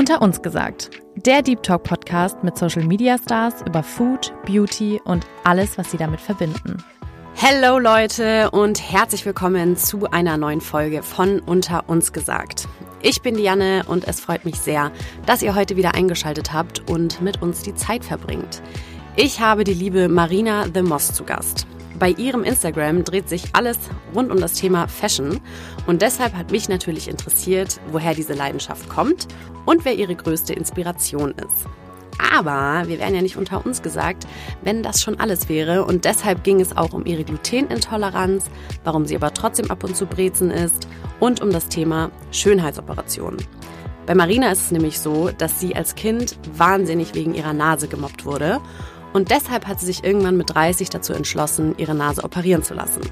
Unter 0.00 0.22
uns 0.22 0.40
gesagt, 0.40 0.88
der 1.14 1.42
Deep 1.42 1.62
Talk 1.62 1.82
Podcast 1.82 2.42
mit 2.42 2.56
Social 2.56 2.84
Media 2.84 3.18
Stars 3.18 3.56
über 3.66 3.82
Food, 3.82 4.32
Beauty 4.46 4.98
und 5.04 5.26
alles, 5.44 5.76
was 5.76 5.90
sie 5.90 5.98
damit 5.98 6.22
verbinden. 6.22 6.82
Hello 7.34 7.78
Leute 7.78 8.50
und 8.50 8.80
herzlich 8.80 9.26
willkommen 9.26 9.76
zu 9.76 10.10
einer 10.10 10.38
neuen 10.38 10.62
Folge 10.62 11.02
von 11.02 11.40
Unter 11.40 11.86
uns 11.90 12.14
gesagt. 12.14 12.66
Ich 13.02 13.20
bin 13.20 13.36
Diane 13.36 13.82
und 13.88 14.08
es 14.08 14.20
freut 14.20 14.46
mich 14.46 14.58
sehr, 14.58 14.90
dass 15.26 15.42
ihr 15.42 15.54
heute 15.54 15.76
wieder 15.76 15.94
eingeschaltet 15.94 16.54
habt 16.54 16.90
und 16.90 17.20
mit 17.20 17.42
uns 17.42 17.60
die 17.60 17.74
Zeit 17.74 18.02
verbringt. 18.02 18.62
Ich 19.16 19.40
habe 19.40 19.64
die 19.64 19.74
liebe 19.74 20.08
Marina 20.08 20.64
The 20.72 20.80
Moss 20.80 21.12
zu 21.12 21.24
Gast. 21.24 21.66
Bei 22.00 22.08
ihrem 22.12 22.44
Instagram 22.44 23.04
dreht 23.04 23.28
sich 23.28 23.44
alles 23.52 23.78
rund 24.14 24.32
um 24.32 24.40
das 24.40 24.54
Thema 24.54 24.88
Fashion 24.88 25.38
und 25.86 26.00
deshalb 26.00 26.34
hat 26.34 26.50
mich 26.50 26.66
natürlich 26.66 27.08
interessiert, 27.08 27.78
woher 27.92 28.14
diese 28.14 28.32
Leidenschaft 28.32 28.88
kommt 28.88 29.28
und 29.66 29.84
wer 29.84 29.94
ihre 29.94 30.14
größte 30.14 30.54
Inspiration 30.54 31.32
ist. 31.32 31.66
Aber 32.34 32.88
wir 32.88 32.98
wären 32.98 33.14
ja 33.14 33.20
nicht 33.20 33.36
unter 33.36 33.66
uns 33.66 33.82
gesagt, 33.82 34.26
wenn 34.62 34.82
das 34.82 35.02
schon 35.02 35.20
alles 35.20 35.50
wäre. 35.50 35.84
Und 35.84 36.06
deshalb 36.06 36.42
ging 36.42 36.60
es 36.60 36.74
auch 36.74 36.94
um 36.94 37.04
ihre 37.04 37.24
Glutenintoleranz, 37.24 38.46
warum 38.82 39.04
sie 39.04 39.16
aber 39.16 39.34
trotzdem 39.34 39.70
ab 39.70 39.84
und 39.84 39.94
zu 39.94 40.06
Brezen 40.06 40.50
ist 40.50 40.88
und 41.18 41.42
um 41.42 41.50
das 41.50 41.68
Thema 41.68 42.10
Schönheitsoperationen. 42.30 43.44
Bei 44.06 44.14
Marina 44.14 44.50
ist 44.50 44.62
es 44.62 44.70
nämlich 44.70 44.98
so, 44.98 45.30
dass 45.36 45.60
sie 45.60 45.76
als 45.76 45.94
Kind 45.94 46.38
wahnsinnig 46.56 47.14
wegen 47.14 47.34
ihrer 47.34 47.52
Nase 47.52 47.88
gemobbt 47.88 48.24
wurde 48.24 48.58
und 49.12 49.30
deshalb 49.30 49.66
hat 49.66 49.80
sie 49.80 49.86
sich 49.86 50.04
irgendwann 50.04 50.36
mit 50.36 50.54
30 50.54 50.90
dazu 50.90 51.12
entschlossen, 51.12 51.74
ihre 51.78 51.94
Nase 51.94 52.24
operieren 52.24 52.62
zu 52.62 52.74
lassen. 52.74 53.02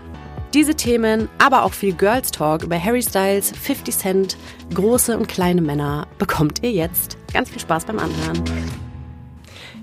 Diese 0.55 0.75
Themen, 0.75 1.29
aber 1.39 1.65
auch 1.65 1.75
viel 1.75 1.93
Girls 1.93 2.30
Talk 2.30 2.62
über 2.62 2.83
Harry 2.83 3.02
Styles, 3.02 3.52
50 3.52 3.97
Cent, 3.97 4.37
große 4.75 5.19
und 5.19 5.29
kleine 5.29 5.61
Männer 5.61 6.06
bekommt 6.19 6.62
ihr 6.62 6.70
jetzt. 6.70 7.19
Ganz 7.34 7.51
viel 7.51 7.61
Spaß 7.61 7.84
beim 7.84 7.98
Anhören. 7.98 8.42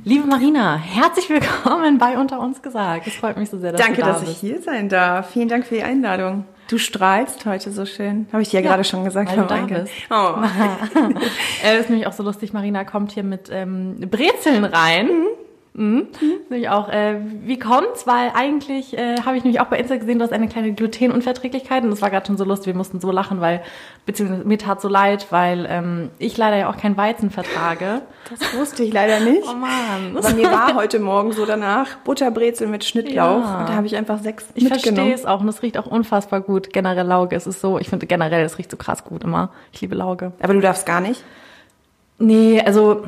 Liebe 0.03 0.25
Marina, 0.25 0.75
herzlich 0.77 1.29
willkommen 1.29 1.97
bei 1.99 2.17
Unter 2.17 2.39
uns 2.39 2.61
gesagt. 2.61 3.05
Es 3.05 3.13
freut 3.13 3.37
mich 3.37 3.49
so 3.49 3.59
sehr, 3.59 3.73
dass 3.73 3.81
Danke, 3.81 3.97
du 3.97 4.01
da 4.01 4.13
dass 4.13 4.21
bist. 4.21 4.31
ich 4.31 4.37
hier 4.37 4.61
sein 4.61 4.89
darf. 4.89 5.31
Vielen 5.31 5.49
Dank 5.49 5.65
für 5.67 5.75
die 5.75 5.83
Einladung. 5.83 6.45
Du 6.67 6.79
strahlst 6.79 7.45
heute 7.45 7.71
so 7.71 7.85
schön. 7.85 8.27
Habe 8.31 8.41
ich 8.41 8.49
dir 8.49 8.61
ja, 8.61 8.67
gerade 8.67 8.83
schon 8.83 9.03
gesagt. 9.03 9.29
weil 9.29 9.37
du 9.37 9.45
da 9.45 9.81
bist. 9.81 9.93
Oh. 10.09 11.75
ist 11.79 11.89
nämlich 11.89 12.07
auch 12.07 12.13
so 12.13 12.23
lustig, 12.23 12.53
Marina 12.53 12.83
kommt 12.85 13.11
hier 13.11 13.23
mit 13.23 13.49
ähm, 13.51 13.99
Brezeln 13.99 14.63
rein. 14.63 15.07
Mhm. 15.07 15.44
Ist 15.75 16.49
Nämlich 16.49 16.69
auch, 16.69 16.87
äh, 16.87 17.17
wie 17.43 17.59
kommt's? 17.59 18.07
Weil 18.07 18.31
eigentlich 18.33 18.97
äh, 18.97 19.17
habe 19.25 19.35
ich 19.35 19.43
nämlich 19.43 19.59
auch 19.59 19.65
bei 19.65 19.77
Insta 19.77 19.97
gesehen, 19.97 20.19
du 20.19 20.23
hast 20.23 20.31
eine 20.31 20.47
kleine 20.47 20.71
Glutenunverträglichkeit 20.71 21.83
und 21.83 21.89
das 21.89 22.01
war 22.01 22.09
gerade 22.09 22.25
schon 22.25 22.37
so 22.37 22.45
lustig. 22.45 22.67
Wir 22.67 22.75
mussten 22.75 23.01
so 23.01 23.11
lachen, 23.11 23.41
weil, 23.41 23.61
beziehungsweise 24.05 24.45
mir 24.45 24.57
tat 24.57 24.79
so 24.79 24.87
leid, 24.87 25.27
weil 25.31 25.67
ähm, 25.69 26.11
ich 26.17 26.37
leider 26.37 26.55
ja 26.55 26.69
auch 26.69 26.77
kein 26.77 26.95
Weizen 26.95 27.29
vertrage. 27.29 28.03
Das 28.29 28.57
wusste 28.57 28.83
ich 28.83 28.93
leider 28.93 29.19
nicht. 29.19 29.43
Oh 29.49 29.53
Mann. 29.53 30.15
Aber 30.15 30.29
mir 30.33 30.49
war 30.49 30.75
heute 30.75 30.99
Morgen 30.99 31.33
so 31.33 31.45
danach 31.45 31.97
Butterbrezel 32.05 32.67
mit 32.67 32.85
Schnittlauch. 32.85 33.41
Ja. 33.41 33.59
Und 33.59 33.69
da 33.69 33.73
habe 33.73 33.85
ich 33.85 33.97
einfach 33.97 34.19
sechs 34.19 34.45
Ich 34.55 34.67
verstehe 34.67 34.93
mitgenommen. 34.93 35.13
es 35.13 35.25
auch 35.25 35.41
und 35.41 35.49
es 35.49 35.61
riecht 35.61 35.77
auch 35.77 35.87
unfassbar 35.87 36.39
gut. 36.39 36.71
Generell 36.71 37.05
Lauge, 37.05 37.35
es 37.35 37.47
ist 37.47 37.59
so, 37.59 37.79
ich 37.79 37.89
finde 37.89 38.05
generell, 38.05 38.45
es 38.45 38.57
riecht 38.57 38.71
so 38.71 38.77
krass 38.77 39.03
gut 39.03 39.25
immer. 39.25 39.49
Ich 39.73 39.81
liebe 39.81 39.95
Lauge. 39.95 40.31
Aber 40.41 40.53
du 40.53 40.61
darfst 40.61 40.85
gar 40.85 41.01
nicht. 41.01 41.21
Nee, 42.17 42.61
also 42.65 43.03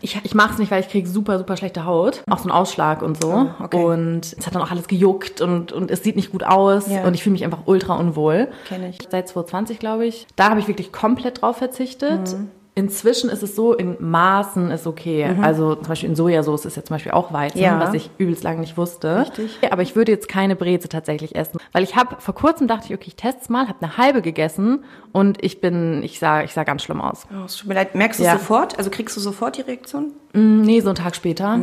ich, 0.00 0.20
ich 0.22 0.34
mache 0.34 0.52
es 0.52 0.58
nicht, 0.58 0.70
weil 0.70 0.80
ich 0.80 0.88
kriege 0.88 1.08
super, 1.08 1.38
super 1.38 1.56
schlechte 1.56 1.84
Haut. 1.84 2.22
Auch 2.28 2.38
so 2.38 2.44
einen 2.44 2.52
Ausschlag 2.52 3.02
und 3.02 3.22
so. 3.22 3.32
Oh, 3.32 3.64
okay. 3.64 3.84
Und 3.84 4.36
es 4.38 4.46
hat 4.46 4.54
dann 4.54 4.62
auch 4.62 4.70
alles 4.70 4.88
gejuckt 4.88 5.40
und, 5.40 5.72
und 5.72 5.90
es 5.90 6.02
sieht 6.02 6.16
nicht 6.16 6.32
gut 6.32 6.44
aus. 6.44 6.88
Ja. 6.88 7.04
Und 7.04 7.14
ich 7.14 7.22
fühle 7.22 7.32
mich 7.32 7.44
einfach 7.44 7.62
ultra 7.66 7.96
unwohl. 7.96 8.48
Kenn 8.68 8.84
ich. 8.84 8.98
Seit 9.10 9.28
2020, 9.28 9.78
glaube 9.78 10.06
ich. 10.06 10.26
Da 10.36 10.50
habe 10.50 10.60
ich 10.60 10.68
wirklich 10.68 10.92
komplett 10.92 11.42
drauf 11.42 11.56
verzichtet. 11.56 12.32
Mhm. 12.32 12.50
Inzwischen 12.78 13.28
ist 13.28 13.42
es 13.42 13.56
so, 13.56 13.74
in 13.74 13.96
Maßen 13.98 14.70
ist 14.70 14.86
okay. 14.86 15.34
Also 15.42 15.74
zum 15.74 15.88
Beispiel 15.88 16.08
in 16.10 16.14
Sojasauce 16.14 16.64
ist 16.64 16.76
ja 16.76 16.84
zum 16.84 16.94
Beispiel 16.94 17.10
auch 17.10 17.32
Weizen, 17.32 17.58
Mhm. 17.58 17.64
Ja. 17.64 17.80
was 17.80 17.92
ich 17.92 18.08
übelst 18.18 18.44
lange 18.44 18.60
nicht 18.60 18.76
wusste. 18.76 19.22
Richtig. 19.22 19.58
Aber 19.72 19.82
ich 19.82 19.96
würde 19.96 20.12
jetzt 20.12 20.28
keine 20.28 20.54
Breze 20.54 20.88
tatsächlich 20.88 21.34
essen. 21.34 21.58
Weil 21.72 21.82
ich 21.82 21.96
habe, 21.96 22.14
vor 22.20 22.36
kurzem 22.36 22.68
dachte 22.68 22.86
ich, 22.86 22.94
okay, 22.94 23.06
ich 23.08 23.16
teste 23.16 23.50
mal, 23.50 23.66
habe 23.66 23.78
eine 23.82 23.96
halbe 23.96 24.22
gegessen 24.22 24.84
und 25.10 25.42
ich 25.44 25.60
bin, 25.60 26.04
ich 26.04 26.20
sah, 26.20 26.42
ich 26.44 26.52
sah 26.52 26.62
ganz 26.62 26.84
schlimm 26.84 27.00
aus. 27.00 27.26
Oh, 27.32 27.46
es 27.46 27.56
tut 27.56 27.66
mir 27.68 27.74
leid. 27.74 27.96
Merkst 27.96 28.20
du 28.20 28.24
Ja. 28.24 28.34
es 28.34 28.40
sofort? 28.42 28.78
Also 28.78 28.90
kriegst 28.90 29.16
du 29.16 29.20
sofort 29.20 29.56
die 29.56 29.62
Reaktion? 29.62 30.12
Mm, 30.34 30.60
Nee, 30.60 30.78
so 30.80 30.90
einen 30.90 30.94
Tag 30.96 31.16
später. 31.16 31.58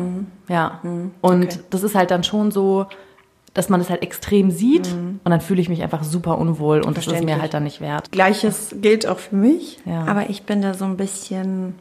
Ja. 0.49 0.81
Und 1.21 1.45
Okay. 1.45 1.59
das 1.69 1.83
ist 1.83 1.95
halt 1.95 2.11
dann 2.11 2.25
schon 2.25 2.51
so, 2.51 2.87
dass 3.55 3.69
man 3.69 3.79
das 3.79 3.89
halt 3.89 4.03
extrem 4.03 4.51
sieht 4.51 4.91
und 4.91 5.31
dann 5.31 5.41
fühle 5.41 5.61
ich 5.61 5.69
mich 5.69 5.81
einfach 5.81 6.03
super 6.03 6.37
unwohl 6.37 6.81
und 6.81 6.97
das 6.97 7.07
ist 7.07 7.23
mir 7.23 7.41
halt 7.41 7.55
dann 7.55 7.63
nicht 7.63 7.81
wert. 7.81 8.11
Gleiches 8.11 8.75
gilt 8.81 9.07
auch 9.07 9.17
für 9.17 9.35
mich. 9.35 9.79
Ja. 9.85 10.05
Aber 10.05 10.29
ich 10.29 10.43
bin 10.43 10.61
da 10.61 10.75
so 10.75 10.85
ein 10.85 10.97
bisschen... 10.97 11.73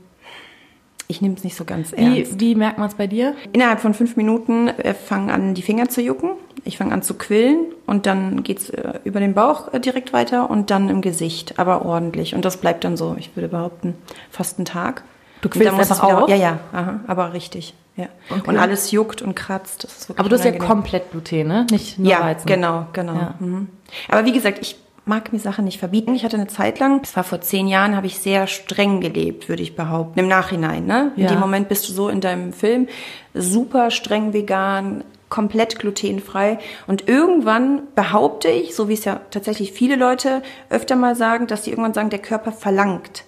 Ich 1.06 1.20
nehme 1.20 1.34
es 1.34 1.44
nicht 1.44 1.54
so 1.54 1.66
ganz 1.66 1.92
Wie, 1.92 2.20
ernst. 2.20 2.40
wie 2.40 2.54
merkt 2.54 2.78
man 2.78 2.88
es 2.88 2.94
bei 2.94 3.06
dir? 3.06 3.34
Innerhalb 3.52 3.80
von 3.80 3.92
fünf 3.92 4.16
Minuten 4.16 4.68
äh, 4.68 4.94
fangen 4.94 5.28
an, 5.28 5.52
die 5.52 5.60
Finger 5.60 5.90
zu 5.90 6.00
jucken. 6.00 6.30
Ich 6.64 6.78
fange 6.78 6.94
an 6.94 7.02
zu 7.02 7.12
quillen 7.12 7.66
und 7.84 8.06
dann 8.06 8.42
geht's 8.42 8.70
äh, 8.70 9.00
über 9.04 9.20
den 9.20 9.34
Bauch 9.34 9.74
äh, 9.74 9.80
direkt 9.80 10.14
weiter 10.14 10.48
und 10.48 10.70
dann 10.70 10.88
im 10.88 11.02
Gesicht, 11.02 11.58
aber 11.58 11.84
ordentlich. 11.84 12.34
Und 12.34 12.46
das 12.46 12.56
bleibt 12.56 12.84
dann 12.84 12.96
so, 12.96 13.16
ich 13.18 13.36
würde 13.36 13.48
behaupten, 13.48 13.94
fast 14.30 14.58
einen 14.58 14.64
Tag. 14.64 15.04
Du 15.42 15.50
quillst 15.50 15.74
einfach 15.74 16.02
auf? 16.02 16.30
Ja, 16.30 16.36
ja, 16.36 16.60
aha, 16.72 17.00
aber 17.06 17.34
richtig. 17.34 17.74
Ja. 17.96 18.06
Und 18.46 18.58
alles 18.58 18.90
juckt 18.90 19.22
und 19.22 19.34
kratzt. 19.36 19.84
Das 19.84 20.08
Aber 20.18 20.28
du 20.28 20.34
hast 20.36 20.44
ja 20.44 20.52
komplett 20.58 21.12
Gluten, 21.12 21.46
ne? 21.46 21.66
Nicht 21.70 21.98
nur 21.98 22.10
Ja, 22.10 22.20
Weizen. 22.22 22.46
genau, 22.46 22.86
genau. 22.92 23.14
Ja. 23.14 23.34
Mhm. 23.38 23.68
Aber 24.08 24.24
wie 24.24 24.32
gesagt, 24.32 24.58
ich 24.60 24.76
mag 25.06 25.32
mir 25.32 25.38
Sachen 25.38 25.64
nicht 25.64 25.78
verbieten. 25.78 26.14
Ich 26.14 26.24
hatte 26.24 26.36
eine 26.36 26.46
Zeit 26.48 26.80
lang, 26.80 27.00
es 27.04 27.14
war 27.14 27.22
vor 27.24 27.40
zehn 27.40 27.68
Jahren, 27.68 27.94
habe 27.94 28.06
ich 28.06 28.18
sehr 28.18 28.46
streng 28.46 29.00
gelebt, 29.00 29.48
würde 29.48 29.62
ich 29.62 29.76
behaupten. 29.76 30.18
Im 30.18 30.28
Nachhinein, 30.28 30.86
ne? 30.86 31.12
In 31.16 31.24
Ja. 31.24 31.28
dem 31.28 31.38
Moment 31.40 31.68
bist 31.68 31.88
du 31.88 31.92
so 31.92 32.08
in 32.08 32.20
deinem 32.20 32.52
Film 32.52 32.88
super 33.34 33.90
streng 33.90 34.32
vegan, 34.32 35.04
komplett 35.28 35.78
glutenfrei. 35.78 36.58
Und 36.86 37.08
irgendwann 37.08 37.82
behaupte 37.94 38.48
ich, 38.48 38.74
so 38.74 38.88
wie 38.88 38.94
es 38.94 39.04
ja 39.04 39.20
tatsächlich 39.30 39.72
viele 39.72 39.96
Leute 39.96 40.42
öfter 40.70 40.96
mal 40.96 41.14
sagen, 41.16 41.46
dass 41.46 41.64
sie 41.64 41.70
irgendwann 41.70 41.94
sagen, 41.94 42.10
der 42.10 42.20
Körper 42.20 42.50
verlangt. 42.52 43.24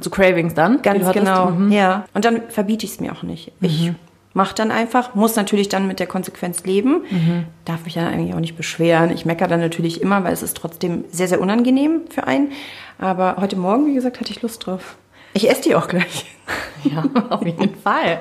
So 0.00 0.10
Cravings 0.10 0.54
dann? 0.54 0.82
Ganz 0.82 1.12
genau, 1.12 1.50
Mhm. 1.50 1.72
ja. 1.72 2.04
Und 2.14 2.24
dann 2.24 2.42
verbiete 2.48 2.86
ich 2.86 2.92
es 2.92 3.00
mir 3.00 3.12
auch 3.12 3.22
nicht. 3.22 3.52
Ich 3.60 3.92
mache 4.32 4.54
dann 4.54 4.70
einfach, 4.70 5.14
muss 5.14 5.36
natürlich 5.36 5.68
dann 5.68 5.86
mit 5.86 5.98
der 6.00 6.06
Konsequenz 6.06 6.64
leben, 6.64 7.02
Mhm. 7.10 7.44
darf 7.64 7.84
mich 7.84 7.94
dann 7.94 8.06
eigentlich 8.06 8.34
auch 8.34 8.40
nicht 8.40 8.56
beschweren. 8.56 9.10
Ich 9.10 9.24
meckere 9.26 9.48
dann 9.48 9.60
natürlich 9.60 10.00
immer, 10.02 10.22
weil 10.24 10.32
es 10.32 10.42
ist 10.42 10.56
trotzdem 10.56 11.04
sehr, 11.10 11.28
sehr 11.28 11.40
unangenehm 11.40 12.02
für 12.10 12.26
einen. 12.26 12.52
Aber 12.98 13.36
heute 13.40 13.56
Morgen, 13.56 13.86
wie 13.86 13.94
gesagt, 13.94 14.20
hatte 14.20 14.30
ich 14.30 14.40
Lust 14.42 14.66
drauf. 14.66 14.96
Ich 15.32 15.48
esse 15.48 15.62
die 15.62 15.74
auch 15.74 15.88
gleich. 15.88 16.26
Ja, 16.82 17.04
auf 17.28 17.44
jeden 17.44 17.74
Fall. 17.76 18.20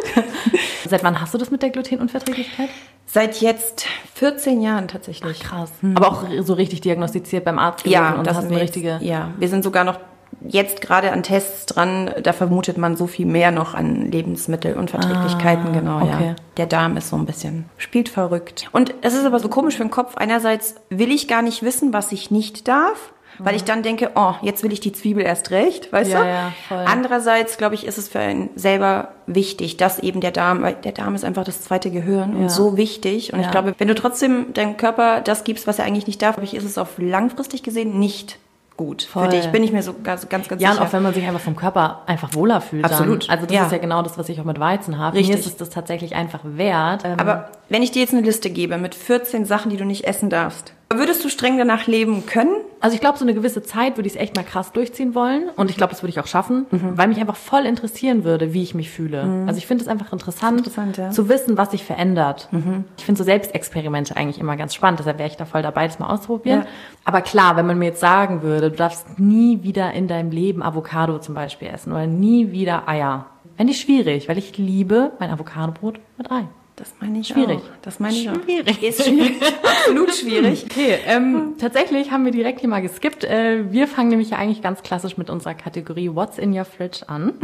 Seit 0.88 1.02
wann 1.04 1.20
hast 1.20 1.34
du 1.34 1.38
das 1.38 1.50
mit 1.50 1.62
der 1.62 1.70
Glutenunverträglichkeit? 1.70 2.68
Seit 3.06 3.40
jetzt 3.40 3.86
14 4.14 4.60
Jahren 4.62 4.86
tatsächlich. 4.88 5.40
Krass. 5.40 5.72
Aber 5.94 6.08
auch 6.08 6.24
so 6.42 6.54
richtig 6.54 6.80
diagnostiziert 6.82 7.44
beim 7.44 7.58
Arzt 7.58 7.86
Ja, 7.86 8.14
und 8.14 8.26
das 8.26 8.36
hast 8.36 8.44
ist 8.44 8.50
eine 8.52 8.60
richtige... 8.60 8.98
Ja, 9.02 9.30
wir 9.38 9.48
sind 9.48 9.64
sogar 9.64 9.84
noch 9.84 9.98
jetzt 10.46 10.80
gerade 10.80 11.12
an 11.12 11.22
Tests 11.22 11.66
dran. 11.66 12.10
Da 12.22 12.32
vermutet 12.32 12.78
man 12.78 12.96
so 12.96 13.06
viel 13.06 13.26
mehr 13.26 13.50
noch 13.50 13.74
an 13.74 14.10
Lebensmittelunverträglichkeiten. 14.10 15.66
Ah, 15.68 15.72
genau, 15.72 15.96
okay. 15.98 16.26
ja. 16.28 16.36
Der 16.56 16.66
Darm 16.66 16.96
ist 16.96 17.08
so 17.10 17.16
ein 17.16 17.26
bisschen, 17.26 17.66
spielt 17.76 18.08
verrückt. 18.08 18.68
Und 18.72 18.94
es 19.02 19.14
ist 19.14 19.24
aber 19.24 19.38
so 19.40 19.48
komisch 19.48 19.76
für 19.76 19.84
den 19.84 19.90
Kopf. 19.90 20.16
Einerseits 20.16 20.76
will 20.90 21.10
ich 21.12 21.28
gar 21.28 21.42
nicht 21.42 21.62
wissen, 21.62 21.92
was 21.92 22.12
ich 22.12 22.30
nicht 22.30 22.68
darf. 22.68 23.12
Weil 23.40 23.54
ich 23.54 23.62
dann 23.62 23.84
denke, 23.84 24.10
oh, 24.16 24.32
jetzt 24.42 24.64
will 24.64 24.72
ich 24.72 24.80
die 24.80 24.90
Zwiebel 24.92 25.22
erst 25.22 25.52
recht, 25.52 25.92
weißt 25.92 26.10
Ja, 26.10 26.22
du? 26.24 26.28
ja, 26.28 26.52
voll. 26.66 26.84
Andererseits, 26.88 27.56
glaube 27.56 27.76
ich, 27.76 27.86
ist 27.86 27.96
es 27.96 28.08
für 28.08 28.18
einen 28.18 28.50
selber 28.56 29.12
wichtig, 29.28 29.76
dass 29.76 30.00
eben 30.00 30.20
der 30.20 30.32
Darm, 30.32 30.62
weil 30.62 30.74
der 30.74 30.90
Darm 30.90 31.14
ist 31.14 31.24
einfach 31.24 31.44
das 31.44 31.60
zweite 31.60 31.92
Gehirn 31.92 32.32
Ja. 32.34 32.38
und 32.42 32.50
so 32.50 32.76
wichtig. 32.76 33.32
Und 33.32 33.38
Ja. 33.38 33.44
ich 33.44 33.50
glaube, 33.52 33.74
wenn 33.78 33.86
du 33.86 33.94
trotzdem 33.94 34.52
deinem 34.54 34.76
Körper 34.76 35.20
das 35.20 35.44
gibst, 35.44 35.68
was 35.68 35.78
er 35.78 35.84
eigentlich 35.84 36.08
nicht 36.08 36.20
darf, 36.20 36.34
glaube 36.34 36.46
ich, 36.46 36.54
ist 36.56 36.64
es 36.64 36.78
auf 36.78 36.94
langfristig 36.98 37.62
gesehen 37.62 38.00
nicht 38.00 38.38
gut 38.78 39.02
Voll. 39.02 39.24
für 39.24 39.28
dich. 39.28 39.46
Bin 39.48 39.62
ich 39.62 39.72
mir 39.72 39.82
so 39.82 39.94
ganz, 40.02 40.26
ganz, 40.30 40.48
ganz 40.48 40.62
Ja, 40.62 40.70
und 40.70 40.76
sicher. 40.76 40.86
auch 40.86 40.92
wenn 40.94 41.02
man 41.02 41.12
sich 41.12 41.26
einfach 41.26 41.40
vom 41.40 41.54
Körper 41.56 42.02
einfach 42.06 42.32
wohler 42.34 42.62
fühlt. 42.62 42.86
Absolut, 42.86 43.24
Dann. 43.24 43.30
Also 43.36 43.46
das 43.46 43.54
ja. 43.54 43.66
ist 43.66 43.72
ja 43.72 43.78
genau 43.78 44.00
das, 44.00 44.16
was 44.16 44.30
ich 44.30 44.40
auch 44.40 44.44
mit 44.44 44.58
Weizen 44.58 44.96
habe. 44.96 45.16
Richtig. 45.18 45.34
Mir 45.34 45.40
ist 45.40 45.46
es 45.46 45.56
das 45.56 45.68
tatsächlich 45.68 46.14
einfach 46.14 46.40
wert. 46.44 47.04
Ähm, 47.04 47.18
Aber 47.18 47.50
wenn 47.68 47.82
ich 47.82 47.90
dir 47.90 48.00
jetzt 48.00 48.14
eine 48.14 48.22
Liste 48.22 48.48
gebe 48.48 48.78
mit 48.78 48.94
14 48.94 49.44
Sachen, 49.44 49.70
die 49.70 49.76
du 49.76 49.84
nicht 49.84 50.04
essen 50.06 50.30
darfst, 50.30 50.72
würdest 50.94 51.22
du 51.24 51.28
streng 51.28 51.58
danach 51.58 51.86
leben 51.86 52.24
können? 52.24 52.54
Also 52.80 52.94
ich 52.94 53.00
glaube, 53.00 53.18
so 53.18 53.24
eine 53.24 53.34
gewisse 53.34 53.62
Zeit 53.62 53.96
würde 53.96 54.06
ich 54.06 54.14
es 54.14 54.20
echt 54.20 54.36
mal 54.36 54.44
krass 54.44 54.72
durchziehen 54.72 55.14
wollen. 55.14 55.48
Und 55.56 55.70
ich 55.70 55.76
glaube, 55.76 55.90
das 55.92 56.02
würde 56.02 56.10
ich 56.10 56.20
auch 56.20 56.26
schaffen, 56.26 56.66
Mhm. 56.70 56.96
weil 56.96 57.08
mich 57.08 57.18
einfach 57.18 57.36
voll 57.36 57.66
interessieren 57.66 58.24
würde, 58.24 58.54
wie 58.54 58.62
ich 58.62 58.74
mich 58.74 58.90
fühle. 58.90 59.44
Also 59.46 59.58
ich 59.58 59.66
finde 59.66 59.82
es 59.82 59.88
einfach 59.88 60.12
interessant, 60.12 60.58
Interessant, 60.58 60.96
ja. 60.96 61.08
Mhm. 61.08 61.12
zu 61.12 61.28
wissen, 61.28 61.56
was 61.58 61.70
sich 61.72 61.84
verändert. 61.84 62.48
Ich 62.96 63.04
finde 63.04 63.18
so 63.18 63.24
Selbstexperimente 63.24 64.16
eigentlich 64.16 64.38
immer 64.38 64.56
ganz 64.56 64.74
spannend. 64.74 65.00
Deshalb 65.00 65.18
wäre 65.18 65.28
ich 65.28 65.36
da 65.36 65.44
voll 65.44 65.62
dabei, 65.62 65.86
das 65.86 65.98
mal 65.98 66.08
auszuprobieren. 66.12 66.60
Ja. 66.60 66.66
Aber 67.04 67.20
klar, 67.22 67.56
wenn 67.56 67.66
man 67.66 67.78
mir 67.78 67.86
jetzt 67.86 68.00
sagen 68.00 68.42
würde, 68.42 68.70
du 68.70 68.76
darfst 68.76 69.18
nie 69.18 69.62
wieder 69.62 69.92
in 69.92 70.06
deinem 70.08 70.30
Leben 70.30 70.62
Avocado 70.62 71.18
zum 71.18 71.34
Beispiel 71.34 71.68
essen 71.68 71.92
oder 71.92 72.06
nie 72.06 72.52
wieder 72.52 72.88
Eier, 72.88 73.26
fände 73.56 73.72
ich 73.72 73.80
schwierig, 73.80 74.28
weil 74.28 74.38
ich 74.38 74.56
liebe 74.56 75.12
mein 75.18 75.30
Avocadobrot 75.30 75.98
mit 76.16 76.30
Ei. 76.30 76.44
Das 76.78 76.92
meine 77.00 77.18
ich 77.18 77.26
Schwierig. 77.26 77.58
Auch. 77.58 77.82
Das 77.82 77.98
meine 77.98 78.14
ich 78.14 78.22
Schwierig. 78.30 78.78
auch. 78.78 78.82
Ist 78.82 79.04
schwierig. 79.04 79.32
Absolut 79.62 80.14
schwierig. 80.14 80.64
Okay, 80.70 80.94
ähm, 81.08 81.54
tatsächlich 81.60 82.12
haben 82.12 82.24
wir 82.24 82.30
direkt 82.30 82.60
hier 82.60 82.68
mal 82.68 82.80
geskippt. 82.80 83.24
Äh, 83.24 83.72
wir 83.72 83.88
fangen 83.88 84.10
nämlich 84.10 84.30
ja 84.30 84.36
eigentlich 84.38 84.62
ganz 84.62 84.82
klassisch 84.84 85.16
mit 85.16 85.28
unserer 85.28 85.54
Kategorie 85.54 86.10
What's 86.14 86.38
in 86.38 86.56
your 86.56 86.64
fridge 86.64 87.00
an. 87.08 87.34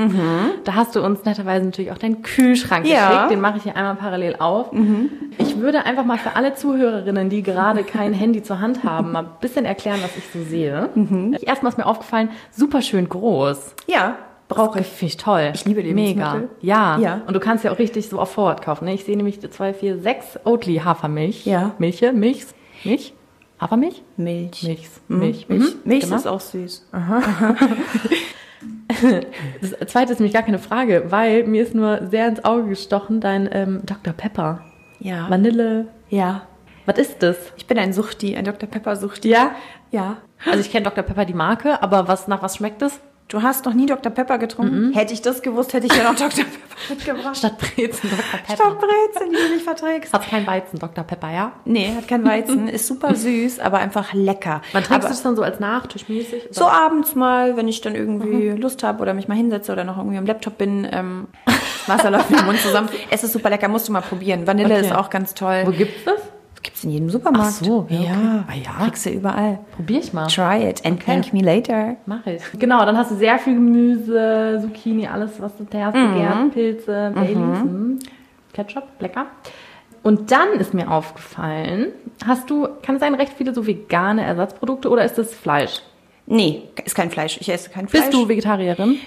Da 0.63 0.75
hast 0.75 0.95
du 0.95 1.03
uns 1.05 1.25
netterweise 1.25 1.65
natürlich 1.65 1.91
auch 1.91 1.99
deinen 1.99 2.23
Kühlschrank 2.23 2.87
Ja. 2.87 3.09
geschickt. 3.09 3.31
Den 3.33 3.41
mache 3.41 3.57
ich 3.57 3.65
hier 3.65 3.75
einmal 3.77 3.97
parallel 3.97 4.37
auf. 4.39 4.71
Ich 5.39 5.59
würde 5.59 5.85
einfach 5.85 6.05
mal 6.05 6.19
für 6.19 6.37
alle 6.37 6.55
Zuhörerinnen, 6.55 7.29
die 7.29 7.43
gerade 7.43 7.83
kein 7.85 8.13
Handy 8.13 8.43
zur 8.45 8.61
Hand 8.61 8.85
haben, 8.85 9.11
mal 9.11 9.25
ein 9.25 9.31
bisschen 9.41 9.65
erklären, 9.65 9.99
was 10.03 10.17
ich 10.17 10.25
so 10.33 10.43
sehe. 10.49 10.91
Erstmal 11.43 11.73
ist 11.73 11.79
mir 11.79 11.87
aufgefallen, 11.87 12.29
super 12.53 12.83
schön 12.83 13.09
groß. 13.09 13.75
Ja, 13.89 14.17
brauche 14.49 14.81
ich. 14.81 14.87
Finde 14.87 15.11
ich 15.13 15.17
toll. 15.17 15.51
Ich 15.55 15.65
liebe 15.65 15.83
Mega. 15.83 16.35
Lebensmittel. 16.35 16.49
Ja. 16.61 16.99
Ja. 16.99 17.21
Und 17.27 17.35
du 17.35 17.41
kannst 17.41 17.65
ja 17.65 17.73
auch 17.73 17.79
richtig 17.79 18.09
so 18.09 18.19
auf 18.21 18.33
Vorrat 18.33 18.63
kaufen. 18.63 18.85
Ne? 18.85 18.95
Ich 18.95 19.05
sehe 19.05 19.17
nämlich 19.17 19.41
2, 19.41 19.75
4, 19.75 19.99
6 19.99 20.41
Oatly 20.45 20.77
Hafermilch. 20.85 21.45
Ja. 21.47 21.73
Milche, 21.79 22.13
Milch, 22.13 22.45
Milch, 22.85 23.15
Hafermilch? 23.61 24.03
Milch. 24.17 24.63
Milch, 24.63 24.89
Milch, 25.09 25.49
Milch, 25.49 25.63
Mhm. 25.75 25.81
Milch 25.85 26.05
Genau. 26.05 26.17
ist 26.17 26.27
auch 26.27 26.41
süß. 26.41 26.87
Das 29.61 29.89
zweite 29.93 30.13
ist 30.13 30.21
nämlich 30.21 30.33
gar 30.33 30.43
keine 30.43 30.59
Frage, 30.59 31.05
weil 31.09 31.45
mir 31.45 31.63
ist 31.63 31.75
nur 31.75 32.07
sehr 32.09 32.29
ins 32.29 32.45
Auge 32.45 32.69
gestochen 32.69 33.21
dein 33.21 33.49
ähm, 33.53 33.81
Dr. 33.85 34.13
Pepper. 34.13 34.61
Ja. 35.01 35.29
Vanille. 35.29 35.89
Ja. 36.09 36.43
Was 36.87 36.99
ist 36.99 37.23
das? 37.23 37.37
Ich 37.57 37.67
bin 37.67 37.79
ein 37.79 37.93
Suchti, 37.93 38.37
ein 38.37 38.45
Dr. 38.45 38.69
Pepper 38.69 38.97
Suchti. 38.97 39.29
Ja? 39.31 39.51
Ja. 39.91 40.19
Also 40.47 40.61
ich 40.61 40.71
kenne 40.71 40.85
Dr. 40.85 41.03
Pepper 41.03 41.25
die 41.25 41.35
Marke, 41.35 41.83
aber 41.83 42.09
was 42.09 42.29
nach 42.29 42.43
was 42.43 42.57
schmeckt 42.57 42.83
es? 42.83 43.01
Du 43.29 43.43
hast 43.43 43.65
noch 43.65 43.73
nie 43.75 43.87
Dr. 43.87 44.13
Pepper 44.13 44.39
getrunken? 44.39 44.93
Hätte 44.93 45.15
ich 45.15 45.23
das 45.23 45.41
gewusst, 45.43 45.73
hätte 45.73 45.87
ich 45.87 45.97
ja 45.97 46.05
noch 46.05 46.15
Dr. 46.15 46.45
Pepper 46.45 46.51
mitgebracht. 46.91 47.37
Statt 47.37 47.57
Brezen 47.59 48.11
Dr. 48.11 48.25
Pepper. 48.47 48.55
Stopp 48.55 48.79
Brezel, 48.81 49.29
die 49.31 49.37
du 49.37 49.55
nicht 49.55 49.65
verträgst. 49.65 50.13
Hat 50.13 50.29
kein 50.29 50.47
Weizen 50.47 50.79
Dr. 50.79 51.05
Pepper, 51.05 51.31
ja? 51.33 51.53
Nee, 51.65 51.95
hat 51.97 52.07
kein 52.07 52.25
Weizen. 52.25 52.69
Ist 52.75 52.87
super 52.87 53.15
süß, 53.15 53.61
aber 53.61 53.79
einfach 53.79 54.13
lecker. 54.13 54.61
Man 54.73 54.83
du 54.85 54.97
es 55.09 55.23
dann 55.23 55.37
so 55.37 55.43
als 55.43 55.59
Nachtisch 55.59 56.09
mäßig? 56.09 56.49
so 56.51 56.67
abends 56.67 57.15
mal, 57.15 57.57
wenn 57.57 57.67
ich 57.67 57.81
dann 57.81 57.95
irgendwie 57.95 58.51
Lust 58.51 58.83
habe 58.83 59.01
oder 59.01 59.15
mich 59.15 59.27
mal 59.27 59.37
hinsetze 59.37 59.73
oder 59.73 59.85
noch 59.85 59.97
irgendwie 59.97 60.19
am 60.19 60.27
Laptop 60.27 60.59
bin, 60.59 60.87
ähm, 60.93 61.29
Wasser 61.87 62.11
läuft 62.11 62.31
mir 62.31 62.39
im 62.41 62.47
Mund 62.47 62.59
zusammen. 62.61 62.89
Es 63.11 63.25
ist 63.25 63.33
super 63.33 63.51
lecker, 63.51 63.69
musst 63.69 63.89
du 63.89 63.93
mal 63.93 64.01
probieren. 64.03 64.47
Vanille 64.47 64.75
Okay. 64.75 64.87
ist 64.87 64.95
auch 64.95 65.09
ganz 65.11 65.35
toll. 65.35 65.63
Wo 65.65 65.71
gibt's 65.71 66.05
das? 66.05 66.21
In 66.85 66.91
jedem 66.91 67.11
Supermarkt. 67.11 67.55
Ach 67.61 67.65
so, 67.65 67.87
ja, 67.89 68.01
ja. 68.01 68.11
okay. 68.11 68.45
Ah, 68.49 68.55
ja. 68.81 68.85
Kriegst 68.85 69.07
du 69.07 69.11
überall. 69.11 69.59
Probier 69.77 69.99
ich 70.01 70.13
mal. 70.13 70.27
Try 70.29 70.69
it 70.69 70.85
and 70.85 71.03
thank 71.05 71.33
me 71.33 71.41
later. 71.41 71.97
Mach 72.07 72.27
ich. 72.27 72.43
Genau, 72.59 72.85
dann 72.85 72.97
hast 72.97 73.11
du 73.11 73.17
sehr 73.17 73.39
viel 73.39 73.55
Gemüse, 73.55 74.59
Zucchini, 74.63 75.07
alles, 75.07 75.41
was 75.41 75.57
du 75.57 75.65
zuerst 75.65 75.97
Mhm. 75.97 76.13
begehrt, 76.13 76.53
Pilze, 76.53 77.13
Baileys, 77.15 77.65
mm. 77.65 77.99
Ketchup, 78.53 78.85
lecker. 79.01 79.27
Und 80.03 80.31
dann 80.31 80.53
ist 80.59 80.75
mir 80.75 80.91
aufgefallen, 80.91 81.87
hast 82.27 82.51
du, 82.51 82.69
kann 82.83 82.97
es 82.97 83.01
sein, 83.01 83.15
recht 83.15 83.33
viele 83.37 83.55
so 83.55 83.67
vegane 83.67 84.23
Ersatzprodukte 84.23 84.91
oder 84.91 85.05
ist 85.05 85.17
das 85.17 85.33
Fleisch? 85.33 85.81
Nee, 86.27 86.63
ist 86.85 86.95
kein 86.95 87.11
Fleisch. 87.11 87.39
Ich 87.41 87.49
esse 87.51 87.71
kein 87.71 87.89
Fleisch. 87.89 88.05
Bist 88.05 88.15
du 88.15 88.29
Vegetarierin? 88.29 88.99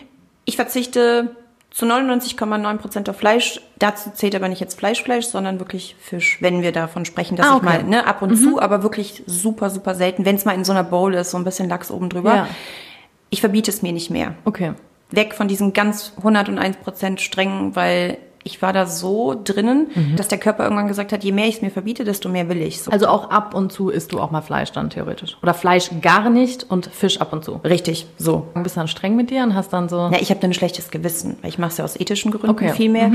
Ich 0.45 0.55
verzichte 0.55 1.35
zu 1.77 1.85
99,9% 1.85 3.07
auf 3.07 3.17
Fleisch. 3.17 3.61
Dazu 3.77 4.09
zählt 4.09 4.33
aber 4.33 4.49
nicht 4.49 4.59
jetzt 4.59 4.79
Fleischfleisch, 4.79 5.27
sondern 5.27 5.59
wirklich 5.59 5.95
Fisch, 5.99 6.39
wenn 6.41 6.63
wir 6.63 6.71
davon 6.71 7.05
sprechen, 7.05 7.35
dass 7.37 7.45
Ah, 7.45 7.49
ich 7.51 7.55
okay. 7.57 7.65
mal 7.65 7.83
ne, 7.83 8.07
ab 8.07 8.23
und 8.23 8.35
zu, 8.35 8.59
aber 8.59 8.81
wirklich 8.81 9.21
super, 9.27 9.69
super 9.69 9.93
selten, 9.93 10.25
wenn 10.25 10.35
es 10.35 10.43
mal 10.43 10.55
in 10.55 10.63
so 10.63 10.71
einer 10.71 10.83
Bowl 10.83 11.13
ist, 11.13 11.29
so 11.29 11.37
ein 11.37 11.43
bisschen 11.43 11.69
Lachs 11.69 11.91
oben 11.91 12.09
drüber. 12.09 12.35
Ja. 12.35 12.47
Ich 13.29 13.41
verbiete 13.41 13.69
es 13.69 13.83
mir 13.83 13.93
nicht 13.93 14.09
mehr. 14.09 14.33
Okay. 14.43 14.73
Weg 15.11 15.35
von 15.35 15.47
diesem 15.47 15.73
ganz 15.73 16.13
101% 16.19 17.19
strengen, 17.19 17.75
weil 17.75 18.17
ich 18.47 18.61
war 18.61 18.73
da 18.73 18.85
so 18.85 19.35
drinnen, 19.43 19.87
Mhm. 19.93 20.15
dass 20.15 20.27
der 20.29 20.37
Körper 20.37 20.63
irgendwann 20.63 20.87
gesagt 20.87 21.11
hat, 21.11 21.23
je 21.23 21.31
mehr 21.31 21.45
ich 21.47 21.55
es 21.57 21.61
mir 21.61 21.69
verbiete, 21.69 22.03
desto 22.03 22.29
mehr 22.29 22.49
will 22.49 22.61
ich. 22.61 22.81
So. 22.81 22.89
Also 22.91 23.07
auch 23.07 23.29
ab 23.29 23.53
und 23.53 23.71
zu 23.71 23.89
isst 23.89 24.11
du 24.13 24.19
auch 24.19 24.31
mal 24.31 24.41
Fleisch 24.41 24.71
dann 24.71 24.89
theoretisch. 24.89 25.37
Oder 25.43 25.53
Fleisch 25.53 25.89
gar 26.01 26.29
nicht 26.29 26.65
und 26.69 26.87
Fisch 26.87 27.19
ab 27.21 27.33
und 27.33 27.43
zu. 27.43 27.59
Richtig, 27.63 28.07
so. 28.17 28.47
Du 28.55 28.63
bist 28.63 28.77
dann 28.77 28.87
streng 28.87 29.15
mit 29.15 29.29
dir 29.29 29.43
und 29.43 29.53
hast 29.53 29.71
dann 29.73 29.89
so. 29.89 29.97
Ja, 30.11 30.17
ich 30.19 30.29
habe 30.29 30.39
dann 30.39 30.51
ein 30.51 30.53
schlechtes 30.53 30.89
Gewissen, 30.89 31.37
weil 31.41 31.49
ich 31.49 31.59
mache 31.59 31.71
es 31.71 31.77
ja 31.77 31.83
aus 31.83 31.99
ethischen 31.99 32.31
Gründen 32.31 32.49
Okay. 32.49 32.71
viel 32.73 32.89
mehr. 32.89 33.11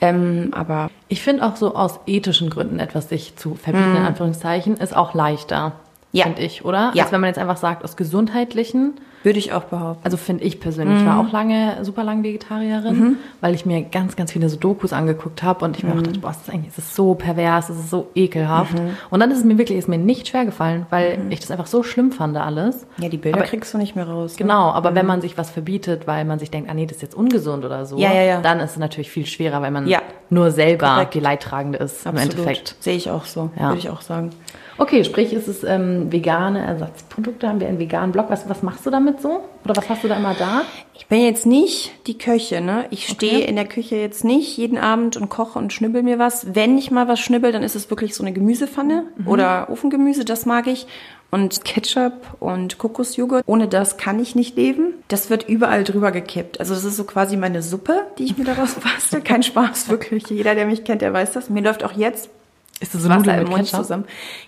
Ähm, 0.00 0.50
aber 0.52 0.88
Ich 1.08 1.22
finde 1.22 1.44
auch 1.46 1.56
so 1.56 1.74
aus 1.74 2.00
ethischen 2.06 2.50
Gründen 2.50 2.78
etwas 2.80 3.08
sich 3.08 3.36
zu 3.36 3.54
verbieten, 3.54 3.96
in 3.96 4.02
Anführungszeichen, 4.02 4.76
ist 4.76 4.96
auch 4.96 5.14
leichter. 5.14 5.68
Mhm. 5.68 5.72
Ja. 6.12 6.24
Finde 6.24 6.42
ich, 6.42 6.64
oder? 6.64 6.92
Ja. 6.94 7.02
Als 7.04 7.12
wenn 7.12 7.20
man 7.20 7.28
jetzt 7.28 7.38
einfach 7.38 7.56
sagt, 7.58 7.84
aus 7.84 7.96
gesundheitlichen. 7.96 8.94
Würde 9.26 9.38
ich 9.40 9.52
auch 9.52 9.64
behaupten. 9.64 10.00
Also 10.04 10.16
finde 10.16 10.44
ich 10.44 10.60
persönlich, 10.60 11.00
ich 11.00 11.06
war 11.06 11.18
auch 11.18 11.32
lange, 11.32 11.84
super 11.84 12.04
lang 12.04 12.22
Vegetarierin, 12.22 13.16
weil 13.40 13.54
ich 13.56 13.66
mir 13.66 13.82
ganz, 13.82 14.14
ganz 14.14 14.30
viele 14.30 14.48
so 14.48 14.56
Dokus 14.56 14.92
angeguckt 14.92 15.42
habe 15.42 15.64
und 15.64 15.76
ich 15.76 15.82
mir 15.82 15.94
dachte, 16.00 16.20
boah, 16.20 16.28
das 16.28 16.42
ist 16.42 16.50
eigentlich, 16.50 16.74
das 16.76 16.84
ist 16.84 16.94
so 16.94 17.14
pervers, 17.14 17.66
das 17.66 17.76
ist 17.76 17.90
so 17.90 18.06
ekelhaft. 18.14 18.74
Und 19.10 19.18
dann 19.20 19.30
ist 19.32 19.38
es 19.38 19.44
mir 19.44 19.58
wirklich, 19.58 19.76
ist 19.78 19.88
mir 19.88 19.98
nicht 19.98 20.28
schwer 20.28 20.44
gefallen, 20.44 20.86
weil 20.90 21.18
ich 21.30 21.40
das 21.40 21.50
einfach 21.50 21.66
so 21.66 21.82
schlimm 21.82 22.12
fand 22.12 22.36
alles. 22.36 22.86
Ja, 22.98 23.08
die 23.08 23.16
Bilder 23.18 23.38
Aber- 23.38 23.46
kriegst 23.48 23.74
du 23.74 23.78
nicht 23.78 23.96
mehr 23.96 24.08
raus. 24.08 24.32
ne? 24.34 24.38
Genau, 24.38 24.70
aber 24.70 24.94
wenn 24.94 25.06
man 25.06 25.20
sich 25.20 25.36
was 25.36 25.50
verbietet, 25.50 26.06
weil 26.06 26.24
man 26.24 26.38
sich 26.38 26.50
denkt, 26.52 26.70
ah 26.70 26.74
nee, 26.74 26.86
das 26.86 26.96
ist 26.98 27.02
jetzt 27.02 27.16
ungesund 27.16 27.64
oder 27.64 27.84
so, 27.84 27.98
Ja, 27.98 28.14
ja, 28.14 28.22
ja. 28.22 28.40
dann 28.40 28.60
ist 28.60 28.70
es 28.72 28.76
natürlich 28.78 29.10
viel 29.10 29.26
schwerer, 29.26 29.60
weil 29.60 29.72
man 29.72 29.92
nur 30.30 30.50
selber 30.52 30.86
Korrekt. 30.94 31.14
die 31.14 31.20
Leidtragende 31.20 31.78
ist 31.78 32.06
im 32.06 32.16
Endeffekt. 32.16 32.76
Sehe 32.78 32.94
ich 32.96 33.10
auch 33.10 33.24
so, 33.24 33.50
würde 33.58 33.78
ich 33.78 33.90
auch 33.90 34.02
sagen. 34.02 34.30
Okay, 34.78 35.04
sprich, 35.04 35.32
ist 35.32 35.48
es 35.48 35.64
ähm, 35.64 36.12
vegane 36.12 36.60
Ersatzprodukte, 36.64 37.48
haben 37.48 37.60
wir 37.60 37.68
einen 37.68 37.78
veganen 37.78 38.12
Blog. 38.12 38.26
Was, 38.28 38.48
was 38.48 38.62
machst 38.62 38.84
du 38.84 38.90
damit 38.90 39.22
so? 39.22 39.40
Oder 39.64 39.74
was 39.76 39.88
hast 39.88 40.04
du 40.04 40.08
da 40.08 40.16
immer 40.16 40.34
da? 40.34 40.62
Ich 40.94 41.06
bin 41.06 41.22
jetzt 41.22 41.46
nicht 41.46 41.92
die 42.06 42.18
Köche, 42.18 42.60
ne? 42.60 42.84
Ich 42.90 43.06
stehe 43.08 43.36
Okay. 43.38 43.44
in 43.48 43.56
der 43.56 43.64
Küche 43.66 43.96
jetzt 43.96 44.22
nicht 44.24 44.56
jeden 44.58 44.76
Abend 44.76 45.16
und 45.16 45.28
koche 45.30 45.58
und 45.58 45.72
schnibbel 45.72 46.02
mir 46.02 46.18
was. 46.18 46.54
Wenn 46.54 46.76
ich 46.76 46.90
mal 46.90 47.08
was 47.08 47.20
schnibbel, 47.20 47.52
dann 47.52 47.62
ist 47.62 47.74
es 47.74 47.88
wirklich 47.88 48.14
so 48.14 48.22
eine 48.22 48.32
Gemüsepfanne 48.34 49.04
Mhm. 49.16 49.28
oder 49.28 49.68
Ofengemüse, 49.70 50.24
das 50.26 50.44
mag 50.44 50.66
ich. 50.66 50.86
Und 51.30 51.64
Ketchup 51.64 52.12
und 52.38 52.78
Kokosjoghurt. 52.78 53.42
Ohne 53.46 53.66
das 53.68 53.96
kann 53.96 54.20
ich 54.20 54.34
nicht 54.36 54.56
leben. 54.56 54.94
Das 55.08 55.28
wird 55.30 55.48
überall 55.48 55.84
drüber 55.84 56.12
gekippt. 56.12 56.60
Also 56.60 56.74
das 56.74 56.84
ist 56.84 56.96
so 56.96 57.04
quasi 57.04 57.36
meine 57.36 57.62
Suppe, 57.62 58.02
die 58.18 58.24
ich 58.24 58.38
mir 58.38 58.44
daraus 58.44 58.74
bastel. 58.82 59.22
Kein 59.22 59.42
Spaß, 59.42 59.88
wirklich. 59.88 60.28
Jeder, 60.28 60.54
der 60.54 60.66
mich 60.66 60.84
kennt, 60.84 61.02
der 61.02 61.12
weiß 61.12 61.32
das. 61.32 61.50
Mir 61.50 61.62
läuft 61.62 61.82
auch 61.82 61.92
jetzt 61.92 62.28
Ist 62.80 62.94
das 62.94 63.02
so 63.02 63.08
Wasser 63.08 63.18
Nudeln 63.18 63.38
im 63.40 63.48
Mund 63.48 63.62
Ketchup? 63.64 63.80
zusammen. 63.80 64.04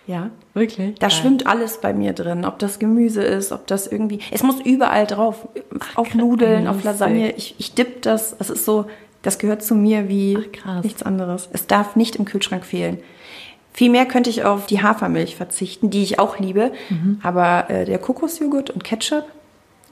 Ja. 0.06 0.30
Wirklich? 0.52 0.98
Da 0.98 1.08
Geil. 1.08 1.16
schwimmt 1.16 1.46
alles 1.46 1.80
bei 1.80 1.94
mir 1.94 2.12
drin, 2.12 2.44
ob 2.44 2.58
das 2.58 2.78
Gemüse 2.78 3.22
ist, 3.22 3.52
ob 3.52 3.66
das 3.66 3.86
irgendwie. 3.86 4.20
Es 4.30 4.42
muss 4.42 4.60
überall 4.60 5.06
drauf. 5.06 5.48
auf 5.94 6.14
Nudeln, 6.14 6.66
auf. 6.66 6.84
Lasagne. 6.84 7.32
Ich, 7.32 7.54
ich 7.58 7.74
dipp 7.74 8.02
das. 8.02 8.36
Es 8.38 8.50
ist 8.50 8.64
so, 8.66 8.86
das 9.22 9.38
gehört 9.38 9.62
zu 9.62 9.74
mir 9.74 10.08
wie 10.08 10.38
Ach, 10.66 10.82
nichts 10.82 11.02
anderes. 11.02 11.48
Es 11.52 11.66
darf 11.66 11.96
nicht 11.96 12.16
im 12.16 12.26
Kühlschrank 12.26 12.66
fehlen. 12.66 12.98
Vielmehr 13.72 14.06
könnte 14.06 14.28
ich 14.28 14.44
auf 14.44 14.66
die 14.66 14.82
Hafermilch 14.82 15.36
verzichten, 15.36 15.88
die 15.88 16.02
ich 16.02 16.18
auch 16.18 16.38
liebe. 16.38 16.72
Mhm. 16.90 17.20
Aber 17.22 17.70
äh, 17.70 17.84
der 17.84 17.98
Kokosjoghurt 17.98 18.70
und 18.70 18.84
Ketchup, 18.84 19.24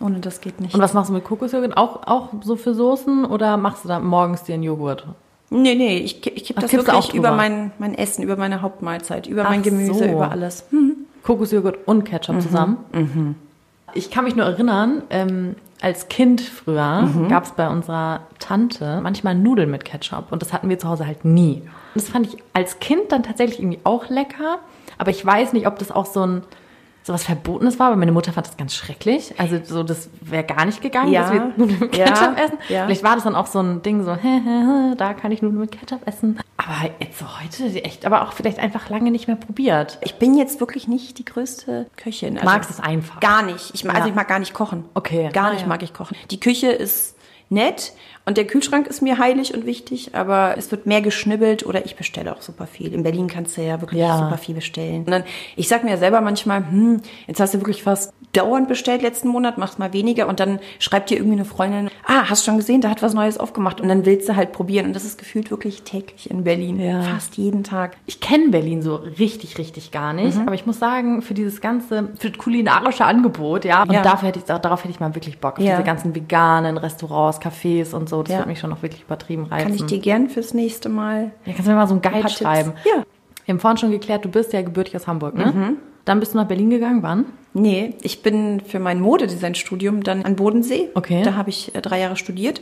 ohne 0.01 0.19
das 0.19 0.41
geht 0.43 0.61
nicht. 0.61 0.75
Und 0.75 0.81
was 0.81 0.93
machst 0.93 1.09
du 1.09 1.15
mit 1.15 1.25
Kokosjoghurt? 1.25 1.77
Auch, 1.77 2.07
auch 2.07 2.29
so 2.43 2.57
für 2.57 2.75
Soßen 2.75 3.25
oder 3.25 3.57
machst 3.57 3.85
du 3.85 3.89
da 3.89 3.99
morgens 3.99 4.43
dir 4.43 4.55
einen 4.55 4.65
Joghurt? 4.65 5.07
Nee, 5.51 5.75
nee, 5.75 5.99
ich, 5.99 6.27
ich 6.27 6.45
kipp 6.45 6.61
das 6.61 6.73
wirklich 6.73 6.95
auch 6.95 7.15
über 7.15 7.33
mein, 7.33 7.73
mein 7.79 7.95
Essen, 7.95 8.23
über 8.23 8.37
meine 8.37 8.63
Hauptmahlzeit, 8.63 9.27
über 9.27 9.45
Ach 9.45 9.51
mein 9.51 9.63
Gemüse, 9.63 9.95
so. 9.95 10.05
über 10.05 10.31
alles. 10.31 10.65
Hm. 10.71 10.97
Kokosjoghurt 11.23 11.87
und 11.87 12.05
Ketchup 12.05 12.41
zusammen. 12.41 13.37
Ich 13.95 14.11
kann 14.11 14.25
mich 14.25 14.37
nur 14.37 14.47
erinnern, 14.47 15.03
ähm, 15.11 15.57
als 15.81 16.09
Kind 16.09 16.41
früher 16.41 17.09
gab 17.29 17.45
es 17.45 17.53
bei 17.53 17.69
unserer 17.69 18.21
Tante 18.39 19.01
manchmal 19.03 19.35
Nudeln 19.35 19.71
mit 19.71 19.85
Ketchup 19.85 20.31
und 20.31 20.41
das 20.41 20.53
hatten 20.53 20.69
wir 20.69 20.79
zu 20.79 20.89
Hause 20.89 21.07
halt 21.07 21.25
nie. 21.25 21.63
Und 21.95 22.03
das 22.03 22.09
fand 22.09 22.27
ich 22.27 22.43
als 22.53 22.79
Kind 22.79 23.13
dann 23.13 23.23
tatsächlich 23.23 23.59
irgendwie 23.61 23.81
auch 23.85 24.09
lecker, 24.09 24.59
aber 24.99 25.11
ich 25.11 25.25
weiß 25.25 25.53
nicht, 25.53 25.67
ob 25.67 25.79
das 25.79 25.91
auch 25.91 26.07
so 26.07 26.25
ein 26.25 26.43
so 27.07 27.13
was 27.13 27.23
Verbotenes 27.23 27.79
war, 27.79 27.91
weil 27.91 27.97
meine 27.99 28.11
Mutter 28.11 28.33
fand 28.33 28.49
das 28.49 28.57
ganz 28.57 28.75
schrecklich. 28.75 29.33
Also 29.39 29.61
so, 29.63 29.85
das 29.85 30.11
wäre 30.23 30.43
gar 30.43 30.65
nicht 30.65 30.81
gegangen, 30.83 31.13
Ja. 31.13 31.23
dass 31.23 31.33
wir 31.33 31.53
Nudeln 31.57 31.79
mit 31.79 31.97
Ja. 31.97 32.07
Ketchup 32.07 32.37
essen. 32.37 32.59
Ja. 32.69 32.85
Vielleicht 32.87 33.05
war 33.05 33.15
das 33.15 33.23
dann 33.23 33.37
auch 33.37 33.47
so 33.47 33.61
ein 33.61 33.81
Ding, 33.83 34.03
so, 34.05 34.13
hä, 34.21 34.41
hä, 34.45 34.95
da 34.97 35.15
kann 35.15 35.31
ich 35.31 35.41
Nudeln 35.41 35.61
mit 35.61 35.71
Ketchup 35.71 36.01
essen. 36.07 36.41
Aber 36.57 36.91
jetzt 36.99 37.21
so 37.21 37.27
heute 37.41 37.85
echt, 37.85 38.05
aber 38.07 38.23
auch 38.23 38.33
vielleicht 38.33 38.59
einfach 38.59 38.89
lange 38.91 39.13
nicht 39.13 39.29
mehr 39.29 39.37
probiert. 39.37 39.99
Ich 40.03 40.17
bin 40.17 40.37
jetzt 40.37 40.59
wirklich 40.59 40.89
nicht 40.89 41.19
die 41.19 41.25
größte 41.25 41.87
Köchin. 41.97 42.39
Also 42.39 42.45
Magst 42.51 42.71
es 42.71 42.81
einfach? 42.81 43.21
Gar 43.21 43.43
nicht. 43.45 43.71
Ich, 43.75 43.85
mag- 43.85 43.95
also 43.95 44.09
Ja. 44.09 44.11
ich 44.13 44.17
mag 44.17 44.27
gar 44.27 44.41
nicht 44.41 44.53
kochen. 44.53 44.85
Okay. 44.95 45.31
Gar 45.33 45.47
Ah, 45.47 45.53
nicht 45.53 45.63
ja. 45.63 45.69
mag 45.69 45.83
ich 45.85 45.95
kochen. 45.95 46.17
Die 46.33 46.41
Küche 46.41 46.69
ist 46.73 47.15
nett 47.51 47.93
und 48.27 48.37
der 48.37 48.47
Kühlschrank 48.47 48.87
ist 48.89 49.03
mir 49.03 49.19
heilig 49.19 49.55
und 49.55 49.65
wichtig, 49.67 50.15
aber 50.15 50.55
es 50.59 50.71
wird 50.71 50.85
mehr 50.87 51.01
geschnibbelt 51.01 51.65
oder 51.65 51.85
ich 51.87 51.97
bestelle 51.97 52.35
auch 52.35 52.43
super 52.43 52.67
viel. 52.67 52.93
In 52.93 53.03
Berlin 53.05 53.29
kannst 53.29 53.57
du 53.57 53.63
ja 53.63 53.81
wirklich 53.81 54.01
Ja. 54.01 54.19
super 54.19 54.37
viel 54.37 54.55
bestellen. 54.57 55.05
Und 55.05 55.11
dann, 55.11 55.25
ich 55.55 55.69
sag 55.69 55.85
mir 55.85 55.91
ja 55.91 55.97
selber 55.97 56.21
manchmal, 56.21 56.59
hm, 56.69 57.01
jetzt 57.29 57.41
hast 57.41 57.55
du 57.55 57.59
wirklich 57.61 57.83
fast 57.85 58.13
dauernd 58.33 58.69
bestellt 58.69 59.01
letzten 59.03 59.29
Monat, 59.29 59.57
machst 59.59 59.79
mal 59.79 59.93
weniger 59.93 60.29
und 60.29 60.41
dann 60.41 60.59
schreibt 60.79 61.09
dir 61.11 61.17
irgendwie 61.17 61.37
eine 61.37 61.45
Freundin, 61.45 61.89
ah, 62.05 62.29
hast 62.29 62.45
schon 62.45 62.57
gesehen, 62.59 62.81
da 62.81 62.91
hat 62.91 63.01
was 63.03 63.15
Neues 63.15 63.39
aufgemacht. 63.39 63.81
Und 63.81 63.89
dann 63.89 64.05
willst 64.05 64.29
du 64.29 64.37
halt 64.37 64.53
probieren. 64.53 64.87
Und 64.87 64.97
das 64.97 65.05
ist 65.05 65.19
gefühlt 65.19 65.51
wirklich 65.51 65.83
täglich 65.83 66.29
in 66.31 66.45
Berlin. 66.45 66.79
Ja. 66.81 67.03
Fast 67.03 67.37
jeden 67.37 67.63
Tag. 67.65 67.97
Ich 68.07 68.21
kenne 68.21 68.49
Berlin 68.51 68.83
so 68.83 68.97
richtig, 68.97 69.57
richtig 69.59 69.91
gar 69.93 70.13
nicht. 70.13 70.37
Aber 70.39 70.55
ich 70.55 70.67
muss 70.67 70.79
sagen, 70.79 71.23
für 71.23 71.33
dieses 71.35 71.61
ganze, 71.61 72.09
für 72.19 72.31
das 72.31 72.39
kulinarische 72.39 73.05
Angebot, 73.05 73.65
ja, 73.65 73.83
und 73.83 73.93
Ja. 73.93 74.03
dafür 74.03 74.29
hätte 74.29 74.41
ich, 74.41 74.45
darauf 74.45 74.81
hätte 74.83 74.91
ich 74.93 75.01
mal 75.01 75.15
wirklich 75.15 75.39
Bock. 75.39 75.53
Auf 75.59 75.65
diese 75.65 75.83
ganzen 75.85 76.15
veganen 76.15 76.77
Restaurants, 76.77 77.41
Cafés 77.41 77.95
und 77.95 78.09
so. 78.09 78.16
Das 78.23 78.33
Ja. 78.33 78.39
würde 78.39 78.49
mich 78.51 78.59
schon 78.61 78.71
noch 78.71 78.83
wirklich 78.83 79.03
übertrieben 79.03 79.45
reizen. 79.45 79.67
Kann 79.69 79.75
ich 79.77 79.85
dir 79.87 79.99
gern 79.99 80.29
fürs 80.29 80.55
nächste 80.55 80.89
Mal 80.89 81.33
ja, 81.45 81.53
kannst 81.53 81.67
du 81.67 81.71
mir 81.71 81.77
mal 81.77 81.87
so 81.87 81.95
einen 81.95 82.03
Guide 82.03 82.21
Tipps- 82.21 82.39
schreiben? 82.39 82.73
Ja. 82.85 83.03
Wir 83.45 83.53
haben 83.53 83.61
vorhin 83.61 83.79
schon 83.79 83.91
geklärt, 83.93 84.25
du 84.25 84.29
bist 84.29 84.53
ja 84.53 84.63
gebürtig 84.63 84.97
aus 84.97 85.07
Hamburg, 85.07 85.35
ne? 85.37 85.77
Dann 86.05 86.21
bist 86.21 86.35
du 86.35 86.39
nach 86.39 86.47
Berlin 86.47 86.71
gegangen, 86.71 87.03
wann? 87.03 87.27
Nee, 87.53 87.95
ich 88.03 88.23
bin 88.23 88.61
für 88.61 88.79
mein 88.79 89.01
Modedesign-Studium 89.01 90.03
dann 90.05 90.25
an 90.25 90.37
Bodensee. 90.37 90.89
Okay. 90.95 91.23
Da 91.25 91.35
habe 91.35 91.51
ich 91.51 91.75
äh, 91.75 91.81
drei 91.81 92.01
Jahre 92.01 92.17
studiert. 92.17 92.61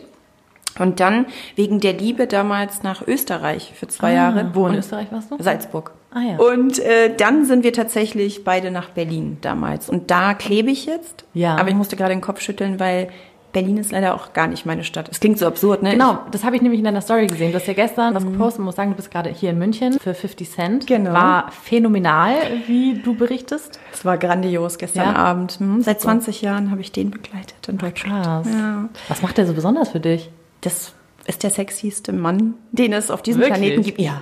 Und 0.78 0.98
dann 1.00 1.26
wegen 1.54 1.78
der 1.78 1.92
Liebe 1.92 2.26
damals 2.26 2.82
nach 2.82 3.06
Österreich 3.06 3.72
für 3.76 3.86
zwei 3.86 4.12
Jahre. 4.14 4.40
Ah, 4.40 4.50
Wo 4.54 4.66
in 4.66 4.74
Österreich 4.74 5.06
warst 5.12 5.30
du? 5.30 5.36
Salzburg. 5.40 5.92
Ah, 6.12 6.20
ja. 6.20 6.36
Und 6.38 6.78
äh, 6.80 7.14
dann 7.14 7.44
sind 7.44 7.64
wir 7.64 7.72
tatsächlich 7.72 8.42
beide 8.44 8.70
nach 8.70 8.90
Berlin 8.90 9.38
damals. 9.40 9.88
Und 9.88 10.10
da 10.10 10.34
klebe 10.34 10.70
ich 10.70 10.86
jetzt. 10.86 11.24
Ja. 11.34 11.56
Aber 11.56 11.68
ich 11.68 11.74
musste 11.76 11.96
gerade 11.96 12.12
den 12.14 12.20
Kopf 12.20 12.40
schütteln, 12.40 12.80
weil 12.80 13.08
Berlin 13.54 13.78
ist 13.78 13.90
leider 13.92 14.14
auch 14.14 14.34
gar 14.34 14.46
nicht 14.48 14.66
meine 14.66 14.84
Stadt. 14.84 15.08
Es 15.10 15.20
klingt 15.20 15.38
so 15.38 15.46
absurd, 15.46 15.82
ne? 15.82 15.92
Genau, 15.92 16.18
das 16.30 16.44
habe 16.44 16.56
ich 16.56 16.60
nämlich 16.62 16.80
in 16.80 16.84
deiner 16.84 17.00
Story 17.00 17.26
gesehen. 17.26 17.52
Du 17.52 17.56
hast 17.58 17.66
ja 17.66 17.72
gestern 17.72 18.14
was 18.14 18.24
gepostet 18.26 18.58
und 18.58 18.66
muss 18.66 18.76
sagen, 18.76 18.90
du 18.90 18.96
bist 18.96 19.10
gerade 19.10 19.30
hier 19.30 19.50
in 19.50 19.58
München 19.58 19.94
für 19.98 20.12
50 20.12 20.50
Cent. 20.50 20.86
Genau. 20.86 21.12
War 21.14 21.50
phänomenal, 21.52 22.34
wie 22.66 22.94
du 23.02 23.14
berichtest. 23.14 23.80
Es 23.94 24.04
war 24.04 24.18
grandios 24.18 24.76
gestern 24.76 25.14
Ja? 25.14 25.14
Abend. 25.14 25.52
Hm, 25.60 25.80
Seit 25.80 26.00
20 26.02 26.42
Jahren 26.42 26.70
habe 26.70 26.82
ich 26.82 26.92
den 26.92 27.10
begleitet 27.10 27.66
in 27.68 27.78
Deutschland. 27.78 28.24
Krass. 28.24 28.46
Ja. 28.52 28.88
Was 29.08 29.22
macht 29.22 29.38
der 29.38 29.46
so 29.46 29.54
besonders 29.54 29.88
für 29.90 30.00
dich? 30.00 30.28
Das 30.60 30.92
ist 31.26 31.42
der 31.42 31.50
sexieste 31.50 32.12
Mann, 32.12 32.54
den 32.72 32.92
es 32.92 33.10
auf 33.10 33.22
diesem 33.22 33.40
Wirklich? 33.40 33.58
Planeten 33.60 33.82
gibt. 33.82 34.00
Ja. 34.00 34.20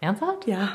Ernsthaft? 0.00 0.46
Ja. 0.46 0.68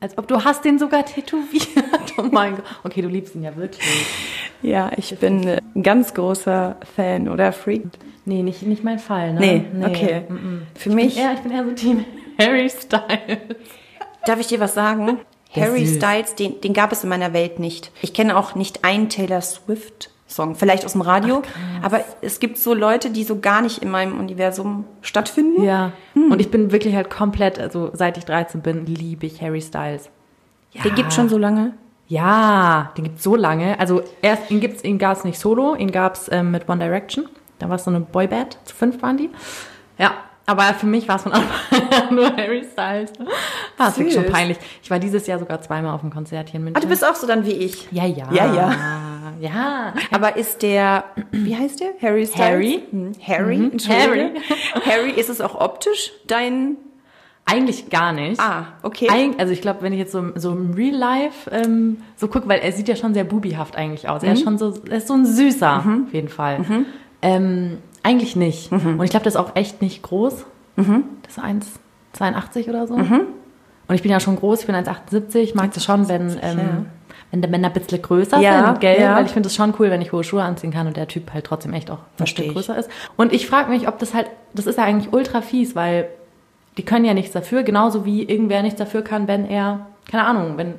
Als 0.00 0.18
ob 0.18 0.28
du 0.28 0.44
hast 0.44 0.64
den 0.64 0.78
sogar 0.78 1.04
tätowiert. 1.06 1.66
Oh 2.16 2.28
mein 2.30 2.54
Gott. 2.54 2.64
Okay, 2.84 3.02
du 3.02 3.08
liebst 3.08 3.34
ihn 3.34 3.42
ja 3.42 3.56
wirklich. 3.56 3.82
Ja, 4.62 4.90
ich 4.96 5.18
bin 5.18 5.46
äh, 5.46 5.60
ein 5.74 5.82
ganz 5.82 6.14
großer 6.14 6.76
Fan 6.96 7.28
oder 7.28 7.52
Freak. 7.52 7.84
Nee, 8.24 8.42
nicht, 8.42 8.62
nicht 8.62 8.82
mein 8.82 8.98
Fall, 8.98 9.34
ne? 9.34 9.40
Nee, 9.40 9.64
okay. 9.84 10.22
mm-mm. 10.28 10.60
Für 10.74 10.90
mich, 10.90 11.16
Ja, 11.16 11.32
ich 11.34 11.40
bin 11.40 11.52
eher 11.52 11.64
so 11.64 11.72
Team 11.72 12.04
Harry 12.38 12.70
Styles. 12.70 13.38
darf 14.24 14.40
ich 14.40 14.46
dir 14.46 14.60
was 14.60 14.74
sagen? 14.74 15.18
Der 15.54 15.64
Harry 15.66 15.86
süß. 15.86 15.96
Styles, 15.96 16.34
den, 16.34 16.60
den 16.60 16.72
gab 16.72 16.90
es 16.92 17.04
in 17.04 17.10
meiner 17.10 17.32
Welt 17.32 17.58
nicht. 17.58 17.92
Ich 18.02 18.14
kenne 18.14 18.36
auch 18.36 18.54
nicht 18.54 18.84
einen 18.84 19.08
Taylor 19.08 19.40
Swift 19.40 20.10
Song, 20.26 20.54
vielleicht 20.56 20.84
aus 20.84 20.92
dem 20.92 21.02
Radio, 21.02 21.42
aber 21.82 22.00
es 22.22 22.40
gibt 22.40 22.56
so 22.58 22.74
Leute, 22.74 23.10
die 23.10 23.22
so 23.24 23.38
gar 23.38 23.60
nicht 23.60 23.82
in 23.82 23.90
meinem 23.90 24.18
Universum 24.18 24.84
stattfinden. 25.02 25.62
Ja. 25.62 25.92
Und 26.14 26.40
ich 26.40 26.50
bin 26.50 26.72
wirklich 26.72 26.96
halt 26.96 27.08
komplett, 27.10 27.60
also 27.60 27.90
seit 27.92 28.16
ich 28.18 28.24
13 28.24 28.62
bin, 28.62 28.86
liebe 28.86 29.26
ich 29.26 29.42
Harry 29.42 29.60
Styles. 29.60 30.08
Ja. 30.72 30.82
Den 30.82 30.94
gibt 30.96 31.12
schon 31.12 31.28
so 31.28 31.38
lange. 31.38 31.74
Ja, 32.08 32.92
den 32.96 33.04
gibt's 33.04 33.22
so 33.22 33.34
lange. 33.36 33.78
Also 33.80 34.02
erst 34.22 34.50
ihn 34.50 34.60
gibt's, 34.60 34.84
ihn 34.84 34.98
gab's 34.98 35.24
nicht 35.24 35.38
solo, 35.38 35.74
ihn 35.74 35.90
gab's 35.90 36.28
ähm, 36.30 36.50
mit 36.50 36.68
One 36.68 36.82
Direction. 36.84 37.26
Da 37.58 37.68
war 37.68 37.76
es 37.76 37.84
so 37.84 37.90
eine 37.90 38.00
Boyband, 38.00 38.58
zu 38.64 38.74
fünf 38.74 39.00
waren 39.02 39.16
die. 39.16 39.30
Ja, 39.98 40.12
aber 40.44 40.62
für 40.74 40.86
mich 40.86 41.08
war 41.08 41.16
es 41.16 41.22
von 41.22 41.32
Anfang 41.32 41.88
an 42.08 42.14
nur 42.14 42.36
Harry 42.36 42.62
Styles. 42.70 43.12
War 43.78 43.88
es 43.88 43.96
wirklich 43.98 44.14
schon 44.14 44.26
peinlich. 44.26 44.58
Ich 44.82 44.90
war 44.90 44.98
dieses 44.98 45.26
Jahr 45.26 45.38
sogar 45.38 45.62
zweimal 45.62 45.94
auf 45.94 46.02
dem 46.02 46.10
Konzert 46.12 46.50
hier 46.50 46.58
in 46.58 46.64
München. 46.64 46.76
Ah, 46.76 46.80
du 46.80 46.88
bist 46.88 47.04
auch 47.06 47.14
so 47.14 47.26
dann 47.26 47.46
wie 47.46 47.52
ich. 47.52 47.88
ja, 47.90 48.04
ja. 48.04 48.30
Ja, 48.32 48.52
ja. 48.54 48.74
Ja. 49.40 49.94
Aber 50.12 50.36
ist 50.36 50.62
der, 50.62 51.04
wie 51.32 51.56
heißt 51.56 51.80
der? 51.80 51.88
Harry 52.02 52.26
Styles? 52.26 52.38
Harry. 52.46 52.82
Hm, 52.90 53.12
Harry, 53.26 53.56
Mhm. 53.58 53.70
Entschuldige. 53.72 54.30
Harry, 54.86 55.10
ist 55.10 55.28
es 55.30 55.40
auch 55.40 55.54
optisch 55.60 56.12
dein, 56.26 56.76
Eigentlich 57.46 57.90
gar 57.90 58.12
nicht. 58.12 58.40
ah, 58.40 58.68
okay. 58.82 59.08
Eig 59.10 59.32
also 59.38 59.52
ich 59.52 59.60
glaube, 59.60 59.82
wenn 59.82 59.92
ich 59.92 59.98
jetzt 59.98 60.12
so, 60.12 60.22
so 60.34 60.52
im 60.52 60.72
Real 60.74 60.94
Life 60.96 61.50
ähm, 61.50 61.98
so 62.16 62.26
gucke, 62.28 62.48
weil 62.48 62.60
er 62.60 62.72
sieht 62.72 62.88
ja 62.88 62.96
schon 62.96 63.12
sehr 63.14 63.24
bubihaft 63.24 63.76
eigentlich 63.76 64.08
aus. 64.08 64.22
Er 64.22 64.30
Mhm. 64.30 64.34
ist 64.34 64.42
schon 64.44 64.58
so, 64.58 64.74
er 64.88 64.96
ist 64.96 65.08
so 65.08 65.14
ein 65.14 65.26
Süßer, 65.26 65.78
auf 66.06 66.12
jeden 66.14 66.28
Fall. 66.28 66.64
Ähm, 67.22 67.78
eigentlich 68.02 68.34
nicht. 68.36 68.72
Mhm. 68.72 68.98
Und 68.98 69.04
ich 69.04 69.10
glaube, 69.10 69.24
das 69.24 69.34
ist 69.34 69.40
auch 69.40 69.54
echt 69.56 69.82
nicht 69.82 70.02
groß. 70.02 70.44
Das 70.76 70.86
ist 71.36 71.38
1,82 71.38 72.68
oder 72.68 72.86
so. 72.86 72.94
Und 72.94 73.94
ich 73.94 74.02
bin 74.02 74.10
ja 74.10 74.20
schon 74.20 74.36
groß, 74.36 74.60
ich 74.60 74.66
bin 74.66 74.74
1,78. 74.74 75.36
Ich 75.36 75.54
mag 75.54 75.72
das 75.74 75.84
schon, 75.84 76.08
wenn, 76.08 76.30
ähm, 76.42 76.58
ja. 76.58 76.84
wenn 77.30 77.42
der 77.42 77.50
Männer 77.50 77.68
ein 77.68 77.74
bisschen 77.74 78.00
größer 78.00 78.38
Ja, 78.40 78.66
sind, 78.68 78.80
gell? 78.80 79.00
ja. 79.00 79.14
Weil 79.16 79.26
ich 79.26 79.32
finde 79.32 79.48
es 79.48 79.54
schon 79.54 79.74
cool, 79.78 79.90
wenn 79.90 80.00
ich 80.00 80.12
hohe 80.12 80.24
Schuhe 80.24 80.42
anziehen 80.42 80.72
kann 80.72 80.86
und 80.86 80.96
der 80.96 81.06
Typ 81.08 81.32
halt 81.34 81.44
trotzdem 81.44 81.74
echt 81.74 81.90
auch 81.90 81.98
ein 82.18 82.26
Stück 82.26 82.52
größer 82.54 82.76
ist. 82.78 82.88
Und 83.16 83.32
ich 83.34 83.46
frage 83.46 83.70
mich, 83.70 83.86
ob 83.86 83.98
das 83.98 84.14
halt, 84.14 84.28
das 84.54 84.66
ist 84.66 84.78
ja 84.78 84.84
eigentlich 84.84 85.12
ultra 85.12 85.42
fies, 85.42 85.76
weil 85.76 86.08
die 86.78 86.84
können 86.84 87.04
ja 87.04 87.14
nichts 87.14 87.32
dafür, 87.32 87.62
genauso 87.62 88.04
wie 88.04 88.22
irgendwer 88.24 88.62
nichts 88.62 88.78
dafür 88.78 89.02
kann, 89.02 89.28
wenn 89.28 89.46
er, 89.48 89.86
keine 90.10 90.24
Ahnung, 90.26 90.54
wenn, 90.56 90.74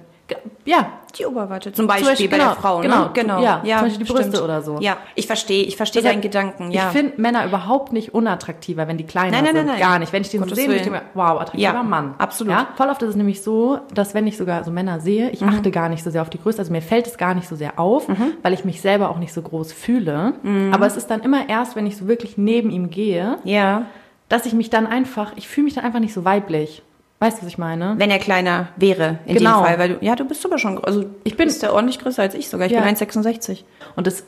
ja, 0.65 0.87
Die 1.17 1.25
Oberweite 1.25 1.71
zum 1.71 1.85
Beispiel, 1.85 2.07
Beispiel, 2.09 2.29
bei 2.29 2.37
genau, 2.37 2.49
der 2.49 2.55
Frau, 2.59 2.79
genau, 2.81 3.03
ne? 3.03 3.09
Genau. 3.13 3.41
ja, 3.43 3.61
zum 3.61 3.69
Beispiel 3.87 4.05
die 4.05 4.11
Brüste 4.11 4.29
stimmt. 4.31 4.43
oder 4.43 4.61
so. 4.63 4.79
Ja, 4.81 4.97
ich 5.13 5.27
verstehe, 5.27 5.63
ich 5.63 5.77
verstehe 5.77 6.01
Deshalb- 6.01 6.15
deinen 6.15 6.21
Gedanken, 6.23 6.71
ja. 6.71 6.87
Ich 6.87 6.97
finde 6.97 7.21
Männer 7.21 7.45
überhaupt 7.45 7.93
nicht 7.93 8.13
unattraktiver, 8.15 8.87
wenn 8.87 8.97
die 8.97 9.03
kleiner 9.05 9.31
Nein, 9.31 9.43
nein, 9.45 9.55
sind. 9.55 9.65
nein, 9.67 9.75
nein. 9.79 9.79
Gar 9.79 9.99
nicht. 9.99 10.11
Wenn 10.11 10.21
ich 10.23 10.29
den 10.31 10.43
so 10.43 10.53
sehe, 10.55 10.73
ich 10.73 10.81
denke, 10.81 11.03
wow, 11.13 11.39
attraktiver 11.41 11.61
Ja, 11.73 11.83
Mann. 11.83 12.15
absolut. 12.17 12.51
Ja, 12.53 12.67
voll 12.75 12.89
oft 12.89 13.01
ist 13.03 13.09
es 13.09 13.15
nämlich 13.15 13.43
so, 13.43 13.77
dass 13.93 14.15
wenn 14.15 14.25
ich 14.25 14.35
sogar 14.35 14.63
so 14.63 14.71
Männer 14.71 14.99
sehe, 14.99 15.27
Mhm. 15.27 15.31
ich 15.33 15.43
achte 15.43 15.69
gar 15.71 15.89
nicht 15.89 16.03
so 16.03 16.09
sehr 16.09 16.23
auf 16.23 16.31
die 16.31 16.41
Größe. 16.41 16.57
Also 16.57 16.71
mir 16.71 16.81
fällt 16.81 17.05
es 17.05 17.17
gar 17.19 17.35
nicht 17.35 17.47
so 17.47 17.55
sehr 17.55 17.79
auf, 17.79 18.07
weil 18.41 18.53
ich 18.53 18.65
mich 18.65 18.81
selber 18.81 19.11
auch 19.11 19.19
nicht 19.19 19.31
so 19.31 19.43
groß 19.43 19.71
fühle. 19.73 20.33
Mhm. 20.41 20.73
Aber 20.73 20.87
es 20.87 20.97
ist 20.97 21.09
dann 21.11 21.21
immer 21.21 21.47
erst, 21.47 21.75
wenn 21.75 21.85
ich 21.85 21.95
so 21.97 22.07
wirklich 22.07 22.35
neben 22.37 22.71
ihm 22.71 22.89
gehe, 22.89 23.37
ja. 23.43 23.83
Dass 24.29 24.45
ich 24.45 24.53
mich 24.53 24.69
dann 24.69 24.87
einfach, 24.87 25.33
ich 25.35 25.47
fühle 25.47 25.65
mich 25.65 25.73
dann 25.75 25.83
einfach 25.85 25.99
nicht 25.99 26.13
so 26.13 26.25
weiblich. 26.25 26.81
Weißt 27.19 27.37
du, 27.37 27.41
was 27.43 27.47
ich 27.49 27.57
meine? 27.57 27.95
Wenn 27.97 28.11
er 28.11 28.19
kleiner 28.19 28.67
wäre, 28.75 29.19
in 29.25 29.37
Genau. 29.37 29.59
dem 29.61 29.65
Fall. 29.65 29.79
Weil 29.79 29.89
du, 29.89 29.97
ja, 30.05 30.15
du 30.15 30.25
bist 30.25 30.45
aber 30.45 30.57
schon, 30.57 30.83
also 30.83 31.05
Ich 31.23 31.37
bin- 31.37 31.47
bist 31.47 31.63
ja 31.63 31.71
ordentlich 31.71 31.99
größer 31.99 32.21
als 32.21 32.35
ich 32.35 32.49
sogar. 32.49 32.67
Ich 32.67 32.73
Ja. 32.73 32.79
bin 32.79 32.87
1,66. 32.89 33.63
Und 33.95 34.05
das 34.05 34.23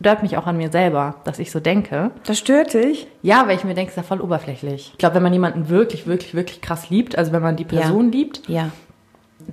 stört 0.00 0.22
mich 0.22 0.36
auch 0.36 0.46
an 0.46 0.58
mir 0.58 0.70
selber, 0.70 1.14
dass 1.24 1.38
ich 1.38 1.50
so 1.50 1.60
denke. 1.60 2.10
Das 2.24 2.38
stört 2.38 2.74
dich? 2.74 3.06
Ja, 3.22 3.48
weil 3.48 3.56
ich 3.56 3.64
mir 3.64 3.72
denke, 3.74 3.88
es 3.90 3.96
ist 3.96 4.02
ja 4.02 4.02
voll 4.02 4.20
oberflächlich. 4.20 4.90
Ich 4.92 4.98
glaube, 4.98 5.14
wenn 5.16 5.22
man 5.22 5.32
jemanden 5.32 5.70
wirklich, 5.70 6.06
wirklich, 6.06 6.34
wirklich 6.34 6.60
krass 6.60 6.90
liebt, 6.90 7.16
also 7.16 7.32
wenn 7.32 7.42
man 7.42 7.56
die 7.56 7.64
Person 7.64 8.12
liebt, 8.12 8.42
Ja. 8.48 8.68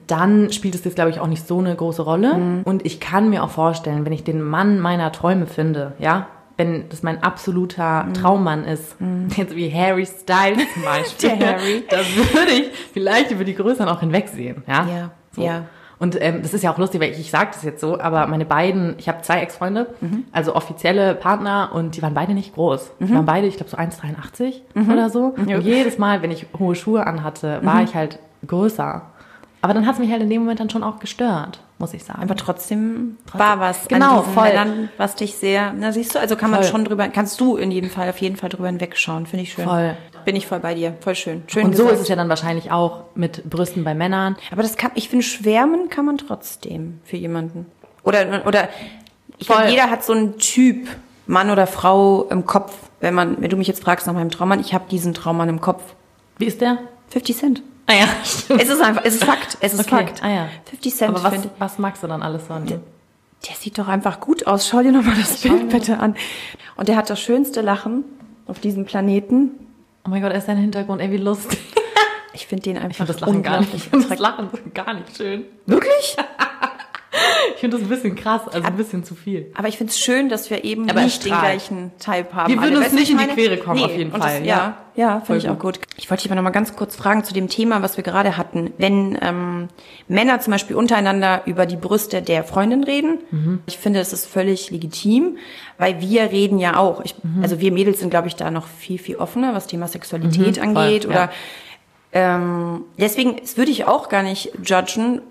dann 0.07 0.51
spielt 0.51 0.75
es 0.75 0.83
jetzt, 0.83 0.95
glaube 0.95 1.11
ich, 1.11 1.19
auch 1.19 1.27
nicht 1.27 1.47
so 1.47 1.59
eine 1.59 1.75
große 1.75 2.01
Rolle. 2.01 2.33
Mhm. 2.35 2.61
Und 2.63 2.85
ich 2.85 2.99
kann 2.99 3.29
mir 3.29 3.43
auch 3.43 3.49
vorstellen, 3.51 4.05
wenn 4.05 4.13
ich 4.13 4.23
den 4.23 4.41
Mann 4.41 4.79
meiner 4.79 5.11
Träume 5.11 5.45
finde, 5.47 5.93
ja, 5.99 6.27
wenn 6.57 6.87
das 6.89 7.01
mein 7.03 7.23
absoluter 7.23 8.03
Mhm. 8.03 8.13
Traummann 8.13 8.63
ist, 8.65 8.95
jetzt 9.35 9.55
wie 9.55 9.71
Harry 9.73 10.05
Styles 10.05 10.61
zum 10.73 10.83
Beispiel, 10.85 11.29
Der 11.37 11.57
Harry. 11.57 11.83
dann 11.89 12.05
würde 12.05 12.51
ich 12.51 12.71
vielleicht 12.93 13.31
über 13.31 13.43
die 13.43 13.55
Größeren 13.55 13.89
auch 13.89 13.99
hinwegsehen, 14.01 14.63
ja. 14.67 14.85
Ja, 14.87 15.11
So. 15.31 15.41
ja. 15.43 15.63
Und 15.99 16.21
ähm, 16.21 16.41
das 16.41 16.53
ist 16.53 16.63
ja 16.63 16.73
auch 16.73 16.77
lustig, 16.77 16.99
weil 16.99 17.11
ich, 17.11 17.19
ich 17.19 17.31
sage 17.31 17.51
das 17.53 17.63
jetzt 17.63 17.79
so, 17.79 17.97
aber 17.97 18.27
meine 18.27 18.43
beiden, 18.45 18.95
ich 18.97 19.07
habe 19.07 19.21
zwei 19.21 19.39
Ex-Freunde, 19.39 19.87
Mhm. 20.01 20.25
also 20.33 20.53
offizielle 20.53 21.15
Partner 21.15 21.69
und 21.73 21.95
die 21.95 22.01
waren 22.01 22.13
beide 22.13 22.33
nicht 22.33 22.53
groß. 22.55 22.91
Die 22.99 23.13
waren 23.13 23.25
beide, 23.25 23.47
ich 23.47 23.55
glaube, 23.55 23.69
so 23.69 23.77
1,83 23.77 24.61
Mhm. 24.73 24.91
oder 24.91 25.09
so. 25.09 25.33
Und 25.37 25.47
jedes 25.49 25.97
Mal, 25.97 26.21
wenn 26.21 26.31
ich 26.31 26.45
hohe 26.59 26.75
Schuhe 26.75 27.07
anhatte, 27.07 27.59
war 27.63 27.75
Mhm. 27.75 27.83
ich 27.85 27.95
halt 27.95 28.19
größer. 28.45 29.03
Aber 29.61 29.73
dann 29.73 29.85
hat 29.87 29.93
es 29.93 29.99
mich 29.99 30.11
halt 30.11 30.21
in 30.21 30.29
dem 30.29 30.41
Moment 30.41 30.59
dann 30.59 30.69
schon 30.69 30.83
auch 30.83 30.99
gestört, 30.99 31.61
muss 31.83 31.93
ich 31.93 32.05
sagen. 32.05 32.21
Aber 32.21 32.37
trotzdem 32.37 33.17
war 33.33 33.59
was 33.59 33.89
Genau, 33.89 34.21
voll. 34.21 34.47
Männern, 34.47 34.89
was 34.95 35.15
dich 35.15 35.35
sehr, 35.35 35.73
na 35.73 35.91
siehst 35.91 36.15
du, 36.15 36.19
also 36.19 36.37
kann 36.37 36.49
man 36.49 36.61
Voll. 36.61 36.71
schon 36.71 36.85
drüber, 36.85 37.09
kannst 37.09 37.41
du 37.41 37.57
in 37.57 37.71
jedem 37.71 37.89
Fall, 37.89 38.09
auf 38.09 38.19
jeden 38.19 38.37
Fall 38.37 38.47
drüber 38.47 38.67
hinwegschauen, 38.67 39.25
finde 39.25 39.43
ich 39.43 39.51
schön. 39.51 39.65
Voll. 39.65 39.97
Bin 40.23 40.37
ich 40.37 40.47
voll 40.47 40.61
bei 40.61 40.75
dir, 40.75 40.95
voll 41.01 41.15
schön. 41.15 41.43
Schön 41.47 41.65
und 41.65 41.75
so 41.75 41.83
gesagt. 41.83 41.95
ist 41.95 42.01
es 42.03 42.07
ja 42.07 42.15
dann 42.15 42.29
wahrscheinlich 42.29 42.71
auch 42.71 43.03
mit 43.15 43.43
Brüsten 43.49 43.83
bei 43.83 43.93
Männern. 43.93 44.37
Aber 44.49 44.61
das 44.61 44.77
kann, 44.77 44.91
ich 44.95 45.09
finde, 45.09 45.25
schwärmen 45.25 45.89
kann 45.89 46.05
man 46.05 46.17
trotzdem 46.17 47.01
für 47.03 47.17
jemanden. 47.17 47.65
Oder, 48.03 48.47
oder, 48.47 48.69
ich 49.39 49.47
glaube, 49.47 49.67
jeder 49.67 49.89
hat 49.89 50.05
so 50.05 50.13
einen 50.13 50.37
Typ, 50.37 50.87
Mann 51.27 51.49
oder 51.49 51.67
Frau 51.67 52.23
im 52.29 52.45
Kopf. 52.45 52.73
Wenn 53.01 53.13
man, 53.13 53.41
wenn 53.41 53.49
du 53.49 53.57
mich 53.57 53.67
jetzt 53.67 53.83
fragst 53.83 54.07
nach 54.07 54.13
meinem 54.13 54.31
Traummann, 54.31 54.61
ich 54.61 54.73
habe 54.73 54.85
diesen 54.89 55.13
Traummann 55.13 55.49
im 55.49 55.59
Kopf. 55.59 55.83
Wie 56.37 56.45
ist 56.45 56.61
der? 56.61 56.77
50 57.09 57.37
Cent. 57.37 57.63
Ah 57.85 57.93
ja, 57.93 58.07
stimmt. 58.23 58.61
Es 58.61 58.69
ist 58.69 58.81
einfach, 58.81 59.03
es 59.05 59.15
ist 59.15 59.23
Fakt, 59.25 59.57
es 59.59 59.73
ist 59.73 59.79
Okay, 59.81 59.89
Fakt. 59.89 60.23
ah 60.23 60.29
ja. 60.29 60.49
50 60.69 60.95
Cent, 60.95 61.15
Aber 61.15 61.23
was, 61.23 61.47
was 61.59 61.79
magst 61.79 62.01
du 62.03 62.07
dann 62.07 62.21
alles 62.23 62.47
so 62.47 62.53
an 62.53 62.67
ihm? 62.67 62.79
Der 63.47 63.55
sieht 63.55 63.77
doch 63.77 63.89
einfach 63.89 64.19
gut 64.21 64.47
aus. 64.47 64.67
Schau 64.69 64.81
dir 64.81 64.91
nochmal 64.93 65.15
das 65.17 65.41
Bild 65.41 65.69
bitte 65.69 65.99
an. 65.99 66.15
Und 66.77 66.87
der 66.87 66.95
hat 66.95 67.09
das 67.09 67.19
schönste 67.19 67.59
Lachen 67.61 68.05
auf 68.47 68.59
diesem 68.59 68.85
Planeten. 68.85 69.51
Oh 70.05 70.09
mein 70.09 70.21
Gott, 70.21 70.31
er 70.31 70.37
ist 70.37 70.47
dein 70.47 70.57
Hintergrund, 70.57 71.01
ey, 71.01 71.11
wie 71.11 71.17
lustig. 71.17 71.59
Ich 72.33 72.47
finde 72.47 72.63
den 72.63 72.77
einfach 72.77 72.89
Ich 72.91 72.97
finde 72.97 73.13
das 73.13 73.21
Lachen 73.21 73.43
gar 73.43 73.59
nicht, 73.59 73.73
ich 73.75 73.89
das 74.07 74.19
Lachen 74.19 74.49
gar 74.73 74.93
nicht 74.93 75.15
schön. 75.17 75.45
Wirklich? 75.65 76.15
Ich 77.55 77.59
finde 77.61 77.77
das 77.77 77.85
ein 77.85 77.89
bisschen 77.89 78.15
krass, 78.15 78.41
also 78.51 78.67
ein 78.67 78.75
bisschen 78.75 79.03
zu 79.03 79.13
viel. 79.15 79.51
Aber 79.55 79.67
ich 79.67 79.77
finde 79.77 79.91
es 79.91 79.99
schön, 79.99 80.29
dass 80.29 80.49
wir 80.49 80.63
eben 80.63 80.89
Aber 80.89 80.99
er 80.99 81.05
nicht 81.05 81.23
den 81.23 81.31
gleichen 81.31 81.91
Type 81.99 82.33
haben. 82.33 82.51
Wir 82.53 82.61
würden 82.61 82.75
alle. 82.77 82.85
uns 82.85 82.93
nicht 82.93 83.03
ich 83.03 83.11
in 83.11 83.17
die? 83.19 83.25
Quere 83.27 83.57
kommen, 83.57 83.83
auf 83.83 83.95
jeden 83.95 84.11
Fall, 84.11 84.39
Das, 84.39 84.39
ja. 84.39 84.45
ja, 84.45 84.77
ja, 84.95 85.11
Voll 85.19 85.37
finde 85.39 85.39
ich 85.39 85.49
auch 85.49 85.59
gut. 85.59 85.79
Ich 85.97 86.09
wollte 86.09 86.23
dich 86.23 86.31
aber 86.31 86.35
noch 86.35 86.43
mal 86.43 86.49
ganz 86.51 86.75
kurz 86.75 86.95
fragen 86.95 87.23
zu 87.23 87.33
dem 87.33 87.47
Thema, 87.49 87.81
was 87.81 87.97
wir 87.97 88.03
gerade 88.03 88.35
hatten. 88.37 88.73
Wenn 88.77 89.17
ähm, 89.21 89.67
Männer 90.07 90.39
zum 90.39 90.51
Beispiel 90.51 90.75
untereinander 90.75 91.43
über 91.45 91.65
die 91.65 91.77
Brüste 91.77 92.21
der 92.21 92.43
Freundin 92.43 92.83
reden, 92.83 93.19
Mhm. 93.31 93.59
ich 93.67 93.77
finde, 93.77 93.99
es 93.99 94.11
ist 94.11 94.25
völlig 94.25 94.71
legitim, 94.71 95.37
weil 95.77 96.01
wir 96.01 96.31
reden 96.31 96.57
ja 96.59 96.77
auch. 96.77 97.01
Ich, 97.05 97.15
Mhm. 97.23 97.43
Also 97.43 97.59
wir 97.59 97.71
Mädels 97.71 97.99
sind, 97.99 98.09
glaube 98.09 98.27
ich, 98.27 98.35
da 98.35 98.49
noch 98.51 98.67
viel, 98.67 98.97
viel 98.97 99.15
offener, 99.17 99.53
was 99.53 99.67
Thema 99.67 99.87
Sexualität 99.87 100.59
angeht. 100.59 101.05
Mhm. 101.07 101.11
ja. 101.13 101.17
Oder 101.23 101.31
ähm, 102.11 102.83
deswegen 102.99 103.37
das 103.37 103.57
würde 103.57 103.71
ich 103.71 103.85
auch 103.85 104.09
gar 104.09 104.23
nicht 104.23 104.51
judgen. 104.63 105.21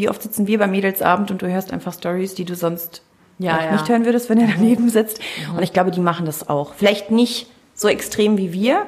Wie 0.00 0.08
oft 0.08 0.22
sitzen 0.22 0.46
wir 0.46 0.58
beim 0.58 0.70
Mädelsabend 0.70 1.30
und 1.30 1.42
du 1.42 1.46
hörst 1.46 1.74
einfach 1.74 1.92
Stories, 1.92 2.34
die 2.34 2.46
du 2.46 2.54
sonst 2.54 3.02
Ja, 3.36 3.62
ja. 3.62 3.72
nicht 3.72 3.86
hören 3.86 4.06
würdest, 4.06 4.30
wenn 4.30 4.38
er 4.40 4.48
daneben 4.48 4.88
sitzt. 4.88 5.20
Und 5.54 5.62
ich 5.62 5.74
glaube, 5.74 5.90
die 5.90 6.00
machen 6.00 6.24
das 6.24 6.48
auch. 6.48 6.72
Vielleicht 6.72 7.10
nicht 7.10 7.48
so 7.74 7.86
extrem 7.86 8.38
wie 8.38 8.50
wir, 8.54 8.86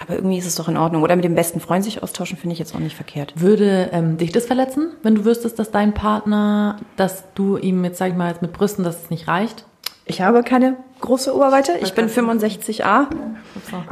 aber 0.00 0.14
irgendwie 0.16 0.38
ist 0.38 0.46
es 0.46 0.56
doch 0.56 0.68
in 0.68 0.76
Ordnung. 0.76 1.04
Oder 1.04 1.14
mit 1.14 1.24
dem 1.24 1.36
besten 1.36 1.60
Freund 1.60 1.84
sich 1.84 2.02
austauschen, 2.02 2.36
finde 2.38 2.54
ich 2.54 2.58
jetzt 2.58 2.74
auch 2.74 2.80
nicht 2.80 2.96
verkehrt. 2.96 3.34
Würde 3.36 3.90
ähm, 3.92 4.16
dich 4.16 4.32
das 4.32 4.46
verletzen, 4.46 4.88
wenn 5.04 5.14
du 5.14 5.24
wüsstest, 5.24 5.60
dass 5.60 5.70
dein 5.70 5.94
Partner, 5.94 6.78
dass 6.96 7.22
du 7.36 7.56
ihm 7.56 7.84
jetzt, 7.84 7.98
sag 7.98 8.08
ich 8.08 8.16
mal, 8.16 8.28
jetzt 8.28 8.42
mit 8.42 8.52
Brüsten, 8.52 8.82
dass 8.82 9.04
es 9.04 9.10
nicht 9.10 9.28
reicht? 9.28 9.64
Ich 10.06 10.22
habe 10.22 10.42
keine 10.42 10.76
große 11.02 11.32
Oberweite. 11.32 11.78
Ich 11.82 11.94
bin 11.94 12.08
65a. 12.08 13.06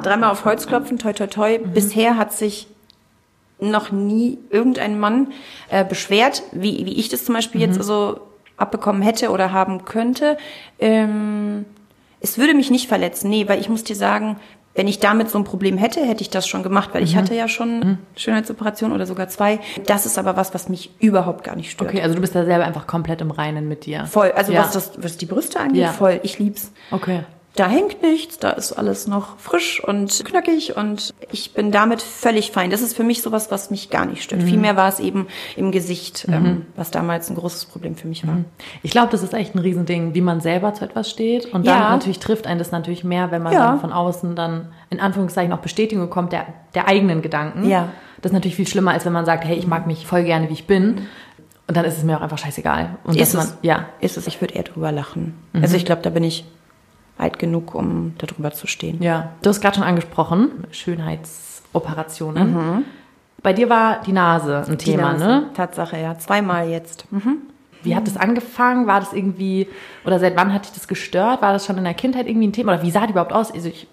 Dreimal 0.02 0.30
auf 0.32 0.44
Holz 0.44 0.66
klopfen, 0.66 0.98
toi 0.98 1.12
toi 1.12 1.28
toi. 1.28 1.58
Bisher 1.58 2.16
hat 2.16 2.32
sich 2.32 2.66
noch 3.70 3.92
nie 3.92 4.38
irgendein 4.50 4.98
Mann 4.98 5.32
äh, 5.68 5.84
beschwert, 5.84 6.42
wie, 6.52 6.86
wie 6.86 6.98
ich 6.98 7.08
das 7.08 7.24
zum 7.24 7.34
Beispiel 7.34 7.60
jetzt 7.60 7.82
so 7.82 8.20
abbekommen 8.56 9.02
hätte 9.02 9.30
oder 9.30 9.52
haben 9.52 9.84
könnte. 9.84 10.36
Ähm, 10.78 11.64
es 12.20 12.38
würde 12.38 12.54
mich 12.54 12.70
nicht 12.70 12.88
verletzen, 12.88 13.28
nee, 13.28 13.48
weil 13.48 13.60
ich 13.60 13.68
muss 13.68 13.84
dir 13.84 13.96
sagen, 13.96 14.36
wenn 14.74 14.88
ich 14.88 14.98
damit 14.98 15.30
so 15.30 15.38
ein 15.38 15.44
Problem 15.44 15.78
hätte, 15.78 16.04
hätte 16.04 16.22
ich 16.22 16.30
das 16.30 16.48
schon 16.48 16.62
gemacht, 16.64 16.90
weil 16.92 17.04
ich 17.04 17.14
hatte 17.16 17.34
ja 17.34 17.46
schon 17.46 17.98
Schönheitsoperation 18.16 18.90
oder 18.92 19.06
sogar 19.06 19.28
zwei. 19.28 19.60
Das 19.86 20.04
ist 20.04 20.18
aber 20.18 20.36
was, 20.36 20.52
was 20.52 20.68
mich 20.68 20.90
überhaupt 20.98 21.44
gar 21.44 21.54
nicht 21.54 21.70
stört. 21.70 21.90
Okay, 21.90 22.02
also 22.02 22.16
du 22.16 22.20
bist 22.20 22.34
da 22.34 22.44
selber 22.44 22.64
einfach 22.64 22.88
komplett 22.88 23.20
im 23.20 23.30
Reinen 23.30 23.68
mit 23.68 23.86
dir. 23.86 24.06
Voll, 24.06 24.32
also 24.32 24.52
ja. 24.52 24.62
was, 24.62 24.72
das, 24.72 24.92
was 24.96 25.16
die 25.16 25.26
Brüste 25.26 25.60
angeht, 25.60 25.82
Ja. 25.82 25.92
voll. 25.92 26.18
Ich 26.24 26.40
lieb's. 26.40 26.72
Okay. 26.90 27.20
Da 27.56 27.68
hängt 27.68 28.02
nichts, 28.02 28.40
da 28.40 28.50
ist 28.50 28.72
alles 28.72 29.06
noch 29.06 29.38
frisch 29.38 29.80
und 29.84 30.24
knackig 30.24 30.76
und 30.76 31.14
ich 31.30 31.54
bin 31.54 31.70
damit 31.70 32.02
völlig 32.02 32.50
fein. 32.50 32.70
Das 32.70 32.80
ist 32.82 32.96
für 32.96 33.04
mich 33.04 33.22
sowas, 33.22 33.52
was 33.52 33.70
mich 33.70 33.90
gar 33.90 34.06
nicht 34.06 34.24
stört. 34.24 34.42
Vielmehr 34.42 34.74
war 34.76 34.88
es 34.88 34.98
eben 34.98 35.28
im 35.54 35.70
Gesicht, 35.70 36.26
ähm, 36.28 36.66
was 36.74 36.90
damals 36.90 37.30
ein 37.30 37.36
großes 37.36 37.66
Problem 37.66 37.94
für 37.94 38.08
mich 38.08 38.26
war. 38.26 38.38
Ich 38.82 38.90
glaube, 38.90 39.12
das 39.12 39.22
ist 39.22 39.34
echt 39.34 39.54
ein 39.54 39.60
Riesending, 39.60 40.14
wie 40.14 40.20
man 40.20 40.40
selber 40.40 40.74
zu 40.74 40.84
etwas 40.84 41.08
steht. 41.08 41.46
Und 41.54 41.64
dann 41.68 41.78
Ja. 41.80 41.90
natürlich 41.90 42.18
trifft 42.18 42.48
einen 42.48 42.58
das 42.58 42.72
natürlich 42.72 43.04
mehr, 43.04 43.30
wenn 43.30 43.42
man 43.44 43.52
Ja. 43.52 43.66
dann 43.68 43.80
von 43.80 43.92
außen 43.92 44.34
dann 44.34 44.72
in 44.90 44.98
Anführungszeichen 44.98 45.52
auch 45.52 45.58
Bestätigung 45.60 46.06
bekommt 46.08 46.32
der, 46.32 46.46
der 46.74 46.88
eigenen 46.88 47.22
Gedanken. 47.22 47.68
Ja. 47.68 47.90
Das 48.20 48.30
ist 48.30 48.34
natürlich 48.34 48.56
viel 48.56 48.66
schlimmer, 48.66 48.90
als 48.90 49.04
wenn 49.04 49.12
man 49.12 49.26
sagt, 49.26 49.44
hey, 49.44 49.56
ich 49.56 49.68
mag 49.68 49.86
mich 49.86 50.06
voll 50.08 50.24
gerne, 50.24 50.48
wie 50.48 50.54
ich 50.54 50.66
bin. 50.66 51.06
Und 51.68 51.76
dann 51.76 51.84
ist 51.84 51.96
es 51.98 52.02
mir 52.02 52.16
auch 52.16 52.20
einfach 52.22 52.36
scheißegal. 52.38 52.96
Und 53.04 53.16
Ist 53.16 53.32
dass 53.32 53.44
es? 53.44 53.50
man, 53.50 53.58
ja. 53.62 53.86
Ist 54.00 54.16
es, 54.16 54.26
ich 54.26 54.40
würde 54.40 54.54
eher 54.54 54.64
drüber 54.64 54.90
lachen. 54.90 55.34
Also 55.52 55.76
ich 55.76 55.84
glaube, 55.86 56.02
da 56.02 56.10
bin 56.10 56.24
ich 56.24 56.44
alt 57.18 57.38
genug, 57.38 57.74
um 57.74 58.14
darüber 58.18 58.52
zu 58.52 58.66
stehen. 58.66 59.02
Ja. 59.02 59.30
Du 59.42 59.50
hast 59.50 59.60
gerade 59.60 59.76
schon 59.76 59.84
angesprochen, 59.84 60.50
Schönheitsoperationen. 60.72 62.84
Bei 63.42 63.52
dir 63.52 63.68
war 63.68 64.00
die 64.06 64.12
Nase 64.12 64.64
ein 64.66 64.78
Die 64.78 64.84
Thema, 64.92 65.12
Nase. 65.12 65.24
ne? 65.26 65.46
Tatsache, 65.54 65.98
ja. 65.98 66.16
Zweimal 66.18 66.68
jetzt. 66.68 67.10
Mhm. 67.12 67.38
Wie 67.82 67.94
hat 67.94 68.06
das 68.06 68.16
angefangen? 68.16 68.86
War 68.86 69.00
das 69.00 69.12
irgendwie, 69.12 69.68
oder 70.06 70.18
seit 70.18 70.36
wann 70.36 70.54
hat 70.54 70.64
dich 70.64 70.72
das 70.72 70.88
gestört? 70.88 71.42
War 71.42 71.52
das 71.52 71.66
schon 71.66 71.76
in 71.76 71.84
der 71.84 71.92
Kindheit 71.92 72.26
irgendwie 72.26 72.46
ein 72.48 72.52
Thema? 72.52 72.72
Oder 72.74 72.82
wie 72.82 72.90
sah 72.90 73.06
die 73.06 73.10
überhaupt 73.12 73.34
aus? 73.34 73.52
Also 73.52 73.68
ich, 73.68 73.86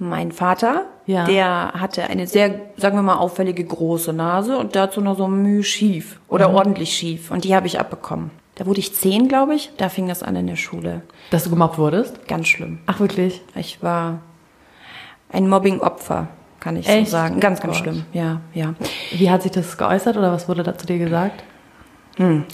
Mein 0.00 0.32
Vater, 0.32 0.86
Ja. 1.06 1.26
der 1.26 1.74
hatte 1.78 2.02
eine 2.10 2.26
sehr, 2.26 2.56
sagen 2.76 2.96
wir 2.96 3.02
mal, 3.02 3.18
auffällige 3.18 3.62
große 3.62 4.12
Nase 4.12 4.58
und 4.58 4.74
dazu 4.74 5.00
noch 5.00 5.16
so 5.16 5.28
müh 5.28 5.62
schief 5.62 6.18
oder 6.26 6.50
ordentlich 6.52 6.92
schief. 6.92 7.30
Und 7.30 7.44
die 7.44 7.54
habe 7.54 7.68
ich 7.68 7.78
abbekommen. 7.78 8.32
Da 8.54 8.66
wurde 8.66 8.80
ich 8.80 8.94
zehn, 8.94 9.28
glaube 9.28 9.54
ich. 9.54 9.70
Da 9.78 9.88
fing 9.88 10.08
das 10.08 10.22
an 10.22 10.36
in 10.36 10.46
der 10.46 10.56
Schule. 10.56 11.02
dass 11.30 11.44
du 11.44 11.50
gemobbt 11.50 11.78
wurdest? 11.78 12.28
Ganz 12.28 12.48
schlimm. 12.48 12.80
Ach, 12.86 13.00
wirklich? 13.00 13.40
Ich 13.54 13.82
war 13.82 14.20
ein 15.30 15.48
Mobbing-Opfer, 15.48 16.28
kann 16.60 16.76
ich 16.76 16.86
Echt? 16.88 17.06
so 17.06 17.12
sagen. 17.12 17.40
Ganz, 17.40 17.60
ganz 17.60 17.74
Gott. 17.76 17.82
schlimm. 17.82 18.04
Ja, 18.12 18.40
ja. 18.52 18.74
Wie 19.12 19.30
hat 19.30 19.42
sich 19.42 19.52
das 19.52 19.78
geäußert 19.78 20.16
oder 20.16 20.32
was 20.32 20.48
wurde 20.48 20.62
da 20.62 20.76
zu 20.76 20.86
dir 20.86 20.98
gesagt? 20.98 21.42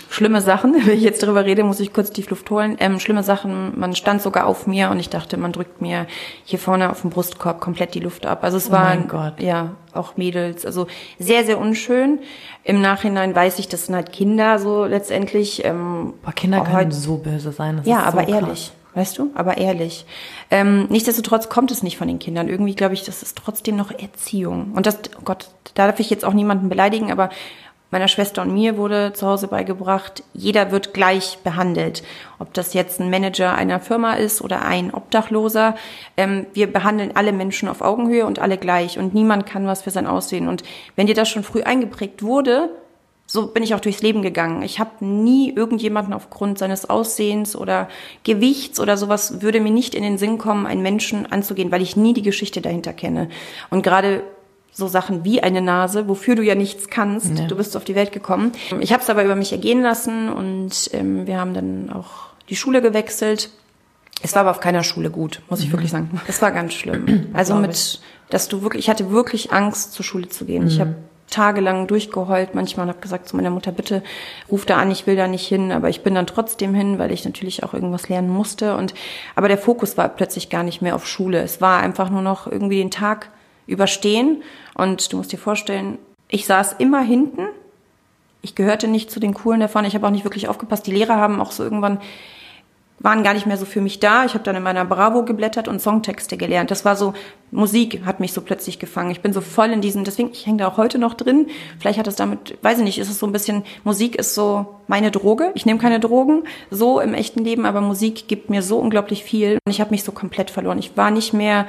Schlimme 0.09 0.41
Sachen, 0.41 0.75
wenn 0.87 0.95
ich 0.97 1.03
jetzt 1.03 1.23
darüber 1.23 1.45
rede, 1.45 1.65
muss 1.65 1.81
ich 1.81 1.93
kurz 1.93 2.11
tief 2.13 2.31
Luft 2.31 2.49
holen. 2.51 2.77
Ähm, 2.79 3.01
schlimme 3.01 3.23
Sachen, 3.23 3.79
man 3.79 3.95
stand 3.97 4.23
sogar 4.23 4.47
auf 4.47 4.67
mir 4.67 4.91
und 4.91 5.01
ich 5.01 5.09
dachte, 5.11 5.37
man 5.37 5.53
drückt 5.53 5.81
mir 5.81 6.07
hier 6.45 6.59
vorne 6.59 6.91
auf 6.91 7.01
dem 7.01 7.11
Brustkorb 7.11 7.61
komplett 7.61 7.95
die 7.95 8.01
Luft 8.01 8.25
ab. 8.25 8.45
Also 8.45 8.57
es 8.57 8.69
Oh 8.71 8.73
waren, 8.73 9.11
ja, 9.39 9.71
auch 9.93 10.17
Mädels, 10.17 10.65
also 10.65 10.87
sehr, 11.19 11.45
sehr 11.45 11.59
unschön. 11.59 12.21
Im 12.63 12.81
Nachhinein 12.81 13.35
weiß 13.35 13.59
ich, 13.59 13.69
das 13.69 13.87
sind 13.87 13.95
halt 13.97 14.13
Kinder 14.13 14.59
so 14.59 14.85
letztendlich. 14.85 15.65
Ähm, 15.65 16.15
Boah, 16.23 16.33
Kinder 16.33 16.61
können 16.61 16.77
heute- 16.77 16.93
so 16.93 17.17
böse 17.17 17.51
sein. 17.53 17.79
Das 17.79 17.87
Ja, 17.87 18.01
so 18.01 18.05
aber 18.07 18.25
krass. 18.25 18.35
ehrlich. 18.35 18.73
Weißt 18.95 19.19
du? 19.19 19.31
Aber 19.35 19.59
ehrlich. 19.59 20.07
Ähm, 20.51 20.87
nichtsdestotrotz 20.89 21.49
kommt 21.49 21.71
es 21.71 21.83
nicht 21.83 21.99
von 21.99 22.09
den 22.09 22.19
Kindern. 22.19 22.49
Irgendwie 22.49 22.75
glaube 22.75 22.95
ich, 22.95 23.05
das 23.05 23.23
ist 23.23 23.37
trotzdem 23.37 23.77
noch 23.77 23.93
Erziehung. 23.93 24.73
Und 24.75 24.87
das, 24.87 24.99
oh 25.19 25.23
Gott, 25.25 25.51
da 25.75 25.87
darf 25.87 26.01
ich 26.01 26.11
jetzt 26.11 26.25
auch 26.25 26.33
niemanden 26.33 26.69
beleidigen, 26.69 27.13
aber 27.13 27.29
meiner 27.91 28.09
Schwester 28.09 28.43
und 28.43 28.53
mir 28.53 28.77
wurde 28.77 29.13
zu 29.15 29.27
Hause 29.27 29.49
beigebracht, 29.49 30.23
jeder 30.35 30.71
wird 30.71 30.93
gleich 30.93 31.39
behandelt. 31.43 32.03
Ob 32.39 32.53
das 32.53 32.75
jetzt 32.75 33.01
ein 33.01 33.11
Manager 33.11 33.55
einer 33.55 33.81
Firma 33.81 34.15
ist 34.15 34.43
oder 34.43 34.65
ein 34.65 34.93
Obdachloser. 34.93 35.75
Ähm, 36.17 36.47
wir 36.53 36.71
behandeln 36.71 37.13
alle 37.15 37.33
Menschen 37.33 37.69
auf 37.69 37.81
Augenhöhe 37.81 38.27
und 38.27 38.39
alle 38.39 38.59
gleich. 38.59 38.99
Und 38.99 39.15
niemand 39.15 39.47
kann 39.47 39.67
was 39.67 39.83
für 39.83 39.91
sein 39.91 40.07
Aussehen. 40.07 40.49
Und 40.49 40.63
wenn 40.97 41.07
dir 41.07 41.15
das 41.15 41.29
schon 41.29 41.45
früh 41.45 41.63
eingeprägt 41.63 42.23
wurde, 42.23 42.71
so 43.31 43.49
bin 43.49 43.63
ich 43.63 43.75
auch 43.75 43.81
durchs 43.81 44.01
Leben 44.01 44.23
gegangen. 44.23 44.63
Ich 44.63 44.81
habe 44.81 45.05
nie 45.05 45.53
irgendjemanden 45.53 46.15
aufgrund 46.15 46.59
seines 46.59 46.89
Aussehens 46.89 47.55
oder 47.55 47.89
Gewichts 48.25 48.81
oder 48.81 48.97
sowas 48.97 49.43
würde 49.43 49.61
mir 49.61 49.71
nicht 49.71 49.95
in 49.95 50.03
den 50.03 50.17
Sinn 50.17 50.39
kommen, 50.39 50.67
einen 50.67 50.81
Menschen 50.81 51.31
anzugehen, 51.31 51.71
weil 51.71 51.83
ich 51.83 51.95
nie 51.95 52.15
die 52.15 52.23
Geschichte 52.23 52.63
dahinter 52.63 52.95
kenne. 52.95 53.29
Und 53.69 53.83
gerade 53.83 54.23
so 54.73 54.87
Sachen 54.87 55.25
wie 55.25 55.43
eine 55.43 55.61
Nase, 55.61 56.09
wofür 56.09 56.37
du 56.37 56.43
ja 56.43 56.55
nichts 56.55 56.89
kannst, 56.89 57.33
du 57.49 57.57
bist 57.57 57.77
auf 57.77 57.85
die 57.85 57.95
Welt 57.95 58.13
gekommen. 58.13 58.53
Ich 58.81 58.93
habe 58.93 59.03
es 59.03 59.11
aber 59.11 59.25
über 59.25 59.35
mich 59.35 59.53
ergehen 59.53 59.83
lassen 59.83 60.29
und 60.29 60.91
ähm, 60.93 61.27
wir 61.27 61.41
haben 61.41 61.55
dann 61.55 61.91
auch 61.91 62.29
die 62.49 62.57
Schule 62.57 62.81
gewechselt. 62.81 63.51
Es 64.23 64.35
war 64.35 64.43
aber 64.43 64.51
auf 64.51 64.61
keiner 64.61 64.83
Schule 64.83 65.11
gut, 65.11 65.43
muss 65.49 65.61
ich 65.61 65.73
wirklich 65.73 65.91
sagen. 65.91 66.21
Es 66.27 66.43
war 66.43 66.51
ganz 66.51 66.75
schlimm. 66.75 67.27
Also 67.33 67.55
mit, 67.55 68.01
dass 68.31 68.49
du 68.49 68.63
wirklich, 68.63 68.85
ich 68.85 68.91
hatte 68.91 69.11
wirklich 69.11 69.53
Angst, 69.53 69.93
zur 69.93 70.05
Schule 70.05 70.29
zu 70.29 70.45
gehen. 70.45 70.67
Ich 70.67 70.81
habe 70.81 70.95
tagelang 71.31 71.87
durchgeheult 71.87 72.55
manchmal 72.55 72.85
und 72.87 72.91
habe 72.91 73.01
gesagt 73.01 73.29
zu 73.29 73.37
meiner 73.37 73.51
Mutter, 73.51 73.71
bitte 73.71 74.03
ruf 74.51 74.65
da 74.65 74.79
an, 74.79 74.91
ich 74.91 75.07
will 75.07 75.17
da 75.17 75.29
nicht 75.29 75.47
hin, 75.47 75.73
aber 75.73 75.89
ich 75.89 76.03
bin 76.03 76.15
dann 76.15 76.27
trotzdem 76.27 76.75
hin, 76.75 76.99
weil 76.99 77.13
ich 77.13 77.25
natürlich 77.25 77.65
auch 77.65 77.75
irgendwas 77.75 78.09
lernen 78.09 78.31
musste 78.31 78.77
und 78.77 78.95
aber 79.35 79.49
der 79.49 79.59
Fokus 79.59 79.97
war 79.97 80.09
plötzlich 80.09 80.49
gar 80.49 80.63
nicht 80.63 80.81
mehr 80.81 80.95
auf 80.95 81.07
Schule. 81.07 81.41
Es 81.43 81.61
war 81.61 81.81
einfach 81.81 82.11
nur 82.11 82.23
noch 82.23 82.47
irgendwie 82.47 82.79
den 82.79 82.91
Tag 82.91 83.31
überstehen 83.69 84.43
und 84.75 85.13
du 85.13 85.19
musst 85.19 85.33
dir 85.33 85.39
vorstellen, 85.39 85.99
ich 86.29 86.47
saß 86.47 86.75
immer 86.79 87.01
hinten. 87.01 87.47
Ich 88.43 88.55
gehörte 88.55 88.89
nicht 88.89 89.11
zu 89.11 89.21
den 89.21 89.35
coolen 89.35 89.61
davon. 89.61 89.85
Ich 89.85 89.95
habe 89.95 90.07
auch 90.07 90.11
nicht 90.11 90.25
wirklich 90.25 90.49
aufgepasst. 90.49 90.87
Die 90.87 90.93
Lehrer 90.93 91.17
haben 91.17 91.41
auch 91.41 91.53
so 91.53 91.63
irgendwann 91.63 92.01
waren 93.01 93.23
gar 93.23 93.35
nicht 93.35 93.47
mehr 93.47 93.57
so 93.57 93.65
für 93.65 93.81
mich 93.81 94.01
da. 94.01 94.25
Ich 94.25 94.35
habe 94.35 94.45
dann 94.45 94.57
in 94.57 94.63
meiner 94.63 94.85
Bravo 94.85 95.25
geblättert 95.25 95.69
und 95.69 95.81
Songtexte 95.81 96.37
gelernt. 96.37 96.71
Das 96.71 96.85
war 96.85 96.97
so, 96.97 97.15
Musik 97.51 98.03
hat 98.05 98.21
mich 98.21 98.33
so 98.33 98.41
plötzlich 98.41 98.79
gefangen. 98.79 99.11
Ich 99.11 99.21
bin 99.21 99.33
so 99.33 99.41
voll 99.41 99.71
in 99.71 99.81
diesem, 99.81 100.05
deswegen, 100.05 100.31
ich 100.33 100.47
hänge 100.47 100.59
da 100.59 100.69
auch 100.69 100.77
heute 100.77 100.99
noch 100.99 101.15
drin. 101.15 101.47
Vielleicht 101.79 101.99
hat 101.99 102.09
es 102.09 102.17
damit, 102.17 102.59
weiß 102.63 102.79
ich 102.79 102.85
nicht, 102.85 102.99
ist 102.99 103.11
es 103.11 103.19
so 103.19 103.27
ein 103.27 103.33
bisschen, 103.33 103.65
Musik 103.85 104.17
ist 104.17 104.35
so 104.35 104.81
meine 104.89 105.11
Droge. 105.11 105.53
Ich 105.55 105.65
nehme 105.65 105.79
keine 105.79 106.01
Drogen, 106.01 106.45
so 106.71 107.01
im 107.01 107.15
echten 107.15 107.45
Leben, 107.45 107.67
aber 107.67 107.81
Musik 107.81 108.27
gibt 108.27 108.51
mir 108.51 108.63
so 108.63 108.79
unglaublich 108.79 109.23
viel. 109.23 109.59
Und 109.65 109.71
ich 109.71 109.81
habe 109.81 109.91
mich 109.91 110.03
so 110.03 110.13
komplett 110.13 110.51
verloren. 110.51 110.79
Ich 110.79 110.97
war 110.97 111.11
nicht 111.11 111.33
mehr 111.33 111.67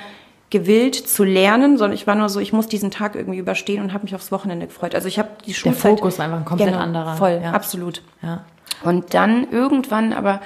gewillt 0.50 0.96
zu 0.96 1.24
lernen, 1.24 1.78
sondern 1.78 1.96
ich 1.96 2.08
war 2.08 2.16
nur 2.16 2.30
so, 2.30 2.40
ich 2.40 2.54
muss 2.54 2.68
diesen 2.68 2.92
Tag 2.92 3.16
irgendwie 3.16 3.38
überstehen 3.38 3.84
und 3.84 3.94
habe 3.94 4.04
mich 4.04 4.16
aufs 4.16 4.32
Wochenende 4.32 4.68
gefreut. 4.68 4.96
Also 4.96 5.08
ich 5.08 5.20
habe 5.20 5.30
die 5.46 5.52
Der 5.52 5.58
Schulzeit... 5.58 5.82
Fokus 5.82 6.18
war 6.18 6.26
einfach 6.26 6.40
ein 6.40 6.46
komplett 6.46 6.70
genau, 6.70 6.82
anderer. 6.82 7.16
Voll, 7.16 7.40
ja. 7.44 7.52
absolut. 7.52 8.02
Ja. 8.22 8.46
Und 8.84 9.14
dann 9.14 9.52
irgendwann 9.52 10.14
aber 10.14 10.42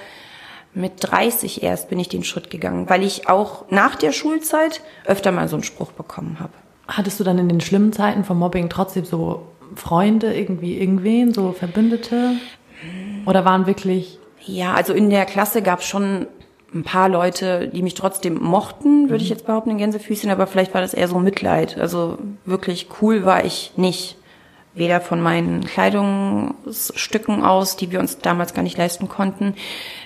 mit 0.73 0.93
30 0.99 1.63
erst 1.63 1.89
bin 1.89 1.99
ich 1.99 2.09
den 2.09 2.23
Schritt 2.23 2.49
gegangen, 2.49 2.89
weil 2.89 3.03
ich 3.03 3.29
auch 3.29 3.65
nach 3.69 3.95
der 3.95 4.11
Schulzeit 4.11 4.81
öfter 5.05 5.31
mal 5.31 5.47
so 5.47 5.55
einen 5.55 5.63
Spruch 5.63 5.91
bekommen 5.91 6.37
habe. 6.39 6.53
Hattest 6.87 7.19
du 7.19 7.23
dann 7.23 7.37
in 7.37 7.47
den 7.47 7.61
schlimmen 7.61 7.93
Zeiten 7.93 8.23
vom 8.23 8.39
Mobbing 8.39 8.69
trotzdem 8.69 9.05
so 9.05 9.47
Freunde, 9.75 10.35
irgendwie 10.35 10.77
irgendwen, 10.77 11.33
so 11.33 11.53
Verbündete? 11.53 12.33
Oder 13.25 13.45
waren 13.45 13.67
wirklich, 13.67 14.19
Ja, 14.45 14.73
also 14.73 14.93
in 14.93 15.09
der 15.09 15.25
Klasse 15.25 15.61
gab 15.61 15.79
es 15.79 15.85
schon 15.85 16.27
ein 16.73 16.83
paar 16.83 17.09
Leute, 17.09 17.67
die 17.67 17.81
mich 17.81 17.93
trotzdem 17.93 18.41
mochten, 18.41 19.09
würde 19.09 19.23
ich 19.23 19.29
jetzt 19.29 19.45
behaupten, 19.45 19.71
in 19.71 19.77
Gänsefüßchen, 19.77 20.29
aber 20.29 20.47
vielleicht 20.47 20.73
war 20.73 20.81
das 20.81 20.93
eher 20.93 21.07
so 21.07 21.19
Mitleid. 21.19 21.77
Also 21.77 22.17
wirklich 22.45 22.87
cool 23.01 23.25
war 23.25 23.45
ich 23.45 23.73
nicht. 23.75 24.17
Weder 24.75 25.01
von 25.01 25.21
meinen 25.21 25.63
Kleidungsstücken 25.63 27.43
aus, 27.43 27.75
die 27.75 27.91
wir 27.91 27.99
uns 27.99 28.17
damals 28.17 28.55
gar 28.55 28.63
nicht 28.63 28.75
leisten 28.75 29.07
konnten, 29.07 29.53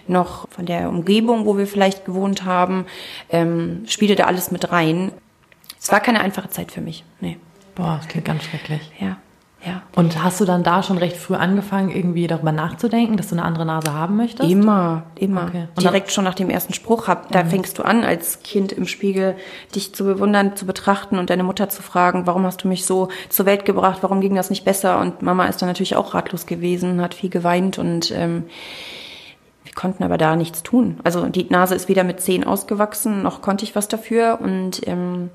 noch 0.08 0.50
von 0.50 0.66
der 0.66 0.90
Umgebung, 0.90 1.46
wo 1.46 1.58
wir 1.58 1.68
vielleicht 1.68 2.04
gewohnt 2.04 2.44
haben, 2.44 2.86
ähm, 3.30 3.86
spielte 3.88 4.16
da 4.16 4.26
alles 4.26 4.52
mit 4.52 4.70
rein. 4.70 5.14
Es 5.80 5.90
war 5.90 6.02
keine 6.02 6.20
einfache 6.20 6.50
Zeit 6.50 6.74
für 6.74 6.82
mich. 6.82 7.06
Nee. 7.22 7.38
Boah, 7.76 7.96
das 8.02 8.10
klingt 8.10 8.26
ganz 8.26 8.44
schrecklich. 8.44 8.82
Ja. 9.00 9.16
Ja. 9.66 9.82
Und 9.96 10.24
hast 10.24 10.40
du 10.40 10.46
dann 10.46 10.64
da 10.64 10.84
schon 10.84 10.98
recht 10.98 11.18
früh 11.18 11.34
angefangen, 11.34 11.90
irgendwie 11.90 12.28
darüber 12.28 12.52
nachzudenken, 12.52 13.18
dass 13.18 13.30
du 13.30 13.36
eine 13.36 13.44
andere 13.44 13.66
Nase 13.66 13.92
haben 13.92 14.16
möchtest? 14.16 14.50
Immer, 14.50 15.04
immer. 15.16 15.46
Okay. 15.48 15.68
Und 15.76 15.84
Direkt 15.84 16.12
schon 16.12 16.24
nach 16.24 16.36
dem 16.36 16.50
ersten 16.50 16.74
Spruch. 16.74 17.08
Hab, 17.08 17.32
da 17.32 17.44
fängst 17.44 17.80
du 17.80 17.84
an, 17.84 18.04
als 18.04 18.44
Kind 18.44 18.72
im 18.72 18.88
Spiegel 18.88 19.36
dich 19.74 19.96
zu 19.96 20.04
bewundern, 20.04 20.56
zu 20.56 20.66
betrachten 20.66 21.18
und 21.18 21.32
deine 21.32 21.44
Mutter 21.44 21.70
zu 21.70 21.82
fragen, 21.82 22.28
warum 22.28 22.44
hast 22.46 22.64
du 22.64 22.68
mich 22.68 22.86
so 22.86 23.10
zur 23.30 23.46
Welt 23.46 23.66
gebracht, 23.66 24.00
warum 24.02 24.22
ging 24.22 24.36
das 24.36 24.50
nicht 24.52 24.64
besser? 24.64 25.00
Und 25.00 25.24
Mama 25.24 25.46
ist 25.46 25.62
dann 25.62 25.70
natürlich 25.70 25.96
auch 25.96 26.14
ratlos 26.14 26.46
gewesen, 26.46 27.02
hat 27.02 27.16
viel 27.16 27.32
geweint 27.32 27.80
und 27.80 28.12
ähm, 28.12 28.44
wir 29.64 29.74
konnten 29.74 30.04
aber 30.04 30.20
da 30.20 30.36
nichts 30.36 30.62
tun. 30.62 31.00
Also 31.04 31.26
die 31.26 31.48
Nase 31.50 31.74
ist 31.74 31.90
weder 31.90 32.04
mit 32.04 32.22
zehn 32.22 32.44
ausgewachsen, 32.44 33.24
noch 33.24 33.42
konnte 33.42 33.66
ich 33.66 33.76
was 33.76 33.88
dafür. 33.88 34.40
Und 34.40 34.88
ähm, 34.88 35.30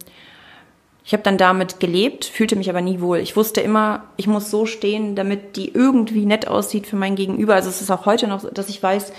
ich 1.04 1.12
habe 1.12 1.22
dann 1.22 1.36
damit 1.36 1.80
gelebt, 1.80 2.24
fühlte 2.24 2.54
mich 2.54 2.70
aber 2.70 2.80
nie 2.80 3.00
wohl. 3.00 3.18
Ich 3.18 3.36
wusste 3.36 3.60
immer, 3.60 4.04
ich 4.16 4.28
muss 4.28 4.50
so 4.50 4.66
stehen, 4.66 5.16
damit 5.16 5.56
die 5.56 5.74
irgendwie 5.74 6.26
nett 6.26 6.46
aussieht 6.46 6.86
für 6.86 6.96
mein 6.96 7.16
Gegenüber. 7.16 7.54
Also 7.54 7.70
es 7.70 7.80
ist 7.80 7.90
auch 7.90 8.06
heute 8.06 8.28
noch, 8.28 8.40
so, 8.40 8.50
dass 8.50 8.68
ich 8.68 8.80
weiß, 8.82 9.12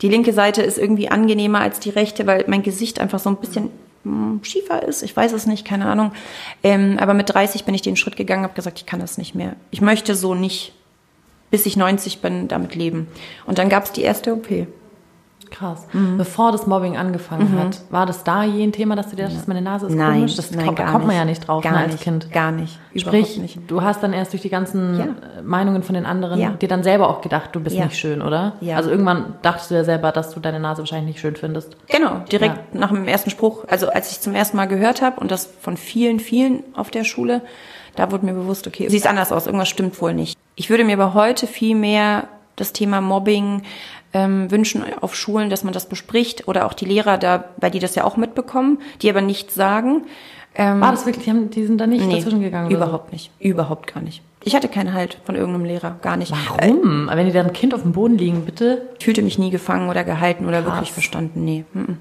die 0.00 0.08
linke 0.08 0.32
Seite 0.32 0.62
ist 0.62 0.78
irgendwie 0.78 1.10
angenehmer 1.10 1.60
als 1.60 1.78
die 1.78 1.90
rechte, 1.90 2.26
weil 2.26 2.44
mein 2.48 2.62
Gesicht 2.62 3.00
einfach 3.00 3.18
so 3.18 3.28
ein 3.28 3.36
bisschen 3.36 3.70
hm, 4.04 4.40
schiefer 4.42 4.82
ist. 4.82 5.02
Ich 5.02 5.14
weiß 5.14 5.32
es 5.32 5.46
nicht, 5.46 5.66
keine 5.66 5.86
Ahnung. 5.86 6.12
Ähm, 6.62 6.96
aber 6.98 7.12
mit 7.12 7.32
30 7.34 7.64
bin 7.64 7.74
ich 7.74 7.82
den 7.82 7.96
Schritt 7.96 8.16
gegangen, 8.16 8.44
habe 8.44 8.54
gesagt, 8.54 8.78
ich 8.78 8.86
kann 8.86 9.00
das 9.00 9.18
nicht 9.18 9.34
mehr. 9.34 9.56
Ich 9.70 9.82
möchte 9.82 10.14
so 10.14 10.34
nicht, 10.34 10.72
bis 11.50 11.66
ich 11.66 11.76
90 11.76 12.20
bin, 12.20 12.48
damit 12.48 12.74
leben. 12.74 13.08
Und 13.44 13.58
dann 13.58 13.68
gab 13.68 13.84
es 13.84 13.92
die 13.92 14.02
erste 14.02 14.32
OP. 14.32 14.48
Krass. 15.50 15.86
Mhm. 15.92 16.16
Bevor 16.16 16.52
das 16.52 16.66
Mobbing 16.66 16.96
angefangen 16.96 17.58
hat, 17.58 17.80
war 17.90 18.06
das 18.06 18.22
da 18.24 18.44
je 18.44 18.62
ein 18.62 18.72
Thema, 18.72 18.94
dass 18.96 19.10
du 19.10 19.16
dir 19.16 19.24
dachtest, 19.24 19.48
meine 19.48 19.62
Nase 19.62 19.86
ist 19.86 19.94
Nein, 19.94 20.14
komisch? 20.20 20.36
Das 20.36 20.50
nein, 20.52 20.66
kommt, 20.66 20.78
gar 20.78 20.92
kommt 20.92 21.06
man 21.06 21.16
ja 21.16 21.24
nicht 21.24 21.46
drauf 21.46 21.62
Gar 21.64 21.72
ne, 21.72 21.78
als 21.78 21.92
nicht, 21.92 22.04
Kind. 22.04 22.32
gar 22.32 22.52
nicht, 22.52 22.78
Sprich, 22.94 23.36
nicht. 23.38 23.58
du 23.68 23.82
hast 23.82 24.02
dann 24.02 24.12
erst 24.12 24.32
durch 24.32 24.42
die 24.42 24.48
ganzen 24.48 24.98
Ja. 24.98 25.06
Meinungen 25.42 25.82
von 25.82 25.94
den 25.94 26.06
anderen 26.06 26.38
Ja. 26.40 26.50
dir 26.50 26.68
dann 26.68 26.82
selber 26.84 27.08
auch 27.10 27.20
gedacht, 27.20 27.50
du 27.52 27.60
bist 27.60 27.74
Ja. 27.76 27.84
nicht 27.84 27.98
schön, 27.98 28.22
oder? 28.22 28.52
Ja. 28.60 28.76
Also 28.76 28.90
irgendwann 28.90 29.34
dachtest 29.42 29.70
du 29.70 29.74
ja 29.74 29.84
selber, 29.84 30.12
dass 30.12 30.32
du 30.34 30.40
deine 30.40 30.60
Nase 30.60 30.82
wahrscheinlich 30.82 31.14
nicht 31.14 31.20
schön 31.20 31.34
findest. 31.36 31.76
Genau, 31.88 32.20
direkt 32.30 32.74
nach 32.74 32.90
dem 32.90 33.06
ersten 33.08 33.30
Spruch. 33.30 33.64
Also 33.68 33.88
als 33.90 34.12
ich 34.12 34.20
zum 34.20 34.34
ersten 34.34 34.56
Mal 34.56 34.66
gehört 34.66 35.02
habe 35.02 35.20
und 35.20 35.30
das 35.30 35.46
von 35.60 35.76
vielen, 35.76 36.20
vielen 36.20 36.62
auf 36.74 36.90
der 36.90 37.04
Schule, 37.04 37.42
da 37.96 38.12
wurde 38.12 38.24
mir 38.24 38.34
bewusst, 38.34 38.66
okay, 38.68 38.88
siehst 38.88 39.06
anders 39.06 39.32
aus, 39.32 39.46
irgendwas 39.46 39.68
stimmt 39.68 40.00
wohl 40.00 40.14
nicht. 40.14 40.38
Ich 40.54 40.70
würde 40.70 40.84
mir 40.84 40.94
aber 40.94 41.14
heute 41.14 41.46
viel 41.48 41.74
mehr 41.74 42.28
das 42.56 42.72
Thema 42.72 43.00
Mobbing 43.00 43.62
ähm, 44.12 44.50
wünschen 44.50 44.82
auf 45.00 45.14
Schulen, 45.14 45.50
dass 45.50 45.64
man 45.64 45.72
das 45.72 45.88
bespricht 45.88 46.48
oder 46.48 46.66
auch 46.66 46.72
die 46.72 46.84
Lehrer 46.84 47.18
da, 47.18 47.44
weil 47.58 47.70
die 47.70 47.78
das 47.78 47.94
ja 47.94 48.04
auch 48.04 48.16
mitbekommen, 48.16 48.78
die 49.02 49.10
aber 49.10 49.20
nichts 49.20 49.54
sagen. 49.54 50.04
Ähm, 50.54 50.80
War 50.80 50.90
das 50.90 51.06
wirklich, 51.06 51.24
die, 51.24 51.30
haben, 51.30 51.50
die 51.50 51.64
sind 51.64 51.78
da 51.78 51.86
nicht 51.86 52.04
nee, 52.04 52.16
dazwischen 52.16 52.40
gegangen? 52.40 52.66
oder 52.66 52.76
überhaupt 52.76 53.12
nicht, 53.12 53.30
überhaupt 53.38 53.92
gar 53.92 54.02
nicht. 54.02 54.22
Ich 54.42 54.56
hatte 54.56 54.68
keinen 54.68 54.94
Halt 54.94 55.18
von 55.24 55.36
irgendeinem 55.36 55.66
Lehrer, 55.66 55.96
gar 56.02 56.16
nicht. 56.16 56.32
Warum? 56.32 57.08
Wenn 57.12 57.26
die 57.26 57.32
dann 57.32 57.46
ein 57.46 57.52
Kind 57.52 57.74
auf 57.74 57.82
dem 57.82 57.92
Boden 57.92 58.16
liegen, 58.16 58.44
bitte? 58.46 58.88
Ich 58.98 59.04
fühlte 59.04 59.22
mich 59.22 59.38
nie 59.38 59.50
gefangen 59.50 59.88
oder 59.88 60.02
gehalten 60.02 60.46
oder 60.46 60.62
Krass. 60.62 60.72
wirklich 60.72 60.92
verstanden. 60.92 61.44
Nee. 61.44 61.64
mhm. 61.72 61.98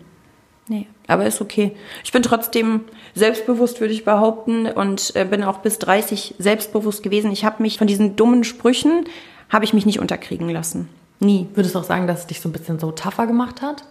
Nee, 0.70 0.86
aber 1.08 1.26
ist 1.26 1.42
okay. 1.42 1.72
Ich 2.04 2.12
bin 2.12 2.22
trotzdem 2.22 2.82
selbstbewusst, 3.16 3.82
würde 3.82 3.92
ich 3.92 4.06
behaupten, 4.06 4.68
und 4.68 5.16
äh, 5.16 5.26
bin 5.26 5.44
auch 5.44 5.58
bis 5.58 5.80
30 5.80 6.36
selbstbewusst 6.38 7.02
gewesen. 7.02 7.32
Ich 7.32 7.44
habe 7.44 7.64
mich 7.64 7.80
von 7.80 7.88
diesen 7.88 8.16
dummen 8.16 8.44
Sprüchen, 8.44 9.06
habe 9.50 9.66
ich 9.66 9.74
mich 9.74 9.88
nicht 9.88 10.00
unterkriegen 10.00 10.48
lassen. 10.48 10.88
Nie. 11.20 11.48
Würdest 11.54 11.76
du 11.76 11.80
auch 11.80 11.84
sagen, 11.84 12.08
dass 12.08 12.22
es 12.22 12.28
dich 12.28 12.40
so 12.42 12.50
ein 12.50 12.54
bisschen 12.54 12.80
so 12.80 12.92
tougher 12.92 13.28
gemacht 13.28 13.62
hat? 13.62 13.84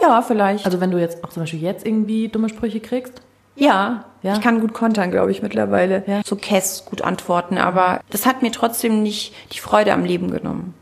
Ja, 0.00 0.20
vielleicht. 0.22 0.66
Also 0.66 0.80
wenn 0.80 0.90
du 0.90 0.98
jetzt 1.00 1.24
auch 1.24 1.30
zum 1.30 1.42
Beispiel 1.42 1.62
jetzt 1.62 1.86
irgendwie 1.86 2.28
dumme 2.28 2.48
Sprüche 2.48 2.80
kriegst? 2.80 3.22
ja, 3.58 4.04
Ja? 4.22 4.34
ich 4.34 4.42
kann 4.42 4.60
gut 4.60 4.74
kontern, 4.74 5.10
glaube 5.10 5.30
ich, 5.30 5.40
mittlerweile. 5.42 6.04
Ja. 6.06 6.20
So 6.24 6.36
Kess 6.36 6.84
gut 6.84 7.00
antworten, 7.00 7.56
aber 7.56 8.00
das 8.10 8.26
hat 8.26 8.42
mir 8.42 8.52
trotzdem 8.52 9.02
nicht 9.02 9.34
die 9.54 9.60
Freude 9.60 9.94
am 9.94 10.04
Leben 10.04 10.30
genommen. 10.30 10.74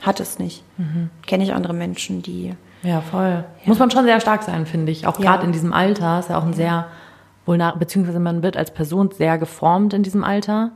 Hat 0.00 0.20
es 0.20 0.38
nicht. 0.38 0.62
Mhm. 0.78 1.10
Kenne 1.26 1.42
ich 1.42 1.52
andere 1.52 1.74
Menschen, 1.74 2.22
die 2.22 2.54
Ja, 2.84 3.00
voll. 3.00 3.44
Muss 3.64 3.78
man 3.80 3.90
schon 3.90 4.04
sehr 4.04 4.20
stark 4.20 4.44
sein, 4.44 4.66
finde 4.66 4.92
ich. 4.92 5.06
Auch 5.08 5.18
Ja. 5.18 5.32
gerade 5.32 5.46
in 5.46 5.52
diesem 5.52 5.72
Alter 5.72 6.20
ist 6.20 6.28
ja 6.28 6.38
auch 6.38 6.44
ein 6.44 6.52
sehr, 6.54 6.86
wohl 7.46 7.56
nach, 7.56 7.76
beziehungsweise 7.76 8.20
man 8.20 8.42
wird 8.44 8.56
als 8.56 8.72
Person 8.72 9.10
sehr 9.10 9.36
geformt 9.38 9.92
in 9.94 10.04
diesem 10.04 10.22
Alter. 10.22 10.70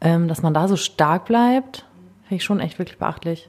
Ähm, 0.00 0.28
dass 0.28 0.42
man 0.42 0.54
da 0.54 0.66
so 0.68 0.76
stark 0.76 1.24
bleibt, 1.26 1.84
finde 2.22 2.36
ich 2.36 2.44
schon 2.44 2.60
echt 2.60 2.78
wirklich 2.78 2.98
beachtlich. 2.98 3.48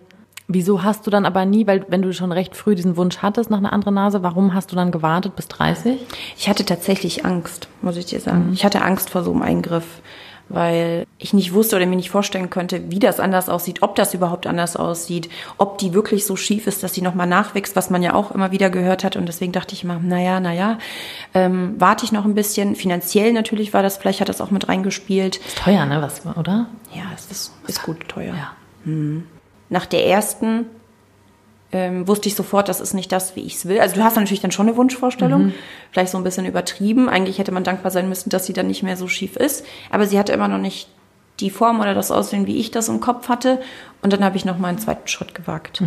Wieso 0.54 0.84
hast 0.84 1.08
du 1.08 1.12
dann 1.12 1.26
aber 1.26 1.46
nie, 1.46 1.66
weil 1.68 1.86
wenn 1.88 2.02
du 2.02 2.14
schon 2.14 2.32
recht 2.32 2.56
früh 2.56 2.76
diesen 2.76 2.98
Wunsch 2.98 3.20
hattest 3.20 3.50
nach 3.50 3.60
einer 3.60 3.74
anderen 3.74 3.94
Nase, 3.96 4.22
warum 4.24 4.54
hast 4.54 4.72
du 4.72 4.76
dann 4.76 4.92
gewartet 4.92 5.36
bis 5.36 5.48
30? 5.48 6.00
Ich 6.38 6.50
hatte 6.50 6.66
tatsächlich 6.66 7.26
Angst, 7.26 7.68
muss 7.82 7.98
ich 7.98 8.06
dir 8.06 8.20
sagen. 8.20 8.52
Ich 8.54 8.66
hatte 8.66 8.82
Angst 8.82 9.10
vor 9.10 9.24
so 9.24 9.32
einem 9.32 9.44
Eingriff, 9.44 9.86
weil 10.50 11.06
ich 11.18 11.34
nicht 11.34 11.54
wusste 11.54 11.78
oder 11.78 11.86
mir 11.86 11.96
nicht 11.96 12.10
vorstellen 12.10 12.50
konnte, 12.50 12.92
wie 12.92 13.00
das 13.00 13.20
anders 13.20 13.48
aussieht, 13.48 13.82
ob 13.82 13.96
das 13.96 14.14
überhaupt 14.14 14.48
anders 14.48 14.76
aussieht, 14.76 15.30
ob 15.58 15.78
die 15.78 15.94
wirklich 15.94 16.26
so 16.26 16.36
schief 16.36 16.68
ist, 16.68 16.84
dass 16.84 16.94
sie 16.94 17.02
nochmal 17.02 17.28
nachwächst, 17.28 17.76
was 17.76 17.90
man 17.90 18.04
ja 18.04 18.14
auch 18.14 18.32
immer 18.32 18.52
wieder 18.52 18.70
gehört 18.70 19.04
hat. 19.04 19.16
Und 19.16 19.28
deswegen 19.28 19.54
dachte 19.54 19.74
ich 19.74 19.84
immer, 19.84 20.00
naja, 20.00 20.40
naja, 20.40 20.78
ähm, 21.34 21.76
warte 21.78 22.04
ich 22.04 22.12
noch 22.12 22.26
ein 22.26 22.36
bisschen. 22.36 22.76
Finanziell 22.76 23.32
natürlich 23.32 23.74
war 23.74 23.84
das, 23.84 23.98
vielleicht 23.98 24.20
hat 24.20 24.30
das 24.30 24.42
auch 24.42 24.52
mit 24.52 24.68
reingespielt. 24.68 25.38
Ist 25.38 25.58
teuer, 25.58 25.86
ne, 25.86 26.02
was, 26.02 26.26
oder? 26.38 26.68
Ja, 26.94 27.04
es 27.16 27.32
ist, 27.32 27.54
ist 27.68 27.84
gut 27.84 28.08
teuer. 28.10 28.34
Ja. 28.36 28.52
Nach 29.72 29.86
der 29.88 30.06
ersten 30.06 30.66
ähm, 31.72 32.08
wusste 32.08 32.28
ich 32.28 32.36
sofort, 32.36 32.68
das 32.70 32.82
ist 32.82 32.94
nicht 32.94 33.12
das, 33.12 33.36
wie 33.36 33.40
ich 33.42 33.56
es 33.56 33.66
will. 33.66 33.80
Also 33.80 33.96
du 33.96 34.04
hast 34.04 34.18
natürlich 34.18 34.42
dann 34.42 34.52
schon 34.52 34.68
eine 34.68 34.76
Wunschvorstellung, 34.78 35.54
vielleicht 35.92 36.12
so 36.12 36.18
ein 36.18 36.24
bisschen 36.26 36.46
übertrieben. 36.46 37.08
Eigentlich 37.10 37.40
hätte 37.40 37.52
man 37.54 37.64
dankbar 37.64 37.90
sein 37.92 38.10
müssen, 38.10 38.30
dass 38.30 38.46
sie 38.46 38.54
dann 38.54 38.68
nicht 38.68 38.84
mehr 38.84 38.98
so 38.98 39.08
schief 39.08 39.38
ist. 39.38 39.66
Aber 39.90 40.06
sie 40.06 40.20
hatte 40.20 40.34
immer 40.34 40.50
noch 40.50 40.58
nicht 40.58 40.90
die 41.40 41.50
Form 41.50 41.80
oder 41.80 41.94
das 41.94 42.12
Aussehen, 42.12 42.46
wie 42.46 42.58
ich 42.58 42.70
das 42.72 42.90
im 42.90 43.00
Kopf 43.00 43.30
hatte. 43.30 43.62
Und 44.02 44.12
dann 44.14 44.24
habe 44.24 44.36
ich 44.38 44.44
noch 44.46 44.58
mal 44.60 44.68
einen 44.68 44.80
zweiten 44.80 45.08
Schritt 45.08 45.34
gewagt. 45.34 45.82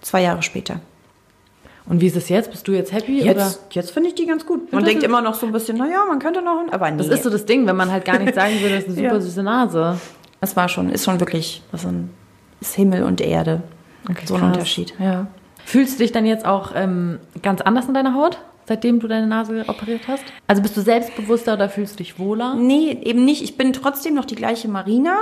Zwei 0.00 0.22
Jahre 0.22 0.42
später. 0.42 0.80
Und 1.86 2.00
wie 2.00 2.06
ist 2.06 2.16
es 2.16 2.28
jetzt? 2.30 2.50
Bist 2.50 2.66
du 2.68 2.72
jetzt 2.72 2.92
happy? 2.92 3.20
oder? 3.22 3.32
Jetzt, 3.32 3.60
jetzt 3.72 3.90
finde 3.90 4.08
ich 4.10 4.14
die 4.14 4.24
ganz 4.26 4.46
gut. 4.46 4.72
Man 4.72 4.84
denkt 4.84 5.02
immer 5.02 5.20
noch 5.20 5.34
so 5.34 5.44
ein 5.44 5.52
bisschen, 5.52 5.76
naja, 5.76 6.04
man 6.08 6.18
könnte 6.18 6.40
noch, 6.40 6.64
aber 6.70 6.90
nee. 6.90 6.96
Das 6.98 7.08
ist 7.08 7.24
so 7.24 7.30
das 7.30 7.44
Ding, 7.44 7.66
wenn 7.66 7.76
man 7.76 7.90
halt 7.90 8.04
gar 8.06 8.18
nicht 8.18 8.34
sagen 8.34 8.58
würde, 8.60 8.76
das 8.76 8.84
ist 8.84 8.90
eine 8.90 8.96
super 9.08 9.14
Ja. 9.16 9.20
süße 9.20 9.42
Nase. 9.42 9.98
es 10.40 10.56
war 10.56 10.68
schon, 10.70 10.88
ist 10.88 11.04
schon 11.04 11.20
wirklich, 11.20 11.62
ist, 11.72 11.84
ein, 11.84 12.08
ist 12.60 12.74
Himmel 12.74 13.02
und 13.04 13.20
Erde. 13.20 13.62
Okay, 14.08 14.26
so 14.26 14.34
ein 14.34 14.40
krass. 14.40 14.52
Unterschied, 14.52 14.94
ja. 14.98 15.26
Fühlst 15.64 15.98
du 15.98 16.02
dich 16.04 16.12
dann 16.12 16.26
jetzt 16.26 16.44
auch 16.44 16.72
ähm, 16.74 17.18
ganz 17.42 17.60
anders 17.62 17.86
in 17.86 17.94
deiner 17.94 18.14
Haut, 18.14 18.38
seitdem 18.66 19.00
du 19.00 19.08
deine 19.08 19.26
Nase 19.26 19.64
operiert 19.66 20.02
hast? 20.08 20.24
Also 20.46 20.60
bist 20.60 20.76
du 20.76 20.82
selbstbewusster 20.82 21.54
oder 21.54 21.68
fühlst 21.70 21.94
du 21.94 22.04
dich 22.04 22.18
wohler? 22.18 22.54
Nee, 22.54 22.98
eben 23.02 23.24
nicht. 23.24 23.42
Ich 23.42 23.56
bin 23.56 23.72
trotzdem 23.72 24.14
noch 24.14 24.26
die 24.26 24.34
gleiche 24.34 24.68
Marina. 24.68 25.20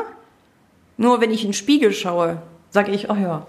Nur 0.96 1.20
wenn 1.20 1.30
ich 1.30 1.42
in 1.44 1.48
den 1.50 1.54
Spiegel 1.54 1.92
schaue, 1.92 2.42
sage 2.70 2.90
ich, 2.90 3.08
oh 3.08 3.14
ja, 3.14 3.46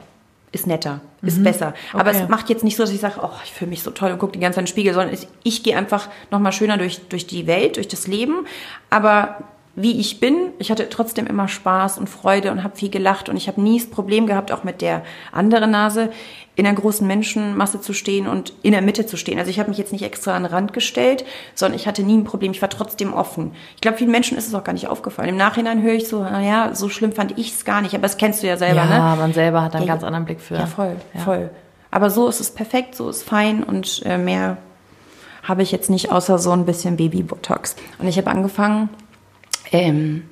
ist 0.52 0.68
netter, 0.68 1.02
ist 1.24 1.44
besser. 1.44 1.74
Aber 1.94 2.12
Okay. 2.12 2.22
es 2.24 2.30
macht 2.30 2.50
jetzt 2.50 2.64
nicht 2.64 2.76
so, 2.78 2.84
dass 2.84 2.92
ich 2.92 3.00
sage, 3.00 3.16
oh, 3.24 3.30
ich 3.44 3.52
fühle 3.52 3.70
mich 3.70 3.82
so 3.82 3.90
toll 3.90 4.12
und 4.12 4.20
gucke 4.20 4.34
die 4.34 4.40
ganze 4.40 4.58
Zeit 4.58 4.62
in 4.62 4.66
den 4.66 4.72
Spiegel, 4.72 4.94
sondern 4.94 5.14
ich, 5.14 5.28
ich 5.44 5.64
gehe 5.64 5.76
einfach 5.76 6.10
nochmal 6.30 6.52
schöner 6.52 6.78
durch, 6.78 7.08
durch 7.10 7.26
die 7.26 7.48
Welt, 7.48 7.78
durch 7.78 7.88
das 7.88 8.06
Leben. 8.06 8.46
Aber 8.92 9.40
wie 9.76 10.00
ich 10.00 10.20
bin, 10.20 10.52
ich 10.60 10.70
hatte 10.70 10.88
trotzdem 10.90 11.26
immer 11.26 11.48
Spaß 11.48 11.98
und 11.98 12.08
Freude 12.08 12.52
und 12.52 12.64
habe 12.64 12.76
viel 12.76 12.90
gelacht 12.90 13.28
und 13.28 13.38
ich 13.38 13.48
habe 13.48 13.60
nie 13.60 13.80
das 13.80 13.90
Problem 13.90 14.28
gehabt, 14.28 14.52
auch 14.52 14.64
mit 14.64 14.82
der 14.82 15.02
anderen 15.32 15.72
Nase 15.72 16.12
in 16.56 16.68
einer 16.68 16.76
großen 16.80 17.08
Menschenmasse 17.08 17.82
zu 17.82 17.94
stehen 17.94 18.28
und 18.28 18.54
in 18.62 18.74
der 18.74 18.84
Mitte 18.84 19.08
zu 19.08 19.18
stehen. 19.18 19.40
Also 19.40 19.50
ich 19.50 19.58
habe 19.60 19.70
mich 19.70 19.80
jetzt 19.80 19.92
nicht 19.92 20.04
extra 20.04 20.36
an 20.36 20.44
den 20.44 20.52
Rand 20.52 20.74
gestellt, 20.74 21.26
sondern 21.56 21.76
ich 21.76 21.88
hatte 21.88 22.04
nie 22.04 22.16
ein 22.16 22.24
Problem. 22.24 22.52
Ich 22.52 22.62
war 22.62 22.70
trotzdem 22.70 23.12
offen. 23.16 23.54
Ich 23.74 23.82
glaube, 23.82 23.98
vielen 23.98 24.12
Menschen 24.12 24.38
ist 24.38 24.48
es 24.48 24.54
auch 24.54 24.64
gar 24.64 24.74
nicht 24.74 24.88
aufgefallen. 24.88 25.30
Im 25.30 25.38
Nachhinein 25.38 25.82
höre 25.82 25.96
ich 25.96 26.08
so, 26.08 26.22
naja, 26.22 26.76
so 26.76 26.90
schlimm 26.90 27.12
fand 27.12 27.40
ich 27.40 27.52
es 27.52 27.66
gar 27.66 27.82
nicht. 27.82 27.96
Aber 27.96 28.04
das 28.04 28.18
kennst 28.18 28.44
du 28.44 28.48
ja 28.48 28.58
selber, 28.58 28.86
ja, 28.86 29.16
ne? 29.16 29.20
man 29.20 29.34
selber 29.34 29.64
hat 29.64 29.76
einen 29.76 29.88
Ja, 29.88 29.94
ganz 29.94 30.04
anderen 30.04 30.26
Blick 30.26 30.40
für. 30.40 30.54
Ja, 30.56 30.68
voll, 30.68 30.96
Ja. 31.16 31.22
voll. 31.22 31.50
Aber 31.90 32.12
so 32.12 32.28
ist 32.28 32.40
es 32.40 32.52
perfekt, 32.52 32.94
so 32.94 33.10
ist 33.10 33.24
fein 33.24 33.64
und 33.64 34.04
äh, 34.06 34.20
mehr 34.20 34.58
habe 35.44 35.62
ich 35.64 35.72
jetzt 35.72 35.90
nicht, 35.90 36.12
außer 36.12 36.38
so 36.38 36.52
ein 36.52 36.66
bisschen 36.66 36.96
Baby-Botox. 36.98 37.76
Und 38.00 38.08
ich 38.08 38.18
habe 38.18 38.30
angefangen, 38.30 38.90
ähm, 39.74 40.24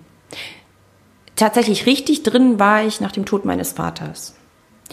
tatsächlich 1.35 1.85
richtig 1.85 2.23
drin 2.23 2.59
war 2.59 2.83
ich 2.83 3.01
nach 3.01 3.11
dem 3.11 3.25
Tod 3.25 3.45
meines 3.45 3.73
Vaters. 3.73 4.35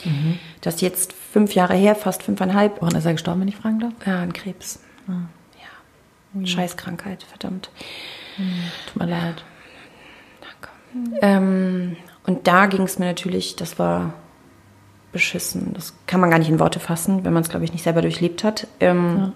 Mhm. 0.05 0.39
Das 0.61 0.77
ist 0.77 0.81
jetzt 0.81 1.13
fünf 1.13 1.55
Jahre 1.55 1.75
her, 1.75 1.95
fast 1.95 2.23
fünfeinhalb. 2.23 2.81
Woran 2.81 2.97
ist 2.97 3.05
er 3.05 3.13
gestorben, 3.13 3.43
wenn 3.43 3.49
ich 3.49 3.57
fragen 3.57 3.81
darf? 3.81 3.93
Ja, 4.07 4.21
an 4.21 4.33
Krebs. 4.33 4.81
Ah. 5.07 5.29
Ja. 6.35 6.47
Scheißkrankheit, 6.47 7.23
verdammt. 7.23 7.71
Tut 8.87 9.03
mir 9.03 9.09
leid. 9.09 9.45
Ähm, 11.21 11.97
und 12.27 12.47
da 12.47 12.67
ging 12.67 12.83
es 12.83 12.99
mir 12.99 13.07
natürlich, 13.07 13.57
das 13.57 13.79
war 13.79 14.15
beschissen. 15.13 15.73
Das 15.75 15.95
kann 16.07 16.21
man 16.21 16.31
gar 16.31 16.39
nicht 16.39 16.49
in 16.49 16.61
Worte 16.61 16.81
fassen, 16.81 17.25
wenn 17.25 17.33
man 17.33 17.43
es, 17.43 17.49
glaube 17.49 17.65
ich, 17.65 17.73
nicht 17.73 17.83
selber 17.83 18.03
durchlebt 18.03 18.45
hat. 18.45 18.67
Ähm, 18.81 19.33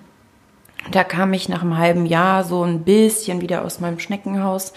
Da 0.91 1.05
kam 1.05 1.33
ich 1.33 1.49
nach 1.49 1.63
einem 1.63 1.79
halben 1.79 2.07
Jahr 2.07 2.45
so 2.45 2.63
ein 2.65 2.81
bisschen 2.83 3.41
wieder 3.41 3.65
aus 3.65 3.81
meinem 3.81 3.99
Schneckenhaus 3.99 4.73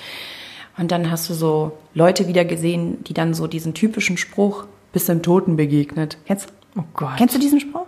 Und 0.77 0.91
dann 0.91 1.09
hast 1.09 1.29
du 1.29 1.33
so 1.33 1.71
Leute 1.93 2.27
wieder 2.27 2.45
gesehen, 2.45 3.03
die 3.05 3.13
dann 3.13 3.33
so 3.33 3.47
diesen 3.47 3.73
typischen 3.73 4.17
Spruch, 4.17 4.65
bis 4.93 5.05
dem 5.05 5.21
Toten 5.23 5.55
begegnet. 5.55 6.17
Kennst, 6.25 6.49
Oh 6.77 6.83
Gott. 6.93 7.15
kennst 7.17 7.33
du 7.35 7.39
diesen 7.39 7.59
Spruch? 7.59 7.85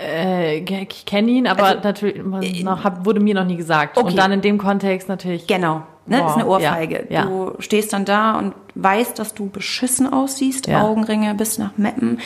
Äh, 0.00 0.58
ich 0.58 1.06
kenne 1.06 1.30
ihn, 1.30 1.46
aber 1.46 1.64
Also, 1.64 1.80
natürlich 1.82 2.64
noch, 2.64 2.82
hab, 2.82 3.04
wurde 3.06 3.20
mir 3.20 3.34
noch 3.34 3.44
nie 3.44 3.56
gesagt. 3.56 3.96
Okay. 3.96 4.06
Und 4.08 4.16
dann 4.18 4.32
in 4.32 4.40
dem 4.40 4.58
Kontext 4.58 5.08
natürlich. 5.08 5.46
Genau. 5.46 5.82
Ne? 6.06 6.18
Wow, 6.20 6.30
ist 6.30 6.34
eine 6.36 6.46
Ohrfeige. 6.46 7.06
ja, 7.08 7.20
ja. 7.20 7.24
Du 7.26 7.52
stehst 7.60 7.92
dann 7.92 8.04
da 8.04 8.36
und 8.38 8.54
weißt, 8.74 9.18
dass 9.18 9.34
du 9.34 9.48
beschissen 9.48 10.12
aussiehst, 10.12 10.66
Ja. 10.66 10.82
Augenringe 10.82 11.34
bis 11.34 11.58
nach 11.58 11.76
Meppen. 11.76 12.18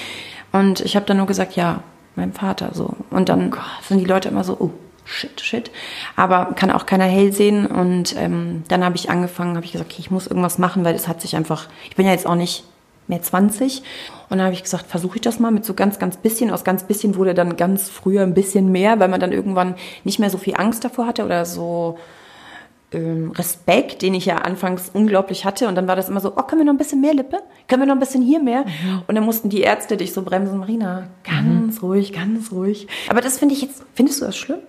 Und 0.53 0.81
ich 0.81 0.97
habe 0.97 1.05
dann 1.07 1.17
nur 1.19 1.27
gesagt, 1.27 1.55
ja, 1.57 1.83
mein 2.17 2.33
Vater 2.33 2.71
so. 2.73 2.95
Und 3.11 3.29
dann 3.29 3.53
sind 3.87 3.99
die 3.99 4.05
Leute 4.07 4.29
immer 4.31 4.43
so, 4.45 4.57
oh, 4.59 4.71
shit, 5.09 5.41
shit. 5.41 5.71
Aber 6.17 6.53
kann 6.55 6.71
auch 6.71 6.87
keiner 6.87 7.05
hell 7.05 7.33
sehen. 7.33 7.67
Und 7.67 8.15
ähm, 8.17 8.63
dann 8.69 8.85
habe 8.85 8.97
ich 8.97 9.11
angefangen, 9.11 9.57
habe 9.57 9.65
ich 9.65 9.73
gesagt, 9.73 9.91
okay, 9.91 10.01
ich 10.01 10.11
muss 10.11 10.27
irgendwas 10.27 10.59
machen, 10.59 10.85
weil 10.85 10.95
es 10.95 11.09
hat 11.09 11.21
sich 11.21 11.37
einfach, 11.37 11.69
ich 11.89 11.97
bin 11.97 12.07
ja 12.07 12.13
jetzt 12.13 12.27
auch 12.27 12.35
nicht 12.35 12.65
mehr 13.07 13.23
20. 13.23 13.83
Und 14.29 14.39
dann 14.39 14.43
habe 14.43 14.55
ich 14.55 14.63
gesagt, 14.63 14.87
versuche 14.87 15.17
ich 15.17 15.23
das 15.23 15.41
mal 15.41 15.51
mit 15.51 15.65
so 15.65 15.75
ganz, 15.75 15.99
ganz 15.99 16.17
bisschen. 16.19 16.51
Aus 16.51 16.65
ganz 16.65 16.85
bisschen 16.85 17.17
wurde 17.17 17.35
dann 17.35 17.57
ganz 17.57 17.89
früher 17.89 18.23
ein 18.23 18.35
bisschen 18.35 18.71
mehr, 18.71 19.01
weil 19.01 19.09
man 19.09 19.21
dann 19.21 19.33
irgendwann 19.33 19.75
nicht 20.05 20.19
mehr 20.19 20.31
so 20.31 20.39
viel 20.39 20.55
Angst 20.57 20.85
davor 20.85 21.07
hatte 21.07 21.25
oder 21.25 21.45
so 21.47 21.99
ähm, 22.93 23.33
Respekt, 23.33 24.03
den 24.03 24.15
ich 24.15 24.27
ja 24.27 24.37
anfangs 24.37 24.91
unglaublich 24.93 25.45
hatte. 25.45 25.69
Und 25.69 25.75
dann 25.75 25.89
war 25.89 25.97
das 25.97 26.09
immer 26.09 26.21
so, 26.21 26.33
oh, 26.37 26.43
können 26.43 26.61
wir 26.61 26.67
noch 26.67 26.75
ein 26.75 26.79
bisschen 26.79 27.01
mehr 27.01 27.15
Lippe? 27.15 27.39
Können 27.67 27.83
wir 27.83 27.87
noch 27.87 27.95
ein 27.95 28.01
bisschen 28.01 28.23
hier 28.23 28.41
mehr? 28.41 28.65
Und 29.07 29.15
dann 29.15 29.25
mussten 29.25 29.49
die 29.49 29.61
Ärzte 29.61 29.97
dich 29.97 30.13
so 30.13 30.23
bremsen, 30.23 30.59
Marina, 30.59 31.09
ganz 31.25 31.83
ruhig, 31.83 32.13
ganz 32.13 32.53
ruhig. 32.53 32.87
Aber 33.09 33.21
das 33.21 33.39
finde 33.39 33.55
ich 33.55 33.63
jetzt, 33.63 33.83
findest 33.95 34.21
du 34.21 34.27
das 34.27 34.37
schlimm? 34.37 34.61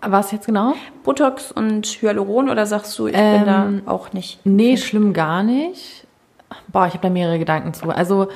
Was 0.00 0.32
jetzt 0.32 0.46
genau? 0.46 0.74
Botox 1.04 1.52
und 1.52 1.86
Hyaluron 1.86 2.50
oder 2.50 2.66
sagst 2.66 2.98
du, 2.98 3.06
ich 3.06 3.14
bin 3.14 3.46
da 3.46 3.68
auch 3.86 4.12
nicht? 4.12 4.40
Nee, 4.44 4.76
schlimm 4.76 5.12
gar 5.12 5.42
nicht. 5.42 6.06
Boah, 6.68 6.86
ich 6.86 6.94
habe 6.94 7.02
da 7.02 7.10
mehrere 7.10 7.38
Gedanken 7.38 7.72
zu. 7.72 7.88
Also 7.90 8.28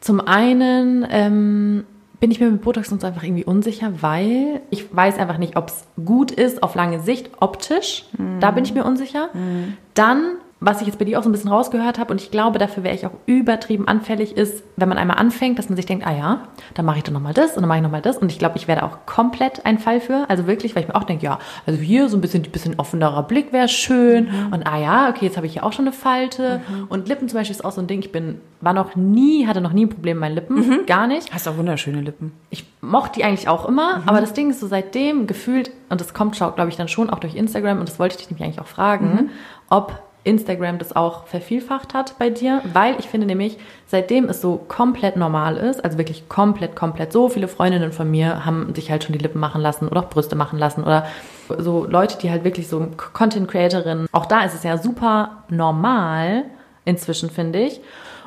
zum 0.00 0.20
einen 0.20 1.06
ähm, 1.10 1.84
bin 2.20 2.30
ich 2.30 2.40
mir 2.40 2.50
mit 2.50 2.62
Botox 2.62 2.90
uns 2.92 3.04
einfach 3.04 3.22
irgendwie 3.22 3.44
unsicher, 3.44 3.92
weil 4.00 4.62
ich 4.70 4.94
weiß 4.94 5.18
einfach 5.18 5.38
nicht, 5.38 5.56
ob 5.56 5.68
es 5.68 5.84
gut 6.04 6.30
ist 6.30 6.62
auf 6.62 6.74
lange 6.74 7.00
Sicht, 7.00 7.30
optisch. 7.40 8.06
Da 8.40 8.50
bin 8.52 8.64
ich 8.64 8.72
mir 8.72 8.84
unsicher. 8.84 9.28
Dann, 9.94 10.36
was 10.58 10.80
ich 10.80 10.86
jetzt 10.86 10.98
bei 10.98 11.04
dir 11.04 11.18
auch 11.18 11.22
so 11.22 11.28
ein 11.28 11.32
bisschen 11.32 11.50
rausgehört 11.50 11.98
habe, 11.98 12.12
und 12.12 12.20
ich 12.20 12.30
glaube, 12.30 12.58
dafür 12.58 12.82
wäre 12.82 12.94
ich 12.94 13.04
auch 13.04 13.12
übertrieben 13.26 13.86
anfällig, 13.86 14.36
ist, 14.36 14.64
wenn 14.76 14.88
man 14.88 14.96
einmal 14.96 15.18
anfängt, 15.18 15.58
dass 15.58 15.68
man 15.68 15.76
sich 15.76 15.84
denkt, 15.84 16.06
ah 16.06 16.16
ja, 16.16 16.40
dann 16.74 16.86
mache 16.86 16.98
ich 16.98 17.04
dann 17.04 17.12
nochmal 17.12 17.34
das 17.34 17.56
und 17.56 17.62
dann 17.62 17.68
mache 17.68 17.78
ich 17.78 17.82
nochmal 17.82 18.00
das. 18.00 18.16
Und 18.16 18.32
ich 18.32 18.38
glaube, 18.38 18.56
ich 18.56 18.66
wäre 18.66 18.80
da 18.80 18.86
auch 18.86 19.04
komplett 19.04 19.66
ein 19.66 19.78
Fall 19.78 20.00
für. 20.00 20.24
Also 20.28 20.46
wirklich, 20.46 20.74
weil 20.74 20.82
ich 20.82 20.88
mir 20.88 20.94
auch 20.94 21.04
denke, 21.04 21.24
ja, 21.24 21.38
also 21.66 21.78
hier 21.80 22.08
so 22.08 22.16
ein 22.16 22.22
bisschen, 22.22 22.42
bisschen 22.42 22.78
offenerer 22.78 23.22
Blick 23.24 23.52
wäre 23.52 23.68
schön. 23.68 24.28
Und 24.50 24.66
ah 24.66 24.78
ja, 24.78 25.10
okay, 25.10 25.26
jetzt 25.26 25.36
habe 25.36 25.46
ich 25.46 25.52
hier 25.54 25.64
auch 25.64 25.72
schon 25.72 25.84
eine 25.84 25.92
Falte. 25.92 26.62
Und 26.88 27.08
Lippen 27.08 27.28
zum 27.28 27.38
Beispiel 27.38 27.54
ist 27.54 27.64
auch 27.64 27.72
so 27.72 27.82
ein 27.82 27.86
Ding, 27.86 28.00
ich 28.00 28.10
bin, 28.10 28.40
war 28.62 28.72
noch 28.72 28.96
nie, 28.96 29.46
hatte 29.46 29.60
noch 29.60 29.72
nie 29.72 29.84
ein 29.84 29.90
Problem 29.90 30.16
mit 30.16 30.20
meinen 30.22 30.34
Lippen. 30.36 30.86
Gar 30.86 31.06
nicht 31.06 31.32
Hast 31.34 31.46
auch 31.48 31.58
wunderschöne 31.58 32.00
Lippen. 32.00 32.32
ich 32.50 32.64
mochte 32.80 33.18
die 33.18 33.24
eigentlich 33.24 33.48
auch 33.48 33.68
immer, 33.68 34.02
aber 34.06 34.20
das 34.20 34.32
Ding 34.32 34.50
ist 34.50 34.60
so 34.60 34.66
seitdem 34.66 35.26
gefühlt, 35.26 35.70
und 35.88 36.00
das 36.00 36.14
kommt, 36.14 36.36
glaube 36.36 36.68
ich, 36.68 36.76
dann 36.76 36.88
schon 36.88 37.10
auch 37.10 37.18
durch 37.18 37.34
Instagram, 37.34 37.80
und 37.80 37.88
das 37.88 37.98
wollte 37.98 38.14
ich 38.14 38.18
dich 38.18 38.30
nämlich 38.30 38.44
eigentlich 38.44 38.60
auch 38.60 38.68
fragen, 38.68 39.30
ob 39.68 40.02
Instagram 40.26 40.78
das 40.78 40.94
auch 40.94 41.26
vervielfacht 41.26 41.94
hat 41.94 42.18
bei 42.18 42.30
dir, 42.30 42.60
weil 42.72 42.96
ich 42.98 43.08
finde 43.08 43.26
nämlich, 43.26 43.58
seitdem 43.86 44.28
es 44.28 44.40
so 44.40 44.56
komplett 44.68 45.16
normal 45.16 45.56
ist, 45.56 45.84
also 45.84 45.98
wirklich 45.98 46.28
komplett, 46.28 46.74
komplett, 46.74 47.12
so 47.12 47.28
viele 47.28 47.48
Freundinnen 47.48 47.92
von 47.92 48.10
mir 48.10 48.44
haben 48.44 48.74
sich 48.74 48.90
halt 48.90 49.04
schon 49.04 49.12
die 49.12 49.20
Lippen 49.20 49.38
machen 49.38 49.60
lassen 49.60 49.88
oder 49.88 50.00
auch 50.00 50.10
Brüste 50.10 50.34
machen 50.36 50.58
lassen 50.58 50.82
oder 50.82 51.06
so 51.58 51.86
Leute, 51.86 52.18
die 52.18 52.30
halt 52.30 52.44
wirklich 52.44 52.68
so 52.68 52.88
Content 53.12 53.48
Creatorinnen, 53.48 54.08
auch 54.12 54.26
da 54.26 54.44
ist 54.44 54.54
es 54.54 54.64
ja 54.64 54.78
super 54.78 55.44
normal 55.48 56.44
inzwischen, 56.84 57.30
finde 57.30 57.60
ich. 57.60 57.80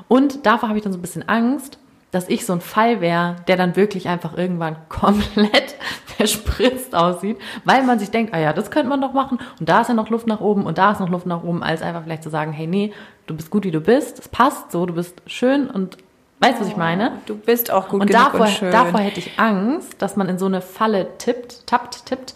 Und 0.07 0.45
davor 0.45 0.69
habe 0.69 0.77
ich 0.77 0.83
dann 0.83 0.93
so 0.93 0.99
ein 0.99 1.03
bisschen 1.03 1.27
Angst, 1.27 1.77
dass 2.11 2.29
ich 2.29 2.45
so 2.45 2.53
ein 2.53 2.61
Fall 2.61 3.01
wäre, 3.01 3.35
der 3.47 3.57
dann 3.57 3.75
wirklich 3.75 4.07
einfach 4.07 4.37
irgendwann 4.37 4.77
komplett 4.89 5.75
verspritzt 6.19 6.93
aussieht, 6.93 7.37
weil 7.63 7.83
man 7.83 7.97
sich 7.97 8.11
denkt, 8.11 8.33
ah 8.33 8.39
ja, 8.39 8.51
das 8.51 8.71
könnte 8.71 8.89
man 8.89 8.99
doch 8.99 9.13
machen 9.13 9.39
und 9.59 9.69
da 9.69 9.81
ist 9.81 9.87
ja 9.87 9.93
noch 9.93 10.09
Luft 10.09 10.27
nach 10.27 10.41
oben 10.41 10.65
und 10.65 10.77
da 10.77 10.91
ist 10.91 10.99
noch 10.99 11.09
Luft 11.09 11.25
nach 11.25 11.43
oben, 11.43 11.63
als 11.63 11.81
einfach 11.81 12.03
vielleicht 12.03 12.23
zu 12.23 12.29
sagen, 12.29 12.51
hey, 12.51 12.67
nee, 12.67 12.91
du 13.27 13.35
bist 13.35 13.49
gut, 13.49 13.63
wie 13.63 13.71
du 13.71 13.79
bist, 13.79 14.19
es 14.19 14.27
passt 14.27 14.71
so, 14.73 14.85
du 14.85 14.93
bist 14.95 15.21
schön 15.27 15.69
und 15.69 15.97
weißt, 16.41 16.57
du, 16.57 16.61
was 16.61 16.67
ich 16.67 16.75
meine? 16.77 17.13
Du 17.25 17.35
bist 17.37 17.71
auch 17.71 17.87
gut 17.87 18.01
Und 18.01 18.07
genug 18.07 18.23
davor, 18.23 18.41
und 18.41 18.49
schön. 18.49 18.71
davor 18.71 18.99
hätte 18.99 19.19
ich 19.19 19.31
Angst, 19.39 20.01
dass 20.01 20.17
man 20.17 20.27
in 20.27 20.37
so 20.37 20.45
eine 20.45 20.59
Falle 20.61 21.07
tippt, 21.19 21.65
tappt, 21.67 22.05
tippt. 22.05 22.33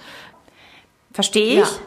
Verstehe 1.11 1.61
ich. 1.61 1.67
Ja. 1.69 1.77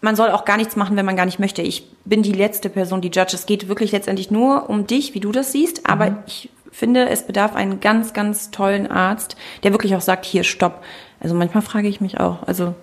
Man 0.00 0.16
soll 0.16 0.30
auch 0.30 0.44
gar 0.44 0.58
nichts 0.58 0.76
machen, 0.76 0.96
wenn 0.96 1.06
man 1.06 1.16
gar 1.16 1.24
nicht 1.24 1.38
möchte. 1.38 1.62
Ich 1.62 1.90
bin 2.04 2.22
die 2.22 2.32
letzte 2.32 2.68
Person, 2.68 3.00
die 3.00 3.08
judge. 3.08 3.34
Es 3.34 3.46
geht 3.46 3.68
wirklich 3.68 3.90
letztendlich 3.92 4.30
nur 4.30 4.68
um 4.68 4.86
dich, 4.86 5.14
wie 5.14 5.20
du 5.20 5.32
das 5.32 5.50
siehst. 5.52 5.88
Aber 5.88 6.10
Mhm. 6.10 6.16
ich 6.26 6.50
finde, 6.74 7.08
es 7.08 7.26
bedarf 7.26 7.54
einen 7.54 7.80
ganz, 7.80 8.12
ganz 8.12 8.50
tollen 8.50 8.90
Arzt, 8.90 9.36
der 9.62 9.72
wirklich 9.72 9.94
auch 9.94 10.00
sagt, 10.00 10.24
hier, 10.24 10.44
stopp. 10.44 10.82
Also 11.20 11.34
manchmal 11.34 11.62
frage 11.62 11.88
ich 11.88 12.00
mich 12.00 12.20
auch, 12.20 12.42
also 12.46 12.74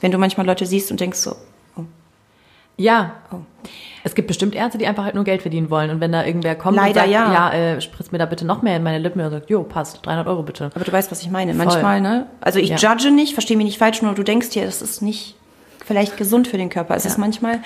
wenn 0.00 0.10
du 0.10 0.18
manchmal 0.18 0.46
Leute 0.46 0.66
siehst 0.66 0.90
und 0.90 1.00
denkst 1.00 1.18
so, 1.18 1.36
Ja. 2.76 3.12
Oh. 3.30 3.36
Es 4.02 4.14
gibt 4.14 4.28
bestimmt 4.28 4.54
Ärzte, 4.54 4.78
die 4.78 4.86
einfach 4.86 5.04
halt 5.04 5.14
nur 5.14 5.24
Geld 5.24 5.42
verdienen 5.42 5.70
wollen. 5.70 5.90
Und 5.90 6.00
wenn 6.00 6.10
da 6.12 6.24
irgendwer 6.24 6.56
kommt 6.56 6.76
Leider 6.76 6.88
und 6.88 6.94
sagt, 6.94 7.10
ja. 7.10 7.32
ja, 7.32 7.52
äh, 7.52 7.80
spritz 7.80 8.10
mir 8.10 8.18
da 8.18 8.26
bitte 8.26 8.44
noch 8.44 8.62
mehr 8.62 8.76
in 8.76 8.82
meine 8.82 8.98
Lippen, 8.98 9.20
und 9.20 9.30
sagt, 9.30 9.48
jo, 9.48 9.62
passt, 9.62 10.04
300 10.04 10.26
Euro 10.26 10.42
bitte. 10.42 10.70
aber 10.74 10.84
du 10.84 10.92
weißt, 10.92 11.10
was 11.10 11.22
ich 11.22 11.30
meine. 11.30 11.54
Manchmal, 11.54 12.00
ne? 12.00 12.26
Also 12.40 12.58
ich 12.58 12.70
Ja. 12.70 12.76
judge 12.76 13.10
nicht, 13.12 13.34
verstehe 13.34 13.56
mich 13.56 13.64
nicht 13.66 13.78
falsch, 13.78 14.02
nur 14.02 14.14
du 14.14 14.22
denkst 14.24 14.50
dir, 14.50 14.64
das 14.64 14.82
ist 14.82 15.02
nicht 15.02 15.36
vielleicht 15.84 16.16
gesund 16.16 16.48
für 16.48 16.56
den 16.56 16.68
Körper. 16.70 16.94
Es 16.96 17.04
ist 17.04 17.18
manchmal 17.18 17.60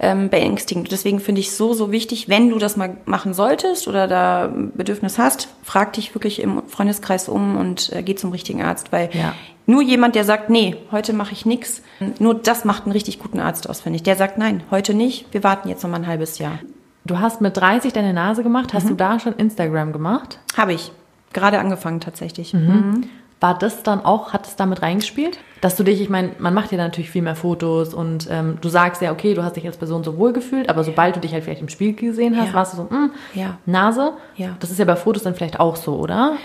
ähm, 0.00 0.28
beängstigend. 0.28 0.92
Deswegen 0.92 1.20
finde 1.20 1.40
ich 1.40 1.52
so, 1.56 1.72
so 1.74 1.90
wichtig, 1.92 2.28
wenn 2.28 2.50
du 2.50 2.58
das 2.58 2.76
mal 2.76 2.96
machen 3.06 3.34
solltest 3.34 3.88
oder 3.88 4.06
da 4.06 4.52
Bedürfnis 4.74 5.18
hast, 5.18 5.48
frag 5.62 5.92
dich 5.94 6.14
wirklich 6.14 6.40
im 6.42 6.62
Freundeskreis 6.68 7.28
um 7.28 7.56
und 7.56 7.92
äh, 7.92 8.02
geh 8.02 8.14
zum 8.14 8.30
richtigen 8.32 8.62
Arzt, 8.62 8.92
weil 8.92 9.10
Ja. 9.12 9.34
nur 9.66 9.82
jemand, 9.82 10.14
der 10.14 10.24
sagt, 10.24 10.50
nee, 10.50 10.76
heute 10.92 11.12
mache 11.12 11.32
ich 11.32 11.46
nix, 11.46 11.82
nur 12.18 12.34
das 12.34 12.64
macht 12.64 12.84
einen 12.84 12.92
richtig 12.92 13.18
guten 13.18 13.40
Arzt 13.40 13.68
aus, 13.68 13.80
finde 13.80 13.96
ich. 13.96 14.02
Der 14.02 14.16
sagt, 14.16 14.36
nein, 14.38 14.62
heute 14.70 14.92
nicht, 14.94 15.26
wir 15.32 15.42
warten 15.42 15.68
jetzt 15.68 15.82
noch 15.82 15.90
mal 15.90 15.96
ein 15.98 16.06
halbes 16.06 16.38
Jahr. 16.38 16.58
Du 17.06 17.18
hast 17.20 17.40
mit 17.40 17.56
30 17.56 17.92
deine 17.92 18.12
Nase 18.14 18.42
gemacht. 18.42 18.72
Mhm. 18.72 18.76
Hast 18.78 18.88
du 18.90 18.94
da 18.94 19.20
schon 19.20 19.34
Instagram 19.34 19.92
gemacht? 19.92 20.38
Habe 20.56 20.72
ich. 20.72 20.90
Gerade 21.32 21.58
angefangen 21.58 22.00
tatsächlich. 22.00 22.54
Mhm. 22.54 23.08
War 23.40 23.58
das 23.58 23.82
dann 23.82 24.02
auch, 24.04 24.32
hat 24.32 24.46
es 24.46 24.56
damit 24.56 24.80
reingespielt? 24.80 25.38
Dass 25.64 25.76
du 25.76 25.82
dich, 25.82 26.02
ich 26.02 26.10
meine, 26.10 26.32
man 26.40 26.52
macht 26.52 26.72
ja 26.72 26.76
natürlich 26.76 27.08
viel 27.08 27.22
mehr 27.22 27.36
Fotos 27.36 27.94
und 27.94 28.28
ähm, 28.30 28.58
du 28.60 28.68
sagst 28.68 29.00
ja, 29.00 29.10
okay, 29.12 29.32
du 29.32 29.42
hast 29.42 29.56
dich 29.56 29.64
als 29.64 29.78
Person 29.78 30.04
so 30.04 30.18
wohl 30.18 30.34
gefühlt, 30.34 30.68
aber 30.68 30.84
sobald 30.84 31.16
du 31.16 31.20
dich 31.20 31.32
halt 31.32 31.42
vielleicht 31.42 31.62
im 31.62 31.70
Spiel 31.70 31.94
gesehen 31.94 32.36
hast, 32.36 32.48
Ja. 32.48 32.52
warst 32.52 32.74
du 32.74 32.76
so, 32.76 32.82
mh, 32.90 33.08
Ja. 33.32 33.56
Nase. 33.64 34.12
Ja. 34.36 34.58
Das 34.60 34.70
ist 34.70 34.78
ja 34.78 34.84
bei 34.84 34.94
Fotos 34.94 35.22
dann 35.22 35.34
vielleicht 35.34 35.58
auch 35.58 35.76
so, 35.76 35.94
oder? 35.94 36.36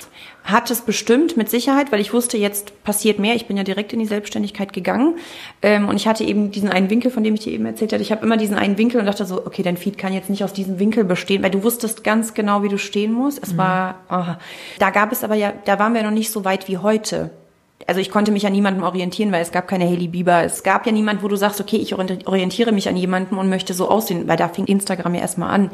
Hat 0.45 0.71
es 0.71 0.79
bestimmt, 0.79 1.35
mit 1.35 1.49
Sicherheit, 1.49 1.91
weil 1.91 1.99
ich 1.99 2.13
wusste, 2.13 2.37
jetzt 2.37 2.81
passiert 2.85 3.19
mehr. 3.19 3.35
Ich 3.35 3.45
bin 3.45 3.57
ja 3.57 3.63
direkt 3.63 3.91
in 3.91 3.99
die 3.99 4.05
Selbstständigkeit 4.05 4.71
gegangen. 4.71 5.15
Ähm, 5.61 5.89
und 5.89 5.97
ich 5.97 6.07
hatte 6.07 6.23
eben 6.23 6.51
diesen 6.51 6.69
einen 6.69 6.89
Winkel, 6.89 7.11
von 7.11 7.21
dem 7.21 7.33
ich 7.33 7.41
dir 7.41 7.51
eben 7.51 7.65
erzählt 7.65 7.91
hatte. 7.91 8.01
Ich 8.01 8.13
habe 8.13 8.25
immer 8.25 8.37
diesen 8.37 8.55
einen 8.55 8.77
Winkel 8.77 9.01
und 9.01 9.05
dachte 9.05 9.25
so, 9.25 9.45
okay, 9.45 9.63
dein 9.63 9.75
Feed 9.75 9.97
kann 9.97 10.13
jetzt 10.13 10.29
nicht 10.29 10.45
aus 10.45 10.53
diesem 10.53 10.79
Winkel 10.79 11.03
bestehen, 11.03 11.43
weil 11.43 11.51
du 11.51 11.61
wusstest 11.65 12.05
ganz 12.05 12.33
genau, 12.33 12.63
wie 12.63 12.69
du 12.69 12.77
stehen 12.77 13.11
musst. 13.11 13.43
Es 13.43 13.57
war, 13.57 13.95
oh. 14.09 14.33
da 14.79 14.91
gab 14.91 15.11
es 15.11 15.25
aber 15.25 15.35
ja, 15.35 15.51
da 15.65 15.77
waren 15.77 15.93
wir 15.93 16.03
noch 16.03 16.11
nicht 16.11 16.31
so 16.31 16.45
weit 16.45 16.69
wie 16.69 16.77
heute. 16.77 17.31
Also 17.89 18.01
ich 18.01 18.11
konnte 18.11 18.31
mich 18.31 18.45
an 18.45 18.53
niemandem 18.53 18.83
orientieren, 18.83 19.31
weil 19.31 19.41
es 19.41 19.51
gab 19.51 19.67
keine 19.67 19.85
Hailey 19.85 20.09
Bieber. 20.09 20.43
Es 20.43 20.61
gab 20.61 20.85
ja 20.85 20.91
niemand, 20.91 21.23
wo 21.23 21.27
du 21.27 21.35
sagst, 21.35 21.59
okay, 21.59 21.77
ich 21.77 21.95
ori- 21.95 22.23
orientiere 22.27 22.71
mich 22.71 22.87
an 22.87 22.95
jemanden 22.95 23.35
und 23.35 23.49
möchte 23.49 23.73
so 23.73 23.89
aussehen, 23.89 24.27
weil 24.27 24.37
da 24.37 24.47
fing 24.47 24.65
Instagram 24.65 25.15
ja 25.15 25.21
erstmal 25.21 25.49
an. 25.49 25.71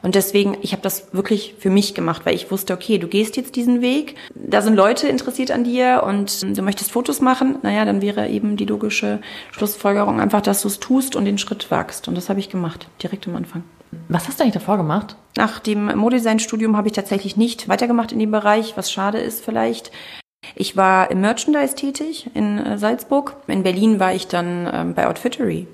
Und 0.00 0.14
deswegen, 0.14 0.56
ich 0.62 0.72
habe 0.72 0.80
das 0.80 1.12
wirklich 1.12 1.56
für 1.58 1.68
mich 1.68 1.94
gemacht, 1.94 2.24
weil 2.24 2.34
ich 2.34 2.50
wusste, 2.50 2.72
okay, 2.72 2.96
du 2.96 3.06
gehst 3.06 3.36
jetzt 3.36 3.54
diesen 3.54 3.82
Weg, 3.82 4.14
da 4.34 4.62
sind 4.62 4.76
Leute 4.76 5.08
interessiert 5.08 5.50
an 5.50 5.62
dir 5.62 6.04
und 6.06 6.56
du 6.56 6.62
möchtest 6.62 6.90
Fotos 6.90 7.20
machen, 7.20 7.56
naja, 7.62 7.84
dann 7.84 8.00
wäre 8.00 8.28
eben 8.28 8.56
die 8.56 8.64
logische 8.64 9.20
Schlussfolgerung 9.50 10.22
einfach, 10.22 10.40
dass 10.40 10.62
du 10.62 10.68
es 10.68 10.80
tust 10.80 11.16
und 11.16 11.26
den 11.26 11.36
Schritt 11.36 11.70
wagst. 11.70 12.08
Und 12.08 12.14
das 12.14 12.30
habe 12.30 12.40
ich 12.40 12.48
gemacht, 12.48 12.88
direkt 13.02 13.28
am 13.28 13.36
Anfang. 13.36 13.62
Was 14.08 14.26
hast 14.26 14.40
du 14.40 14.44
eigentlich 14.44 14.54
davor 14.54 14.78
gemacht? 14.78 15.16
Nach 15.36 15.58
dem 15.58 15.94
Modedesign-Studium 15.98 16.78
habe 16.78 16.88
ich 16.88 16.94
tatsächlich 16.94 17.36
nicht 17.36 17.68
weitergemacht 17.68 18.12
in 18.12 18.18
dem 18.18 18.30
Bereich, 18.30 18.74
was 18.76 18.90
schade 18.90 19.18
ist 19.18 19.44
vielleicht. 19.44 19.90
Ich 20.54 20.76
war 20.76 21.10
im 21.10 21.20
Merchandise 21.20 21.74
tätig 21.74 22.30
in 22.34 22.58
äh, 22.58 22.78
Salzburg. 22.78 23.36
In 23.46 23.62
Berlin 23.62 24.00
war 24.00 24.14
ich 24.14 24.28
dann 24.28 24.68
ähm, 24.72 24.94
bei 24.94 25.06
Outfittery. 25.06 25.66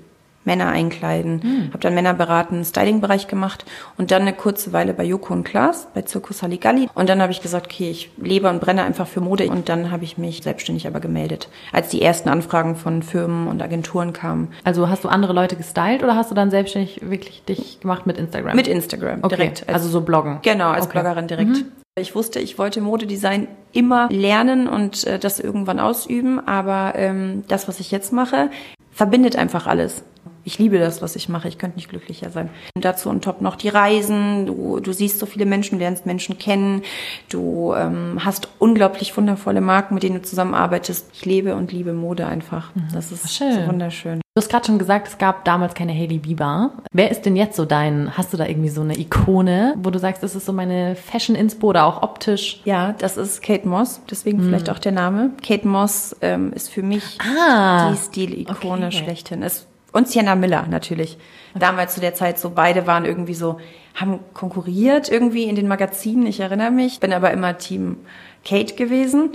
Männer 0.45 0.69
einkleiden, 0.69 1.69
habe 1.69 1.79
dann 1.79 1.93
Männer 1.93 2.13
beraten, 2.13 2.63
Styling-Bereich 2.63 3.27
gemacht 3.27 3.65
und 3.97 4.11
dann 4.11 4.21
eine 4.21 4.33
kurze 4.33 4.73
Weile 4.73 4.93
bei 4.93 5.03
Joko 5.03 5.33
und 5.33 5.43
Klaas, 5.43 5.87
bei 5.93 6.03
Zirkus 6.03 6.41
Halligalli. 6.41 6.87
Und 6.93 7.09
dann 7.09 7.21
habe 7.21 7.31
ich 7.31 7.41
gesagt, 7.41 7.67
okay, 7.67 7.89
ich 7.89 8.11
lebe 8.17 8.49
und 8.49 8.61
brenne 8.61 8.83
einfach 8.83 9.07
für 9.07 9.21
Mode. 9.21 9.49
Und 9.49 9.69
dann 9.69 9.91
habe 9.91 10.03
ich 10.03 10.17
mich 10.17 10.41
selbstständig 10.43 10.87
aber 10.87 10.99
gemeldet, 10.99 11.49
als 11.71 11.89
die 11.89 12.01
ersten 12.01 12.29
Anfragen 12.29 12.75
von 12.75 13.03
Firmen 13.03 13.47
und 13.47 13.61
Agenturen 13.61 14.13
kamen. 14.13 14.49
Also 14.63 14.89
hast 14.89 15.03
du 15.03 15.09
andere 15.09 15.33
Leute 15.33 15.55
gestylt 15.55 16.03
oder 16.03 16.15
hast 16.15 16.31
du 16.31 16.35
dann 16.35 16.51
selbstständig 16.51 17.01
wirklich 17.09 17.43
dich 17.43 17.79
gemacht 17.79 18.05
mit 18.05 18.17
Instagram? 18.17 18.55
Mit 18.55 18.67
Instagram 18.67 19.19
okay. 19.23 19.35
direkt. 19.35 19.69
also 19.69 19.89
so 19.89 20.01
bloggen. 20.01 20.39
Genau, 20.41 20.69
als 20.69 20.85
Okay. 20.85 20.99
Bloggerin 20.99 21.27
direkt. 21.27 21.65
Ich 21.97 22.13
wusste, 22.13 22.39
ich 22.39 22.57
wollte 22.57 22.81
Modedesign 22.81 23.47
immer 23.71 24.09
lernen 24.11 24.67
und 24.67 25.07
äh, 25.07 25.17
das 25.17 25.39
irgendwann 25.39 25.79
ausüben, 25.79 26.45
aber 26.45 26.93
ähm, 26.95 27.43
das, 27.47 27.67
was 27.67 27.79
ich 27.79 27.89
jetzt 27.89 28.11
mache, 28.11 28.49
verbindet 28.91 29.37
einfach 29.37 29.65
alles. 29.65 30.03
Ich 30.45 30.59
liebe 30.59 30.77
das, 30.79 31.01
was 31.01 31.15
ich 31.15 31.27
mache. 31.27 31.47
Ich 31.47 31.57
könnte 31.57 31.75
nicht 31.77 31.89
glücklicher 31.89 32.29
sein. 32.29 32.49
Und 32.75 32.85
dazu 32.85 33.09
und 33.09 33.23
top 33.23 33.41
noch 33.41 33.55
die 33.55 33.69
Reisen. 33.69 34.45
Du, 34.45 34.79
du 34.79 34.93
siehst 34.93 35.19
so 35.19 35.25
viele 35.25 35.45
Menschen, 35.45 35.79
lernst 35.79 36.05
Menschen 36.05 36.37
kennen. 36.37 36.83
Du 37.29 37.73
ähm, 37.75 38.19
hast 38.23 38.47
unglaublich 38.59 39.15
wundervolle 39.17 39.59
Marken, 39.61 39.95
mit 39.95 40.03
denen 40.03 40.17
du 40.17 40.21
zusammenarbeitest. 40.21 41.09
Ich 41.13 41.25
lebe 41.25 41.55
und 41.55 41.71
liebe 41.71 41.93
Mode 41.93 42.27
einfach. 42.27 42.71
Das 42.93 43.11
ist 43.11 43.35
Schön. 43.35 43.53
so 43.53 43.67
wunderschön. 43.67 44.21
Du 44.37 44.41
hast 44.41 44.49
gerade 44.49 44.65
schon 44.65 44.77
gesagt, 44.79 45.07
es 45.07 45.17
gab 45.17 45.45
damals 45.45 45.73
keine 45.75 45.93
Hailey 45.93 46.17
Bieber. 46.19 46.71
Wer 46.91 47.09
ist 47.09 47.21
denn 47.25 47.37
jetzt 47.37 47.55
so 47.55 47.63
dein, 47.63 48.17
hast 48.17 48.33
du 48.33 48.37
da 48.37 48.45
irgendwie 48.45 48.67
so 48.69 48.81
eine 48.81 48.99
Ikone, 48.99 49.75
wo 49.77 49.91
du 49.91 49.97
sagst, 49.97 50.21
das 50.23 50.35
ist 50.35 50.45
so 50.45 50.51
meine 50.51 50.95
Fashion-Inspo 50.97 51.67
oder 51.67 51.85
auch 51.85 52.03
optisch? 52.03 52.61
Ja, 52.65 52.93
das 52.97 53.15
ist 53.15 53.41
Kate 53.41 53.65
Moss, 53.67 54.01
deswegen 54.11 54.41
vielleicht 54.43 54.69
auch 54.69 54.79
der 54.79 54.91
Name. 54.91 55.31
Kate 55.41 55.65
Moss 55.65 56.15
ähm, 56.21 56.51
ist 56.53 56.69
für 56.69 56.83
mich 56.83 57.17
Ah, 57.21 57.91
die 57.91 57.97
Stilikone 57.97 58.87
okay. 58.87 58.97
schlechthin. 58.97 59.41
Ist, 59.41 59.67
und 59.95 60.07
Sienna 60.07 60.35
Miller 60.35 60.65
natürlich. 60.69 61.17
Damals 61.55 61.95
zu 61.95 62.01
der 62.01 62.13
Zeit 62.13 62.37
so, 62.37 62.49
beide 62.51 62.85
waren 62.85 63.05
irgendwie 63.05 63.33
so, 63.33 63.59
haben 63.95 64.19
konkurriert 64.33 65.09
irgendwie 65.09 65.45
in 65.45 65.55
den 65.55 65.67
Magazinen, 65.67 66.27
ich 66.27 66.39
erinnere 66.41 66.71
mich. 66.71 66.99
Bin 66.99 67.13
aber 67.13 67.31
immer 67.31 67.57
Team 67.57 67.97
Kate 68.43 68.75
gewesen. 68.75 69.31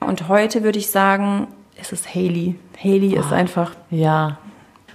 Und 0.00 0.28
heute 0.28 0.62
würde 0.62 0.78
ich 0.78 0.90
sagen, 0.90 1.48
es 1.80 1.92
ist 1.92 2.14
Hailey. 2.14 2.56
Hailey 2.82 3.14
ist 3.16 3.32
einfach, 3.32 3.72
Ja. 3.90 4.38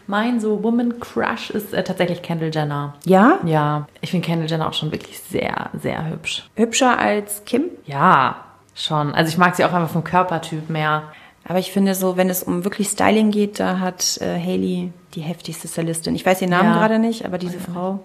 Mein 0.10 0.40
so 0.40 0.64
Woman 0.64 1.02
Crush 1.02 1.50
ist 1.50 1.74
äh, 1.74 1.84
tatsächlich 1.84 2.22
Kendall 2.22 2.50
Jenner. 2.54 2.94
ja, 3.06 3.40
Ja, 3.44 3.88
ich 4.00 4.12
finde 4.12 4.26
Kendall 4.26 4.50
Jenner 4.50 4.70
auch 4.70 4.74
schon 4.74 4.90
wirklich 4.94 5.20
sehr, 5.20 5.70
sehr 5.74 6.10
hübsch. 6.10 6.50
hübscher 6.56 6.98
als 6.98 7.44
Kim. 7.44 7.66
Ja, 7.86 8.38
schon. 8.74 9.14
Also 9.14 9.30
ich 9.30 9.38
mag 9.38 9.56
sie 9.58 9.66
auch 9.66 9.74
einfach 9.74 9.90
vom 9.90 10.06
Körpertyp 10.06 10.70
mehr. 10.70 11.04
Aber 11.48 11.60
ich 11.60 11.72
finde 11.72 11.96
so, 11.96 12.18
wenn 12.18 12.30
es 12.30 12.44
um 12.44 12.64
wirklich 12.66 12.90
Styling 12.90 13.32
geht, 13.32 13.60
da 13.60 13.80
hat 13.80 14.20
äh, 14.22 14.38
Hailey 14.38 14.92
die 15.16 15.22
heftigste 15.22 15.68
Stylistin. 15.68 16.14
Ich 16.16 16.26
weiß 16.26 16.42
ihren 16.42 16.52
Namen 16.52 16.70
Ja. 16.74 16.78
gerade 16.80 17.00
nicht, 17.00 17.26
aber 17.26 17.38
diese 17.38 17.60
Frau, 17.60 18.00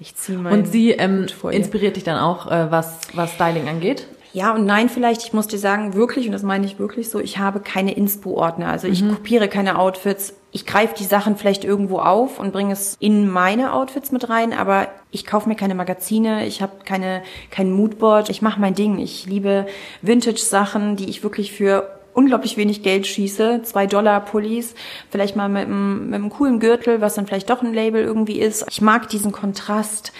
ich 0.00 0.16
ziehe 0.16 0.38
mal. 0.38 0.52
Und 0.52 0.66
sie 0.66 0.90
ähm, 0.92 1.26
inspiriert 1.52 1.96
dich 1.96 2.04
dann 2.04 2.18
auch, 2.18 2.50
äh, 2.50 2.70
was, 2.70 2.98
was 3.14 3.32
Styling 3.34 3.68
angeht? 3.68 4.06
Ja 4.32 4.54
und 4.54 4.64
nein 4.64 4.88
vielleicht. 4.88 5.24
Ich 5.24 5.32
muss 5.32 5.48
dir 5.48 5.58
sagen, 5.58 5.94
wirklich, 5.94 6.26
und 6.26 6.32
das 6.32 6.42
meine 6.44 6.64
ich 6.64 6.78
wirklich 6.78 7.10
so, 7.10 7.18
ich 7.18 7.38
habe 7.38 7.60
keine 7.60 7.94
Inspo-Ordner. 7.94 8.68
Also 8.68 8.86
ich 8.86 9.08
kopiere 9.08 9.48
keine 9.48 9.76
Outfits. 9.76 10.34
Ich 10.52 10.66
greife 10.66 10.94
die 10.96 11.04
Sachen 11.04 11.36
vielleicht 11.36 11.64
irgendwo 11.64 11.98
auf 11.98 12.38
und 12.38 12.52
bringe 12.52 12.72
es 12.72 12.96
in 13.00 13.28
meine 13.28 13.72
Outfits 13.72 14.10
mit 14.12 14.28
rein, 14.28 14.52
aber 14.52 14.88
ich 15.10 15.26
kaufe 15.26 15.48
mir 15.48 15.54
keine 15.56 15.74
Magazine, 15.76 16.46
ich 16.46 16.62
habe 16.62 16.72
keine 16.84 17.22
kein 17.50 17.72
Moodboard. 17.72 18.30
Ich 18.30 18.40
mache 18.40 18.60
mein 18.60 18.74
Ding. 18.74 18.98
Ich 18.98 19.26
liebe 19.26 19.66
Vintage-Sachen, 20.02 20.96
die 20.96 21.08
ich 21.08 21.22
wirklich 21.22 21.52
für 21.52 21.88
unglaublich 22.14 22.56
wenig 22.56 22.82
Geld 22.82 23.06
schieße, 23.06 23.62
zwei 23.62 23.86
Dollar 23.86 24.20
Pullis, 24.24 24.74
vielleicht 25.10 25.36
mal 25.36 25.48
mit 25.48 25.66
einem, 25.66 26.06
mit 26.06 26.14
einem 26.14 26.30
coolen 26.30 26.60
Gürtel, 26.60 27.00
was 27.00 27.14
dann 27.14 27.26
vielleicht 27.26 27.50
doch 27.50 27.62
ein 27.62 27.74
Label 27.74 28.02
irgendwie 28.02 28.40
ist. 28.40 28.66
Ich 28.70 28.80
mag 28.80 29.08
diesen 29.08 29.32
Kontrast. 29.32 30.12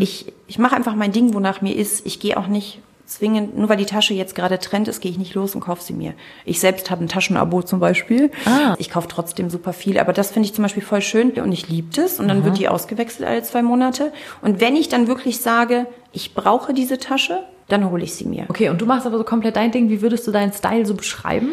Ich, 0.00 0.32
ich 0.46 0.58
mache 0.58 0.76
einfach 0.76 0.94
mein 0.94 1.12
Ding, 1.12 1.34
wonach 1.34 1.60
mir 1.60 1.74
ist. 1.74 2.06
Ich 2.06 2.20
gehe 2.20 2.36
auch 2.36 2.46
nicht 2.46 2.80
zwingend, 3.06 3.56
nur 3.56 3.68
weil 3.68 3.76
die 3.76 3.86
Tasche 3.86 4.14
jetzt 4.14 4.34
gerade 4.34 4.58
Trend 4.58 4.88
ist, 4.88 5.00
gehe 5.00 5.10
ich 5.10 5.18
nicht 5.18 5.34
los 5.34 5.54
und 5.54 5.60
kaufe 5.60 5.82
sie 5.82 5.92
mir. 5.92 6.14
Ich 6.44 6.60
selbst 6.60 6.90
habe 6.90 7.04
ein 7.04 7.08
Taschenabo 7.08 7.62
zum 7.62 7.80
Beispiel. 7.80 8.30
Ah. 8.44 8.74
Ich 8.78 8.90
kaufe 8.90 9.08
trotzdem 9.08 9.50
super 9.50 9.72
viel, 9.72 9.98
aber 9.98 10.12
das 10.12 10.30
finde 10.30 10.46
ich 10.46 10.54
zum 10.54 10.62
Beispiel 10.62 10.82
voll 10.82 11.02
schön 11.02 11.30
und 11.32 11.52
ich 11.52 11.68
liebe 11.68 11.88
das 11.94 12.20
und 12.20 12.28
dann 12.28 12.44
wird 12.44 12.58
die 12.58 12.68
ausgewechselt 12.68 13.28
alle 13.28 13.42
zwei 13.42 13.62
Monate. 13.62 14.12
Und 14.42 14.60
wenn 14.60 14.76
ich 14.76 14.88
dann 14.88 15.06
wirklich 15.06 15.40
sage, 15.40 15.86
ich 16.12 16.34
brauche 16.34 16.74
diese 16.74 16.98
Tasche, 16.98 17.44
dann 17.68 17.90
hole 17.90 18.04
ich 18.04 18.14
sie 18.14 18.26
mir. 18.26 18.44
Okay, 18.48 18.68
und 18.68 18.80
du 18.80 18.86
machst 18.86 19.06
aber 19.06 19.18
so 19.18 19.24
komplett 19.24 19.56
dein 19.56 19.72
Ding. 19.72 19.88
Wie 19.88 20.02
würdest 20.02 20.26
du 20.26 20.30
deinen 20.30 20.52
Style 20.52 20.86
so 20.86 20.94
beschreiben? 20.94 21.52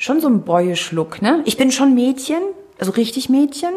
schon 0.00 0.20
so 0.20 0.28
ein 0.28 0.42
boyish 0.42 0.92
Look, 0.92 1.22
ne? 1.22 1.42
Ich 1.44 1.56
bin 1.56 1.70
schon 1.70 1.94
Mädchen, 1.94 2.42
also 2.78 2.92
richtig 2.92 3.28
Mädchen. 3.28 3.70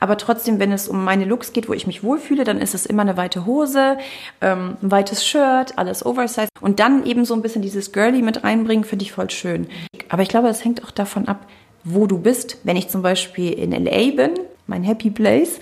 Aber 0.00 0.16
trotzdem, 0.16 0.58
wenn 0.58 0.72
es 0.72 0.88
um 0.88 1.04
meine 1.04 1.24
Looks 1.24 1.52
geht, 1.52 1.68
wo 1.68 1.72
ich 1.72 1.86
mich 1.86 2.02
wohlfühle, 2.02 2.44
dann 2.44 2.60
ist 2.60 2.74
es 2.74 2.86
immer 2.86 3.02
eine 3.02 3.16
weite 3.16 3.46
Hose, 3.46 3.98
ähm, 4.40 4.76
ein 4.82 4.90
weites 4.90 5.26
Shirt, 5.26 5.76
alles 5.76 6.04
Oversize. 6.04 6.48
Und 6.60 6.80
dann 6.80 7.04
eben 7.06 7.24
so 7.24 7.34
ein 7.34 7.42
bisschen 7.42 7.62
dieses 7.62 7.92
Girly 7.92 8.22
mit 8.22 8.44
reinbringen, 8.44 8.84
finde 8.84 9.04
ich 9.04 9.12
voll 9.12 9.30
schön. 9.30 9.66
Aber 10.08 10.22
ich 10.22 10.28
glaube, 10.28 10.48
es 10.48 10.64
hängt 10.64 10.84
auch 10.84 10.90
davon 10.90 11.28
ab, 11.28 11.46
wo 11.84 12.06
du 12.06 12.18
bist. 12.18 12.58
Wenn 12.64 12.76
ich 12.76 12.88
zum 12.88 13.02
Beispiel 13.02 13.52
in 13.52 13.72
LA 13.72 14.12
bin, 14.12 14.32
mein 14.66 14.82
Happy 14.82 15.10
Place, 15.10 15.60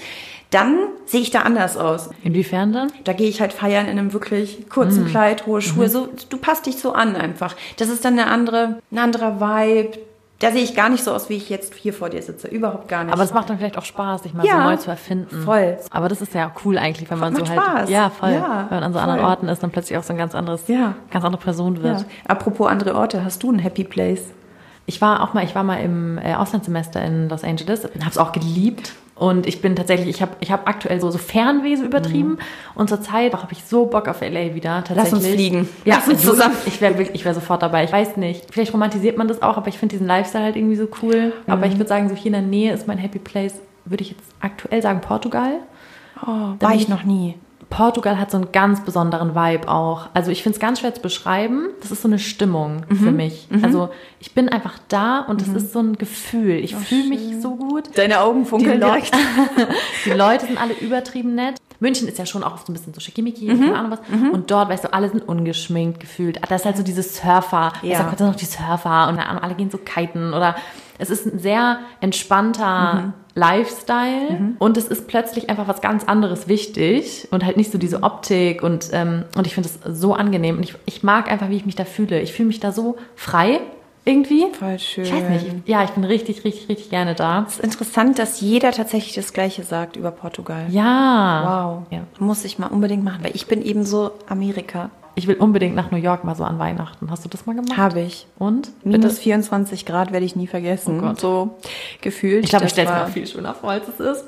dann 0.53 0.77
sehe 1.07 1.21
ich 1.21 1.31
da 1.31 1.41
anders 1.41 1.77
aus. 1.77 2.11
Inwiefern 2.23 2.73
dann? 2.73 2.93
Da 3.05 3.15
gehe 3.15 3.29
ich 3.29 3.41
halt 3.41 3.53
feiern 3.53 3.87
in 3.87 3.99
einem 3.99 4.13
wirklich 4.13 4.69
kurzen 4.69 5.07
Kleid, 5.07 5.47
hohe 5.47 5.63
Schuhe. 5.63 5.89
So, 5.89 6.09
du 6.29 6.37
passt 6.37 6.67
dich 6.67 6.77
so 6.77 6.93
an 6.93 7.17
einfach. 7.17 7.57
Das 7.79 7.89
ist 7.89 8.05
dann 8.05 8.19
eine 8.19 8.31
andere, 8.31 8.81
ein 8.91 8.99
anderer 8.99 9.41
Vibe. 9.41 9.99
Da 10.43 10.51
sehe 10.53 10.63
ich 10.63 10.75
gar 10.75 10.89
nicht 10.89 11.03
so 11.05 11.13
aus, 11.15 11.29
wie 11.29 11.37
ich 11.37 11.49
jetzt 11.49 11.75
hier 11.75 11.93
vor 11.95 12.11
dir 12.11 12.21
sitze. 12.21 12.49
Überhaupt 12.49 12.89
gar 12.89 13.05
nicht. 13.05 13.13
Aber 13.15 13.23
es 13.23 13.33
macht 13.33 13.49
dann 13.49 13.59
vielleicht 13.59 13.79
auch 13.79 13.85
Spaß, 13.85 14.25
sich 14.25 14.35
mal 14.35 14.45
Ja, 14.45 14.57
so 14.65 14.71
neu 14.71 14.77
zu 14.77 14.91
erfinden. 14.91 15.43
voll. 15.45 15.79
Aber 15.91 16.09
das 16.09 16.21
ist 16.21 16.35
ja 16.35 16.51
cool 16.65 16.77
eigentlich, 16.79 17.11
wenn 17.11 17.19
man 17.19 17.33
Macht 17.33 17.47
so 17.47 17.53
halt, 17.53 17.63
Spaß. 17.63 17.91
ja 17.91 18.11
voll, 18.11 18.33
Ja, 18.33 18.67
wenn 18.69 18.77
man 18.81 18.85
an 18.85 18.93
so 18.93 18.99
voll. 18.99 19.09
anderen 19.09 19.29
Orten 19.31 19.49
ist, 19.49 19.63
dann 19.63 19.71
plötzlich 19.71 19.97
auch 19.99 20.03
so 20.03 20.13
ein 20.13 20.19
ganz 20.19 20.35
anderes, 20.35 20.67
Ja. 20.69 20.95
ganz 21.11 21.25
andere 21.25 21.41
Person 21.43 21.83
wird. 21.83 22.01
ja. 22.01 22.07
Apropos 22.29 22.69
andere 22.69 22.95
Orte, 22.97 23.25
hast 23.25 23.43
du 23.43 23.53
ein 23.53 23.59
Happy 23.61 23.85
Place? 23.85 24.25
Ich 24.85 25.01
war 25.01 25.23
auch 25.23 25.33
mal, 25.33 25.45
ich 25.45 25.55
war 25.55 25.63
mal 25.63 25.77
im 25.81 26.19
äh, 26.19 26.35
Auslandssemester 26.35 27.01
in 27.05 27.29
Los 27.29 27.45
Angeles, 27.45 27.85
habe 27.85 28.11
es 28.11 28.19
auch 28.19 28.33
geliebt. 28.33 28.95
Und 29.15 29.47
ich 29.47 29.61
bin 29.61 29.77
tatsächlich, 29.77 30.09
ich 30.09 30.23
habe 30.23 30.33
ich 30.41 30.51
hab 30.51 30.67
aktuell 30.67 31.01
so, 31.01 31.11
so 31.11 31.19
Fernweh 31.19 31.75
übertrieben. 31.75 32.39
Und 32.75 32.89
zurzeit 32.89 33.35
habe 33.35 33.53
ich 33.53 33.63
so 33.65 33.87
Bock 33.87 34.09
auf 34.09 34.21
LA 34.21 34.55
wieder. 34.55 34.83
Tatsächlich. 34.85 34.97
Lass 34.97 35.13
uns 35.13 35.27
fliegen. 35.27 35.69
Ja, 35.85 35.97
Lass 35.97 36.09
uns 36.09 36.23
zusammen. 36.23 36.57
Ich 36.67 36.81
wäre 36.81 37.01
ich 37.03 37.25
wär 37.25 37.35
sofort 37.35 37.63
dabei. 37.63 37.85
Ich 37.85 37.93
weiß 37.93 38.17
nicht. 38.17 38.47
Vielleicht 38.51 38.73
romantisiert 38.73 39.19
man 39.19 39.29
das 39.29 39.43
auch, 39.43 39.57
aber 39.57 39.69
ich 39.69 39.79
finde 39.79 39.95
diesen 39.95 40.07
Lifestyle 40.07 40.45
halt 40.45 40.57
irgendwie 40.57 40.77
so 40.77 40.89
cool. 41.03 41.33
Aber 41.47 41.67
ich 41.67 41.75
würde 41.75 41.89
sagen, 41.89 42.09
so 42.09 42.15
hier 42.15 42.27
in 42.27 42.33
der 42.33 42.43
Nähe 42.43 42.73
ist 42.73 42.89
mein 42.89 42.99
Happy 42.99 43.19
Place, 43.19 43.55
würde 43.85 44.03
ich 44.03 44.11
jetzt 44.11 44.25
aktuell 44.41 44.81
sagen, 44.81 45.01
Portugal. 45.01 45.61
Oh, 46.23 46.55
war 46.59 46.75
ich 46.75 46.89
noch 46.89 47.05
nie. 47.05 47.35
Portugal 47.73 48.19
hat 48.21 48.31
so 48.31 48.37
einen 48.37 48.53
ganz 48.53 48.85
besonderen 48.85 49.35
Vibe 49.35 49.67
auch. 49.69 50.09
Also 50.13 50.31
ich 50.31 50.43
finde 50.43 50.57
es 50.57 50.61
ganz 50.61 50.81
schwer 50.81 50.95
zu 50.95 51.01
beschreiben. 51.01 51.69
Das 51.81 51.91
ist 51.91 52.03
so 52.03 52.09
eine 52.09 52.19
Stimmung 52.19 52.83
für 52.89 53.11
mich. 53.13 53.49
Also 53.63 53.89
ich 54.21 54.35
bin 54.35 54.51
einfach 54.51 54.75
da 54.89 55.21
und 55.21 55.41
es 55.41 55.49
ist 55.49 55.73
so 55.73 55.81
ein 55.81 55.97
Gefühl. 55.97 56.57
Ich 56.57 56.77
fühle 56.77 57.09
mich 57.09 57.41
so 57.41 57.57
gut. 57.57 57.97
Deine 57.97 58.21
Augen 58.21 58.45
Die, 58.45 58.49
funkeln 58.51 58.79
Leu 58.79 58.87
direkt. 58.89 59.13
die 60.05 60.11
Leute 60.11 60.47
sind 60.47 60.61
alle 60.61 60.75
übertrieben 60.75 61.35
nett. 61.35 61.57
München 61.81 62.07
ist 62.09 62.19
ja 62.19 62.27
schon 62.27 62.45
auch 62.45 62.59
so 62.59 62.71
ein 62.71 62.75
bisschen 62.75 62.93
so 62.93 63.01
schickimicki 63.01 63.51
und 63.51 63.59
Mhm. 63.59 63.65
keine 63.65 63.79
Ahnung 63.79 63.91
was. 63.93 64.01
Und 64.33 64.51
dort, 64.51 64.69
weißt 64.69 64.85
du, 64.85 64.93
alle 64.93 65.09
sind 65.09 65.27
ungeschminkt 65.27 65.99
gefühlt. 65.99 66.39
Da 66.49 66.55
ist 66.55 66.65
halt 66.67 66.77
so 66.77 66.83
dieses 66.83 67.17
Surfer. 67.17 67.73
Ja. 67.83 68.15
Da 68.17 68.27
noch 68.27 68.37
die 68.37 68.45
Surfer 68.45 69.09
und 69.09 69.19
alle 69.19 69.55
gehen 69.55 69.71
so 69.71 69.79
kiten 69.79 70.35
oder 70.35 70.55
es 70.99 71.11
ist 71.11 71.27
ein 71.27 71.39
sehr 71.39 71.79
entspannter 72.01 72.95
Mhm. 72.95 73.13
Lifestyle 73.35 74.55
und 74.59 74.77
es 74.77 74.89
ist 74.89 75.09
plötzlich 75.09 75.49
einfach 75.49 75.67
was 75.67 75.81
ganz 75.81 76.05
anderes 76.05 76.49
wichtig 76.49 77.29
und 77.31 77.45
halt 77.47 77.57
nicht 77.57 77.73
so 77.73 77.79
diese 77.79 78.03
Optik 78.03 78.63
und, 78.63 78.91
ähm, 78.93 79.25
und 79.37 79.47
ich 79.47 79.55
finde 79.55 79.71
es 79.71 79.99
so 79.99 80.13
angenehm 80.15 80.59
und 80.59 80.65
ich, 80.65 80.75
ich 80.85 81.03
mag 81.03 81.31
einfach, 81.31 81.49
wie 81.49 81.57
ich 81.57 81.65
mich 81.65 81.75
da 81.75 81.85
fühle. 81.87 82.21
Ich 82.21 82.33
fühle 82.35 82.49
mich 82.49 82.61
da 82.61 82.73
so 82.73 82.97
frei 83.17 83.61
irgendwie. 84.05 84.47
Voll 84.59 84.79
schön. 84.79 85.05
Ich 85.05 85.13
weiß 85.15 85.31
nicht. 85.31 85.47
Ich, 85.65 85.71
ja, 85.71 85.85
ich 85.85 85.91
bin 85.91 86.05
richtig, 86.05 86.45
richtig, 86.45 86.69
richtig 86.69 86.91
gerne 86.91 87.15
da. 87.15 87.45
Es 87.47 87.55
ist 87.55 87.65
interessant, 87.65 88.19
dass 88.19 88.41
jeder 88.41 88.73
tatsächlich 88.73 89.15
das 89.15 89.33
Gleiche 89.33 89.63
sagt 89.63 89.97
über 89.97 90.11
Portugal. 90.11 90.67
Ja. 90.69 91.43
Wow. 91.47 91.87
Ja. 91.91 92.01
Muss 92.19 92.45
ich 92.45 92.59
mal 92.59 92.67
unbedingt 92.67 93.05
machen, 93.05 93.25
weil 93.25 93.35
ich 93.35 93.47
bin 93.47 93.63
eben 93.63 93.85
so 93.87 94.11
Amerika. 94.29 94.91
Ich 95.15 95.27
will 95.27 95.37
unbedingt 95.37 95.75
nach 95.75 95.91
New 95.91 95.99
York 95.99 96.25
mal 96.25 96.35
so 96.35 96.45
an 96.45 96.59
Weihnachten. 96.59 97.11
Hast 97.11 97.25
du 97.25 97.29
das 97.29 97.47
mal 97.47 97.55
gemacht? 97.55 97.77
Habe 97.77 98.01
ich. 98.01 98.27
Und? 98.39 98.71
Minus 98.85 99.19
24 99.19 99.85
Grad 99.85 100.13
werde 100.13 100.25
ich 100.25 100.37
nie 100.37 100.47
vergessen. 100.47 100.99
Oh 100.99 101.03
Gott. 101.03 101.21
So 101.21 101.59
gefühlt. 102.01 102.45
Ich 102.45 102.51
glaube, 102.51 102.65
ich 102.67 102.73
stelle 102.73 102.89
es 102.89 102.95
mir 102.95 103.05
auch 103.05 103.09
viel 103.09 103.27
schöner 103.27 103.55
vor, 103.55 103.71
als 103.71 103.89
es 103.89 104.01
ist. 104.01 104.25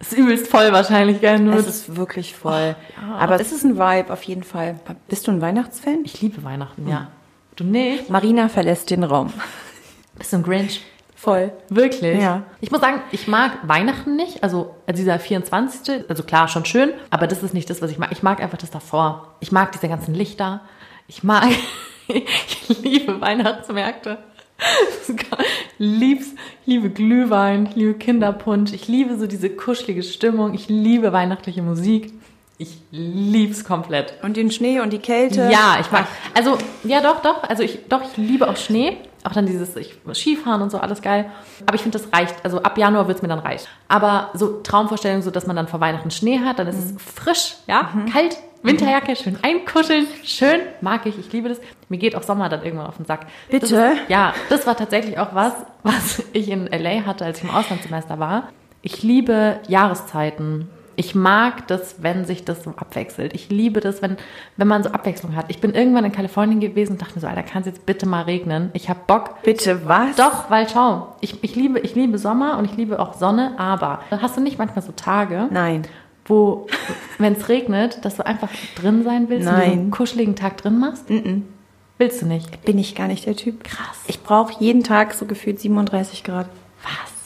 Es 0.00 0.12
ist 0.12 0.18
übelst 0.18 0.46
voll 0.46 0.70
wahrscheinlich, 0.72 1.20
gell? 1.20 1.40
Nur 1.40 1.54
Es 1.54 1.66
ist 1.66 1.96
wirklich 1.96 2.34
voll. 2.34 2.76
Aber 3.18 3.40
es 3.40 3.50
ist 3.50 3.64
ein 3.64 3.76
Vibe 3.76 4.12
auf 4.12 4.22
jeden 4.22 4.44
Fall. 4.44 4.78
Bist 5.08 5.26
du 5.26 5.32
ein 5.32 5.40
Weihnachtsfan? 5.40 6.00
ich 6.04 6.20
liebe 6.20 6.44
Weihnachten, 6.44 6.88
ja. 6.88 7.08
Du 7.56 7.64
nicht? 7.64 8.08
Marina 8.08 8.48
verlässt 8.48 8.90
den 8.90 9.02
Raum. 9.02 9.32
Bist 10.16 10.32
du 10.32 10.36
ein 10.36 10.42
Grinch? 10.44 10.82
Voll. 11.18 11.52
Wirklich? 11.68 12.20
Ja. 12.20 12.44
Ich 12.60 12.70
muss 12.70 12.80
sagen, 12.80 13.02
ich 13.10 13.26
mag 13.26 13.66
Weihnachten 13.66 14.14
nicht. 14.14 14.44
Also 14.44 14.76
also 14.86 14.98
dieser 15.02 15.18
24. 15.18 16.08
Also 16.08 16.22
klar, 16.22 16.46
schon 16.46 16.64
schön. 16.64 16.92
Aber 17.10 17.26
das 17.26 17.42
ist 17.42 17.54
nicht 17.54 17.68
das, 17.68 17.82
was 17.82 17.90
ich 17.90 17.98
mag. 17.98 18.12
Ich 18.12 18.22
mag 18.22 18.40
einfach 18.40 18.56
das 18.56 18.70
davor. 18.70 19.34
Ich 19.40 19.50
mag 19.50 19.72
diese 19.72 19.88
ganzen 19.88 20.14
Lichter. 20.14 20.60
Ich 21.08 21.24
mag, 21.24 21.48
ich 22.06 22.78
liebe 22.82 23.20
Weihnachtsmärkte. 23.20 24.18
Lieb's, 25.78 26.28
ich 26.62 26.66
liebe 26.66 26.90
Glühwein, 26.90 27.66
ich 27.66 27.76
liebe 27.76 27.94
Kinderpunsch, 27.94 28.72
ich 28.72 28.88
liebe 28.88 29.16
so 29.16 29.26
diese 29.26 29.50
kuschelige 29.50 30.02
Stimmung, 30.02 30.54
ich 30.54 30.68
liebe 30.68 31.12
weihnachtliche 31.12 31.62
Musik. 31.62 32.12
Ich 32.58 32.78
lieb's 32.90 33.64
komplett. 33.64 34.14
Und 34.22 34.36
den 34.36 34.50
Schnee 34.50 34.80
und 34.80 34.92
die 34.92 34.98
Kälte. 34.98 35.48
Ja, 35.50 35.78
ich 35.80 35.90
mag. 35.92 36.06
Also, 36.34 36.58
ja, 36.82 37.00
doch, 37.00 37.22
doch. 37.22 37.44
Also, 37.44 37.62
ich, 37.62 37.80
doch, 37.88 38.02
ich 38.02 38.16
liebe 38.16 38.48
auch 38.48 38.56
Schnee. 38.56 38.98
Auch 39.28 39.32
dann 39.34 39.44
dieses 39.44 39.76
ich, 39.76 39.94
Skifahren 40.14 40.62
und 40.62 40.70
so, 40.70 40.78
alles 40.78 41.02
geil. 41.02 41.30
Aber 41.66 41.74
ich 41.74 41.82
finde, 41.82 41.98
das 41.98 42.10
reicht. 42.12 42.34
Also, 42.44 42.62
ab 42.62 42.78
Januar 42.78 43.08
wird's 43.08 43.20
mir 43.20 43.28
dann 43.28 43.40
reichen. 43.40 43.66
Aber 43.86 44.30
so 44.32 44.60
Traumvorstellung, 44.62 45.20
so 45.20 45.30
dass 45.30 45.46
man 45.46 45.54
dann 45.54 45.68
vor 45.68 45.80
Weihnachten 45.80 46.10
Schnee 46.10 46.40
hat, 46.40 46.58
dann 46.58 46.66
ist 46.66 46.78
es 46.78 46.94
frisch, 47.02 47.56
ja, 47.66 47.90
kalt, 48.10 48.38
Winterjacke, 48.62 49.14
schön 49.16 49.38
einkuscheln, 49.42 50.06
schön, 50.24 50.60
mag 50.80 51.04
ich, 51.04 51.18
ich 51.18 51.30
liebe 51.32 51.50
das. 51.50 51.60
Mir 51.90 51.98
geht 51.98 52.16
auch 52.16 52.22
Sommer 52.22 52.48
dann 52.48 52.64
irgendwann 52.64 52.86
auf 52.86 52.96
den 52.96 53.04
Sack. 53.04 53.26
Das 53.50 53.60
Bitte? 53.60 53.76
Ist, 53.76 54.08
ja, 54.08 54.32
das 54.48 54.66
war 54.66 54.76
tatsächlich 54.76 55.18
auch 55.18 55.34
was, 55.34 55.52
was 55.82 56.22
ich 56.32 56.48
in 56.48 56.66
L.A. 56.66 57.04
hatte, 57.04 57.26
als 57.26 57.38
ich 57.38 57.44
im 57.44 57.50
Auslandssemester 57.50 58.18
war. 58.18 58.48
Ich 58.80 59.02
liebe 59.02 59.60
Jahreszeiten. 59.68 60.70
Ich 60.98 61.14
mag 61.14 61.68
das, 61.68 62.02
wenn 62.02 62.24
sich 62.24 62.44
das 62.44 62.64
so 62.64 62.70
abwechselt. 62.70 63.32
Ich 63.32 63.50
liebe 63.50 63.78
das, 63.78 64.02
wenn, 64.02 64.16
wenn 64.56 64.66
man 64.66 64.82
so 64.82 64.90
Abwechslung 64.90 65.36
hat. 65.36 65.44
Ich 65.46 65.60
bin 65.60 65.72
irgendwann 65.72 66.04
in 66.04 66.10
Kalifornien 66.10 66.58
gewesen 66.58 66.94
und 66.94 67.02
dachte 67.02 67.14
mir 67.14 67.20
so, 67.20 67.28
Alter, 67.28 67.44
kann 67.44 67.60
es 67.60 67.66
jetzt 67.66 67.86
bitte 67.86 68.04
mal 68.04 68.22
regnen? 68.22 68.70
Ich 68.72 68.88
habe 68.88 68.98
Bock. 69.06 69.40
Bitte 69.44 69.86
was? 69.86 70.16
Doch, 70.16 70.50
weil 70.50 70.68
schau, 70.68 71.14
ich, 71.20 71.44
ich, 71.44 71.54
liebe, 71.54 71.78
ich 71.78 71.94
liebe 71.94 72.18
Sommer 72.18 72.58
und 72.58 72.64
ich 72.64 72.76
liebe 72.76 72.98
auch 72.98 73.14
Sonne, 73.14 73.54
aber 73.58 74.00
hast 74.10 74.36
du 74.36 74.40
nicht 74.40 74.58
manchmal 74.58 74.84
so 74.84 74.90
Tage, 74.90 75.46
Nein. 75.52 75.82
wo, 76.24 76.66
wenn 77.18 77.34
es 77.34 77.48
regnet, 77.48 78.04
dass 78.04 78.16
du 78.16 78.26
einfach 78.26 78.50
drin 78.74 79.04
sein 79.04 79.28
willst 79.28 79.46
und 79.46 79.54
dir 79.54 79.60
so 79.60 79.70
einen 79.70 79.82
Nein. 79.82 79.90
kuscheligen 79.92 80.34
Tag 80.34 80.56
drin 80.56 80.80
machst? 80.80 81.04
Willst 81.98 82.22
du 82.22 82.26
nicht? 82.26 82.64
Bin 82.64 82.76
ich 82.76 82.96
gar 82.96 83.06
nicht 83.06 83.24
der 83.24 83.36
Typ. 83.36 83.62
Krass. 83.62 84.02
Ich 84.08 84.24
brauche 84.24 84.54
jeden 84.58 84.82
Tag 84.82 85.14
so 85.14 85.26
gefühlt 85.26 85.60
37 85.60 86.24
Grad. 86.24 86.48
Was? 86.82 87.17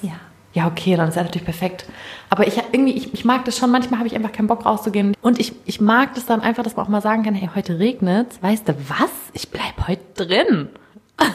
Ja. 0.55 0.67
Okay, 0.67 0.97
dann 0.97 1.09
ist 1.09 1.17
er 1.17 1.25
natürlich 1.25 1.45
perfekt. 1.45 1.87
Aber 2.31 2.47
ich 2.47 2.59
irgendwie, 2.73 2.93
ich, 2.93 3.15
ich 3.15 3.25
mag 3.25 3.45
das 3.45 3.57
schon, 3.57 3.71
manchmal 3.71 3.99
habe 3.99 4.07
ich 4.09 4.15
einfach 4.15 4.33
keinen 4.33 4.49
Bock 4.49 4.67
rauszugehen. 4.67 5.15
Und 5.23 5.39
ich, 5.41 5.55
ich 5.65 5.81
mag 5.81 6.15
das 6.15 6.27
dann 6.27 6.41
einfach, 6.41 6.63
dass 6.63 6.77
man 6.77 6.87
auch 6.87 6.91
mal 6.91 7.01
sagen 7.01 7.23
kann, 7.23 7.35
hey, 7.35 7.49
heute 7.55 7.79
regnet's. 7.79 8.43
Weißt 8.43 8.69
du 8.69 8.75
was? 8.89 9.11
Ich 9.33 9.51
bleib 9.51 9.89
heute 9.89 10.27
drin. 10.27 10.69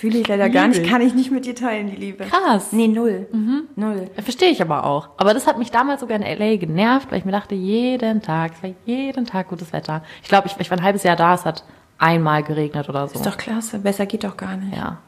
Fühle 0.00 0.18
ich 0.18 0.28
leider 0.28 0.44
Liebe 0.46 0.54
gar 0.58 0.68
nicht, 0.68 0.82
ich. 0.82 0.88
kann 0.88 1.00
ich 1.00 1.14
nicht 1.14 1.30
mit 1.30 1.46
dir 1.46 1.54
teilen, 1.54 1.88
die 1.88 1.96
Liebe. 1.96 2.24
Krass. 2.24 2.72
Nee, 2.72 2.88
null. 2.88 3.26
Null. 3.76 4.10
Verstehe 4.14 4.50
ich 4.50 4.60
aber 4.60 4.84
auch. 4.84 5.10
Aber 5.16 5.32
das 5.32 5.46
hat 5.46 5.58
mich 5.58 5.70
damals 5.70 6.00
sogar 6.00 6.16
in 6.16 6.22
L.A. 6.22 6.56
genervt, 6.56 7.10
weil 7.10 7.18
ich 7.18 7.24
mir 7.24 7.32
dachte, 7.32 7.54
jeden 7.54 8.20
Tag, 8.20 8.52
es 8.56 8.62
war 8.62 8.70
jeden 8.84 9.26
Tag 9.26 9.48
gutes 9.48 9.72
Wetter. 9.72 10.02
Ich 10.22 10.28
glaube, 10.28 10.48
ich, 10.48 10.56
ich 10.58 10.70
war 10.70 10.78
ein 10.78 10.82
halbes 10.82 11.02
Jahr 11.04 11.16
da, 11.16 11.34
es 11.34 11.44
hat 11.44 11.64
einmal 11.98 12.42
geregnet 12.42 12.88
oder 12.88 13.06
so. 13.08 13.14
Ist 13.14 13.26
doch 13.26 13.38
klasse. 13.38 13.78
Besser 13.78 14.06
geht 14.06 14.24
doch 14.24 14.36
gar 14.36 14.56
nicht. 14.56 14.76
ja. 14.76 14.98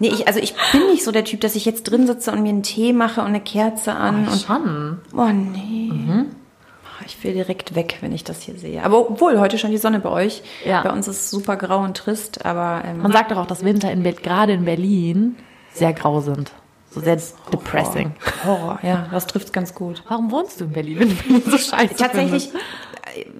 Nee, 0.00 0.08
ich, 0.08 0.26
also 0.26 0.40
ich 0.40 0.54
bin 0.72 0.86
nicht 0.86 1.04
so 1.04 1.12
der 1.12 1.24
Typ, 1.24 1.40
dass 1.42 1.54
ich 1.54 1.64
jetzt 1.66 1.84
drin 1.84 2.06
sitze 2.06 2.32
und 2.32 2.42
mir 2.42 2.48
einen 2.48 2.62
Tee 2.62 2.92
mache 2.92 3.20
und 3.20 3.28
eine 3.28 3.40
Kerze 3.40 3.92
an 3.92 4.26
und 4.26 4.40
Schon. 4.40 4.98
Oh 5.14 5.26
nee. 5.26 5.92
Oh, 5.92 7.04
Ich 7.06 7.22
will 7.22 7.34
direkt 7.34 7.74
weg, 7.74 7.98
wenn 8.00 8.12
ich 8.12 8.24
das 8.24 8.40
hier 8.40 8.56
sehe. 8.58 8.82
Aber 8.82 9.10
obwohl, 9.10 9.38
heute 9.38 9.58
schon 9.58 9.70
die 9.70 9.76
Sonne 9.78 10.00
bei 10.00 10.08
euch. 10.08 10.42
Ja. 10.64 10.82
Bei 10.82 10.90
uns 10.90 11.06
ist 11.06 11.20
es 11.20 11.30
super 11.30 11.56
grau 11.56 11.80
und 11.80 11.96
trist, 11.96 12.44
aber 12.46 12.82
ähm, 12.86 13.02
Man 13.02 13.12
sagt 13.12 13.30
doch 13.30 13.36
auch, 13.36 13.46
dass 13.46 13.62
Winter 13.62 13.92
in 13.92 14.02
gerade 14.02 14.54
in 14.54 14.64
Berlin 14.64 15.36
sehr 15.74 15.92
grau 15.92 16.20
sind. 16.20 16.50
So 16.90 17.00
sehr 17.00 17.20
depressing. 17.52 18.12
Horror. 18.44 18.80
Ja, 18.82 19.06
das 19.12 19.26
trifft 19.26 19.52
ganz 19.52 19.74
gut. 19.74 20.02
Warum 20.08 20.32
wohnst 20.32 20.60
du 20.60 20.64
in 20.64 20.72
Berlin, 20.72 20.98
wenn 21.00 21.08
du 21.10 21.14
Berlin 21.14 21.42
so 21.44 21.58
scheiße 21.58 21.94
Tatsächlich 21.94 22.44
findest? 22.48 22.56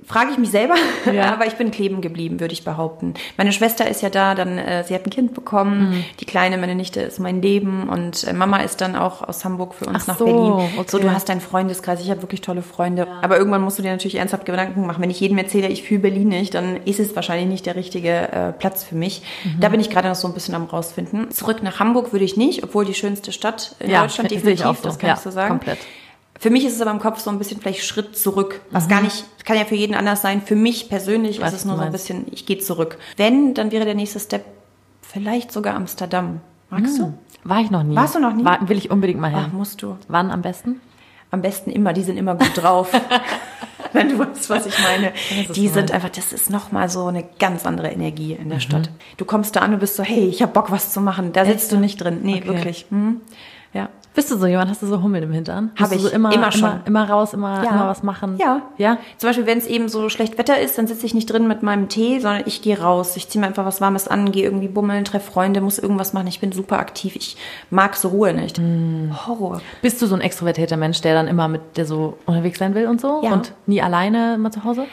Frage 0.06 0.30
ich 0.32 0.38
mich 0.38 0.50
selber, 0.50 0.74
Ja. 1.12 1.32
aber 1.32 1.46
ich 1.46 1.54
bin 1.54 1.70
kleben 1.70 2.00
geblieben, 2.00 2.40
würde 2.40 2.52
ich 2.52 2.64
behaupten. 2.64 3.14
Meine 3.36 3.52
Schwester 3.52 3.88
ist 3.88 4.02
ja 4.02 4.10
da, 4.10 4.34
dann 4.34 4.58
äh, 4.58 4.84
sie 4.84 4.94
hat 4.94 5.06
ein 5.06 5.10
Kind 5.10 5.34
bekommen. 5.34 5.90
Mhm. 5.90 6.04
Die 6.20 6.24
kleine, 6.24 6.58
meine 6.58 6.74
Nichte, 6.74 7.00
ist 7.00 7.18
mein 7.20 7.42
Leben 7.42 7.88
und 7.88 8.24
äh, 8.24 8.32
Mama 8.32 8.58
ist 8.58 8.80
dann 8.80 8.96
auch 8.96 9.26
aus 9.26 9.44
Hamburg 9.44 9.74
für 9.74 9.86
uns 9.86 10.02
Ach 10.04 10.06
nach 10.08 10.18
so, 10.18 10.24
Berlin. 10.24 10.52
okay. 10.78 10.84
So, 10.88 10.98
du 10.98 11.10
hast 11.12 11.28
deinen 11.28 11.40
Freundeskreis. 11.40 12.00
Ich 12.00 12.10
habe 12.10 12.22
wirklich 12.22 12.40
tolle 12.40 12.62
Freunde. 12.62 13.06
Aber 13.22 13.38
irgendwann 13.38 13.62
musst 13.62 13.78
du 13.78 13.82
dir 13.82 13.90
natürlich 13.92 14.16
ernsthaft 14.16 14.44
Gedanken 14.46 14.86
machen. 14.86 15.02
Wenn 15.02 15.10
ich 15.10 15.20
jedem 15.20 15.38
erzähle, 15.38 15.68
ich 15.68 15.82
fühle 15.82 16.00
Berlin 16.00 16.28
nicht, 16.28 16.54
dann 16.54 16.76
ist 16.84 17.00
es 17.00 17.14
wahrscheinlich 17.16 17.48
nicht 17.48 17.66
der 17.66 17.76
richtige 17.76 18.10
äh, 18.32 18.52
Platz 18.52 18.84
für 18.84 18.94
mich. 18.94 19.22
Mhm. 19.44 19.60
Da 19.60 19.68
bin 19.68 19.80
ich 19.80 19.90
gerade 19.90 20.08
noch 20.08 20.14
so 20.16 20.26
ein 20.28 20.34
bisschen 20.34 20.54
am 20.54 20.64
rausfinden. 20.64 21.30
Zurück 21.30 21.62
nach 21.62 21.80
Hamburg 21.80 22.12
würde 22.12 22.24
ich 22.24 22.36
nicht, 22.36 22.64
obwohl 22.64 22.84
die 22.84 22.94
schönste 22.94 23.32
Stadt 23.32 23.74
in 23.80 23.90
Ja, 23.90 24.02
Deutschland 24.02 24.30
ich 24.32 24.38
definitiv, 24.38 24.66
auch 24.66 24.76
so. 24.76 24.82
das 24.84 24.98
kann 24.98 25.08
Ja, 25.08 25.14
ich 25.14 25.20
so 25.20 25.30
sagen. 25.30 25.48
komplett. 25.50 25.78
Für 26.40 26.50
mich 26.50 26.64
ist 26.64 26.74
es 26.74 26.80
aber 26.80 26.90
im 26.90 26.98
Kopf 27.00 27.20
so 27.20 27.30
ein 27.30 27.38
bisschen 27.38 27.60
vielleicht 27.60 27.84
Schritt 27.84 28.16
zurück. 28.16 28.62
Was 28.70 28.88
gar 28.88 29.02
nicht, 29.02 29.24
kann 29.44 29.56
ja 29.58 29.64
für 29.66 29.74
jeden 29.76 29.94
anders 29.94 30.22
sein. 30.22 30.40
Für 30.42 30.56
mich 30.56 30.88
persönlich 30.88 31.38
Mhm. 31.38 31.42
Weiß, 31.42 31.52
ist 31.52 31.60
es 31.60 31.60
was 31.60 31.66
nur 31.66 31.76
so 31.76 31.82
ein 31.82 31.92
bisschen, 31.92 32.24
ich 32.32 32.46
gehe 32.46 32.58
zurück. 32.58 32.98
Wenn, 33.16 33.52
dann 33.54 33.70
wäre 33.70 33.84
der 33.84 33.94
nächste 33.94 34.18
Step 34.20 34.44
vielleicht 35.02 35.52
sogar 35.52 35.74
Amsterdam. 35.74 36.40
Magst 36.70 36.98
du? 36.98 37.12
War 37.44 37.60
ich 37.60 37.70
noch 37.70 37.82
nie. 37.82 37.94
Warst 37.94 38.14
du 38.14 38.20
noch 38.20 38.32
nie? 38.34 38.44
War, 38.44 38.68
will 38.68 38.78
ich 38.78 38.90
unbedingt 38.90 39.20
mal 39.20 39.30
hin. 39.30 39.44
Ach, 39.48 39.52
musst 39.52 39.82
du. 39.82 39.96
Wann 40.08 40.30
am 40.30 40.40
besten? 40.42 40.80
Am 41.30 41.42
besten 41.42 41.70
immer, 41.70 41.92
die 41.92 42.02
sind 42.02 42.16
immer 42.16 42.34
gut 42.34 42.52
drauf. 42.56 42.90
Wenn 43.92 44.08
du 44.08 44.18
weißt, 44.18 44.48
was 44.50 44.66
ich 44.66 44.78
meine. 44.82 45.12
was 45.46 45.54
Die 45.54 45.66
sind 45.68 45.76
meinst. 45.76 45.92
einfach, 45.94 46.08
das 46.10 46.32
ist 46.32 46.48
nochmal 46.48 46.88
so 46.88 47.06
eine 47.06 47.24
ganz 47.38 47.66
andere 47.66 47.88
Energie 47.90 48.32
in 48.34 48.48
der 48.48 48.58
Mhm. 48.58 48.62
Stadt. 48.62 48.90
Du 49.16 49.24
kommst 49.24 49.56
da 49.56 49.60
an 49.60 49.74
und 49.74 49.80
bist 49.80 49.96
so, 49.96 50.02
hey, 50.02 50.26
ich 50.28 50.42
habe 50.42 50.52
Bock, 50.52 50.70
was 50.70 50.92
zu 50.92 51.00
machen. 51.00 51.32
Da 51.32 51.44
sitzt 51.44 51.70
du 51.72 51.76
nicht 51.76 52.00
drin. 52.00 52.20
Nee, 52.22 52.36
Okay. 52.36 52.46
wirklich. 52.46 52.86
Hm. 52.90 53.20
Bist 54.12 54.28
du 54.30 54.36
so 54.36 54.46
jemand? 54.46 54.68
Hast 54.70 54.82
du 54.82 54.86
so 54.86 55.00
Hummeln 55.02 55.22
im 55.22 55.32
Hintern? 55.32 55.70
Hab 55.78 55.90
Bist 55.90 55.92
du 55.92 55.96
ich. 55.96 56.02
so 56.02 56.08
immer, 56.08 56.32
Immer 56.32 56.50
schon. 56.50 56.68
Immer, 56.68 56.80
immer 56.84 57.08
raus, 57.10 57.32
immer, 57.32 57.62
Ja. 57.62 57.70
immer 57.70 57.86
was 57.88 58.02
machen? 58.02 58.36
Ja. 58.38 58.62
Ja? 58.76 58.98
Zum 59.18 59.28
Beispiel, 59.30 59.46
wenn 59.46 59.58
es 59.58 59.66
eben 59.68 59.88
so 59.88 60.08
schlecht 60.08 60.36
Wetter 60.36 60.60
ist, 60.60 60.76
dann 60.78 60.88
sitze 60.88 61.06
ich 61.06 61.14
nicht 61.14 61.26
drin 61.30 61.46
mit 61.46 61.62
meinem 61.62 61.88
Tee, 61.88 62.18
sondern 62.18 62.42
ich 62.46 62.60
gehe 62.60 62.80
raus. 62.80 63.16
Ich 63.16 63.28
ziehe 63.28 63.40
mir 63.40 63.46
einfach 63.46 63.64
was 63.64 63.80
Warmes 63.80 64.08
an, 64.08 64.32
gehe 64.32 64.44
irgendwie 64.44 64.66
bummeln, 64.68 65.04
treffe 65.04 65.30
Freunde, 65.30 65.60
muss 65.60 65.78
irgendwas 65.78 66.12
machen. 66.12 66.26
Ich 66.26 66.40
bin 66.40 66.50
super 66.50 66.80
aktiv. 66.80 67.14
Ich 67.14 67.36
mag 67.70 67.94
so 67.94 68.08
Ruhe 68.08 68.34
nicht. 68.34 68.58
Hm. 68.58 69.14
Horror. 69.26 69.60
Bist 69.80 70.02
du 70.02 70.06
so 70.06 70.16
ein 70.16 70.20
extrovertierter 70.20 70.76
Mensch, 70.76 71.00
der 71.02 71.14
dann 71.14 71.28
immer 71.28 71.46
mit 71.46 71.76
der 71.76 71.86
so 71.86 72.18
unterwegs 72.26 72.58
sein 72.58 72.74
will 72.74 72.88
und 72.88 73.00
so? 73.00 73.20
Ja. 73.22 73.32
Und 73.32 73.52
nie 73.66 73.80
alleine 73.80 74.34
immer 74.34 74.50
zu 74.50 74.64
Hause? 74.64 74.86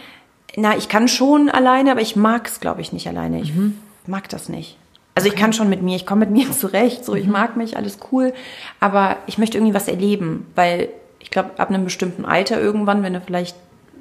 Na, 0.55 0.77
ich 0.77 0.89
kann 0.89 1.07
schon 1.07 1.49
alleine, 1.49 1.91
aber 1.91 2.01
ich 2.01 2.15
mag 2.15 2.47
es, 2.47 2.59
glaube 2.59 2.81
ich, 2.81 2.93
nicht 2.93 3.07
alleine. 3.07 3.41
Ich 3.41 3.53
Mhm. 3.53 3.77
mag 4.05 4.29
das 4.29 4.47
nicht. 4.47 4.77
Also 5.17 5.27
ich 5.29 5.35
kann 5.35 5.51
schon 5.53 5.69
mit 5.69 5.81
mir, 5.81 5.95
ich 5.95 6.05
komme 6.05 6.25
mit 6.25 6.31
mir 6.31 6.51
zurecht, 6.57 7.03
so 7.03 7.15
ich 7.15 7.25
Mhm. 7.25 7.31
mag 7.31 7.57
mich, 7.57 7.75
alles 7.75 7.97
cool, 8.11 8.33
aber 8.79 9.17
ich 9.27 9.37
möchte 9.37 9.57
irgendwie 9.57 9.73
was 9.73 9.87
erleben, 9.87 10.45
weil 10.55 10.89
ich 11.19 11.31
glaube, 11.31 11.51
ab 11.57 11.69
einem 11.69 11.83
bestimmten 11.83 12.23
Alter 12.25 12.61
irgendwann, 12.61 13.03
wenn 13.03 13.13
du 13.13 13.21
vielleicht 13.21 13.55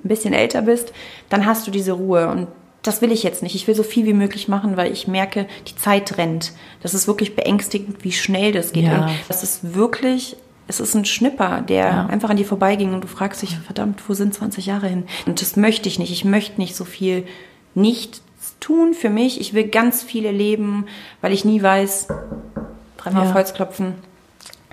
ein 0.05 0.09
bisschen 0.09 0.33
älter 0.35 0.63
bist, 0.63 0.93
dann 1.29 1.47
hast 1.47 1.67
du 1.67 1.71
diese 1.71 1.93
Ruhe 1.93 2.29
und 2.29 2.47
das 2.83 3.03
will 3.03 3.11
ich 3.11 3.25
jetzt 3.25 3.43
nicht. 3.43 3.57
Ich 3.57 3.67
will 3.67 3.75
so 3.75 3.83
viel 3.83 4.07
wie 4.07 4.13
möglich 4.13 4.47
machen, 4.47 4.77
weil 4.77 4.93
ich 4.93 5.09
merke, 5.09 5.47
die 5.67 5.75
Zeit 5.75 6.19
rennt. 6.19 6.53
Das 6.83 6.95
ist 6.95 7.09
wirklich 7.09 7.35
beängstigend, 7.35 8.05
wie 8.05 8.13
schnell 8.13 8.53
das 8.53 8.73
geht. 8.73 8.85
Ja. 8.85 9.09
Das 9.27 9.43
ist 9.43 9.75
wirklich, 9.75 10.37
es 10.69 10.79
ist 10.79 10.95
ein 10.95 11.05
Schnipper, 11.05 11.63
der 11.63 11.85
Ja. 11.87 12.07
einfach 12.07 12.31
an 12.31 12.37
dir 12.37 12.45
vorbeiging 12.47 12.95
und 12.95 13.03
du 13.03 13.09
fragst 13.09 13.43
dich, 13.43 13.59
verdammt, 13.59 14.03
wo 14.09 14.15
sind 14.15 14.35
20 14.35 14.67
Jahre 14.67 14.87
hin? 14.87 15.05
Und 15.27 15.41
das 15.41 15.57
möchte 15.57 15.89
ich 15.89 15.99
nicht. 15.99 16.13
Ich 16.13 16.25
möchte 16.25 16.61
nicht 16.61 16.77
so 16.77 16.85
viel 16.85 17.27
nicht 17.75 18.21
tun 18.61 18.95
für 18.95 19.11
mich. 19.11 19.41
Ich 19.41 19.55
will 19.55 19.69
ganz 19.69 20.03
viel 20.03 20.25
erleben, 20.25 20.87
weil 21.21 21.33
ich 21.33 21.45
nie 21.45 21.63
weiß, 21.63 22.09
dreimal 22.97 23.25
Ja. 23.25 23.29
auf 23.31 23.35
Holz 23.35 23.55
klopfen, 23.55 23.95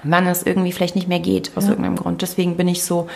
wann 0.04 0.28
es 0.28 0.44
irgendwie 0.44 0.72
vielleicht 0.72 0.96
nicht 0.96 1.08
mehr 1.08 1.20
geht, 1.20 1.52
aus 1.56 1.68
irgendeinem 1.68 1.96
Grund. 1.96 2.22
Deswegen 2.22 2.58
bin 2.58 2.68
ich 2.68 2.84
so 2.84 3.08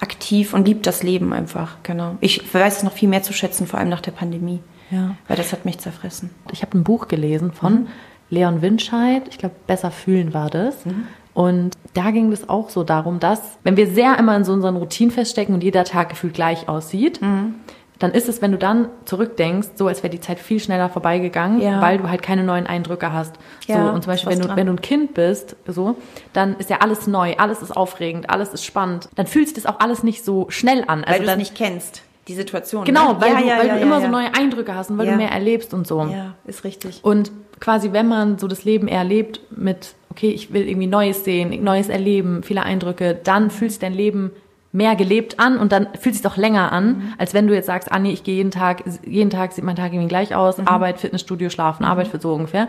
aktiv 0.00 0.52
und 0.54 0.66
liebe 0.68 0.80
das 0.80 1.02
Leben 1.02 1.32
einfach, 1.32 1.76
genau. 1.82 2.16
Ich 2.20 2.52
weiß 2.54 2.78
es 2.78 2.82
noch 2.82 2.92
viel 2.92 3.08
mehr 3.08 3.22
zu 3.22 3.32
schätzen, 3.32 3.66
vor 3.66 3.78
allem 3.78 3.88
nach 3.88 4.00
der 4.02 4.10
Pandemie. 4.12 4.60
Ja. 4.90 5.16
Weil 5.26 5.36
das 5.36 5.52
hat 5.52 5.64
mich 5.64 5.78
zerfressen. 5.78 6.30
Ich 6.52 6.62
habe 6.62 6.78
ein 6.78 6.84
Buch 6.84 7.08
gelesen 7.08 7.50
von 7.52 7.72
Mhm. 7.72 7.86
Leon 8.30 8.62
Winscheid. 8.62 9.22
Ich 9.30 9.38
glaube, 9.38 9.54
Besser 9.66 9.90
fühlen 9.90 10.34
war 10.34 10.50
das. 10.50 10.84
Mhm. 10.84 11.06
Und 11.34 11.74
da 11.94 12.10
ging 12.12 12.30
es 12.32 12.48
auch 12.48 12.70
so 12.70 12.82
darum, 12.84 13.18
dass, 13.20 13.40
wenn 13.64 13.76
wir 13.76 13.88
sehr 13.88 14.18
immer 14.18 14.36
in 14.36 14.44
so 14.44 14.52
unseren 14.52 14.76
Routinen 14.76 15.10
feststecken 15.12 15.54
und 15.54 15.62
jeder 15.64 15.84
Tag 15.84 16.08
gefühlt 16.10 16.34
gleich 16.34 16.68
aussieht, 16.68 17.20
Mhm. 17.20 17.54
Dann 17.98 18.12
ist 18.12 18.28
es, 18.28 18.42
wenn 18.42 18.52
du 18.52 18.58
dann 18.58 18.88
zurückdenkst, 19.06 19.68
so 19.76 19.86
als 19.86 20.02
wäre 20.02 20.10
die 20.10 20.20
Zeit 20.20 20.38
viel 20.38 20.60
schneller 20.60 20.88
vorbeigegangen, 20.88 21.60
Ja. 21.60 21.80
weil 21.80 21.98
du 21.98 22.08
halt 22.08 22.22
keine 22.22 22.44
neuen 22.44 22.66
Eindrücke 22.66 23.12
hast. 23.12 23.36
Ja, 23.66 23.86
so, 23.86 23.92
und 23.94 24.02
zum 24.02 24.12
Beispiel, 24.12 24.32
wenn 24.32 24.40
du, 24.40 24.46
dran. 24.48 24.56
wenn 24.56 24.66
du 24.66 24.72
ein 24.74 24.80
Kind 24.80 25.14
bist, 25.14 25.56
so, 25.66 25.96
dann 26.32 26.56
ist 26.58 26.68
ja 26.68 26.78
alles 26.80 27.06
neu, 27.06 27.34
alles 27.38 27.62
ist 27.62 27.74
aufregend, 27.76 28.28
alles 28.28 28.50
ist 28.50 28.64
spannend. 28.64 29.08
Dann 29.14 29.26
fühlt 29.26 29.48
sich 29.48 29.54
das 29.54 29.66
auch 29.66 29.80
alles 29.80 30.02
nicht 30.02 30.24
so 30.24 30.46
schnell 30.50 30.84
an. 30.86 31.04
Weil 31.06 31.20
du 31.22 31.30
es 31.30 31.36
nicht 31.36 31.54
kennst, 31.54 32.02
die 32.28 32.34
Situation. 32.34 32.84
Genau, 32.84 33.14
ne? 33.14 33.20
weil, 33.20 33.32
ja, 33.32 33.38
du, 33.40 33.46
ja, 33.46 33.58
weil 33.58 33.66
ja, 33.68 33.74
du 33.76 33.80
immer 33.80 34.00
so 34.00 34.08
neue 34.08 34.34
Eindrücke 34.34 34.74
hast 34.74 34.90
und 34.90 34.98
weil 34.98 35.06
du 35.06 35.16
mehr 35.16 35.30
erlebst 35.30 35.72
und 35.72 35.86
so. 35.86 36.02
Ja, 36.02 36.34
ist 36.44 36.64
richtig. 36.64 37.00
Und 37.02 37.32
quasi, 37.60 37.92
wenn 37.92 38.08
man 38.08 38.38
so 38.38 38.46
das 38.48 38.64
Leben 38.64 38.88
erlebt 38.88 39.40
mit, 39.50 39.94
okay, 40.10 40.30
ich 40.30 40.52
will 40.52 40.68
irgendwie 40.68 40.86
Neues 40.86 41.24
sehen, 41.24 41.64
Neues 41.64 41.88
erleben, 41.88 42.42
viele 42.42 42.62
Eindrücke, 42.62 43.18
dann 43.22 43.50
fühlt 43.50 43.70
sich 43.70 43.80
dein 43.80 43.94
Leben 43.94 44.32
mehr 44.72 44.94
gelebt 44.96 45.38
an 45.40 45.58
und 45.58 45.72
dann 45.72 45.88
fühlt 45.98 46.14
sich 46.14 46.22
doch 46.22 46.36
länger 46.36 46.72
an, 46.72 46.86
Mhm. 46.88 47.12
als 47.18 47.32
wenn 47.34 47.46
du 47.46 47.54
jetzt 47.54 47.66
sagst, 47.66 47.88
nee, 48.00 48.12
ich 48.12 48.24
gehe 48.24 48.34
jeden 48.36 48.50
Tag, 48.50 48.84
jeden 49.06 49.30
Tag 49.30 49.52
sieht 49.52 49.64
mein 49.64 49.76
Tag 49.76 49.92
irgendwie 49.92 50.08
gleich 50.08 50.34
aus, 50.34 50.58
Mhm. 50.58 50.68
Arbeit, 50.68 51.00
Fitnessstudio, 51.00 51.48
Schlafen, 51.50 51.84
Arbeit 51.84 52.08
für 52.08 52.20
so 52.20 52.34
ungefähr. 52.34 52.68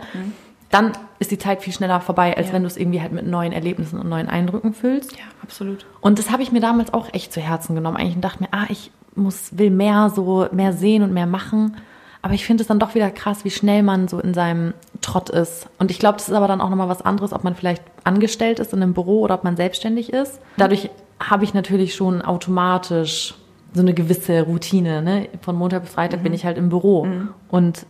Dann 0.70 0.92
ist 1.18 1.30
die 1.30 1.38
Zeit 1.38 1.62
viel 1.62 1.72
schneller 1.72 2.00
vorbei, 2.00 2.36
als 2.36 2.48
Ja. 2.48 2.52
wenn 2.54 2.62
du 2.62 2.66
es 2.66 2.76
irgendwie 2.76 3.00
halt 3.00 3.12
mit 3.12 3.26
neuen 3.26 3.52
Erlebnissen 3.52 3.98
und 3.98 4.08
neuen 4.08 4.28
Eindrücken 4.28 4.74
füllst. 4.74 5.12
Ja, 5.12 5.24
absolut. 5.42 5.86
Und 6.00 6.18
das 6.18 6.30
habe 6.30 6.42
ich 6.42 6.52
mir 6.52 6.60
damals 6.60 6.92
auch 6.92 7.12
echt 7.14 7.32
zu 7.32 7.40
Herzen 7.40 7.74
genommen 7.74 7.96
eigentlich 7.96 8.16
und 8.16 8.24
dachte 8.24 8.42
mir, 8.42 8.48
ah, 8.52 8.66
ich 8.68 8.90
muss, 9.14 9.56
will 9.58 9.70
mehr 9.70 10.10
so, 10.14 10.46
mehr 10.52 10.72
sehen 10.72 11.02
und 11.02 11.12
mehr 11.12 11.26
machen. 11.26 11.76
Aber 12.20 12.34
ich 12.34 12.44
finde 12.44 12.62
es 12.62 12.68
dann 12.68 12.78
doch 12.78 12.94
wieder 12.94 13.10
krass, 13.10 13.44
wie 13.44 13.50
schnell 13.50 13.82
man 13.82 14.08
so 14.08 14.18
in 14.20 14.34
seinem 14.34 14.74
Trott 15.00 15.30
ist. 15.30 15.68
Und 15.78 15.90
ich 15.90 15.98
glaube, 15.98 16.18
das 16.18 16.28
ist 16.28 16.34
aber 16.34 16.48
dann 16.48 16.60
auch 16.60 16.68
nochmal 16.68 16.88
was 16.88 17.00
anderes, 17.02 17.32
ob 17.32 17.44
man 17.44 17.54
vielleicht 17.54 17.82
angestellt 18.04 18.58
ist 18.60 18.72
in 18.72 18.82
einem 18.82 18.92
Büro 18.92 19.20
oder 19.20 19.34
ob 19.36 19.44
man 19.44 19.56
selbstständig 19.56 20.12
ist. 20.12 20.38
Dadurch 20.56 20.90
habe 21.20 21.44
ich 21.44 21.54
natürlich 21.54 21.94
schon 21.94 22.22
automatisch 22.22 23.34
so 23.74 23.80
eine 23.80 23.94
gewisse 23.94 24.42
Routine. 24.42 25.02
Ne? 25.02 25.28
Von 25.42 25.56
Montag 25.56 25.82
bis 25.82 25.92
Freitag 25.92 26.22
bin 26.22 26.32
ich 26.32 26.44
halt 26.44 26.58
im 26.58 26.68
Büro. 26.68 27.06
Und 27.48 27.86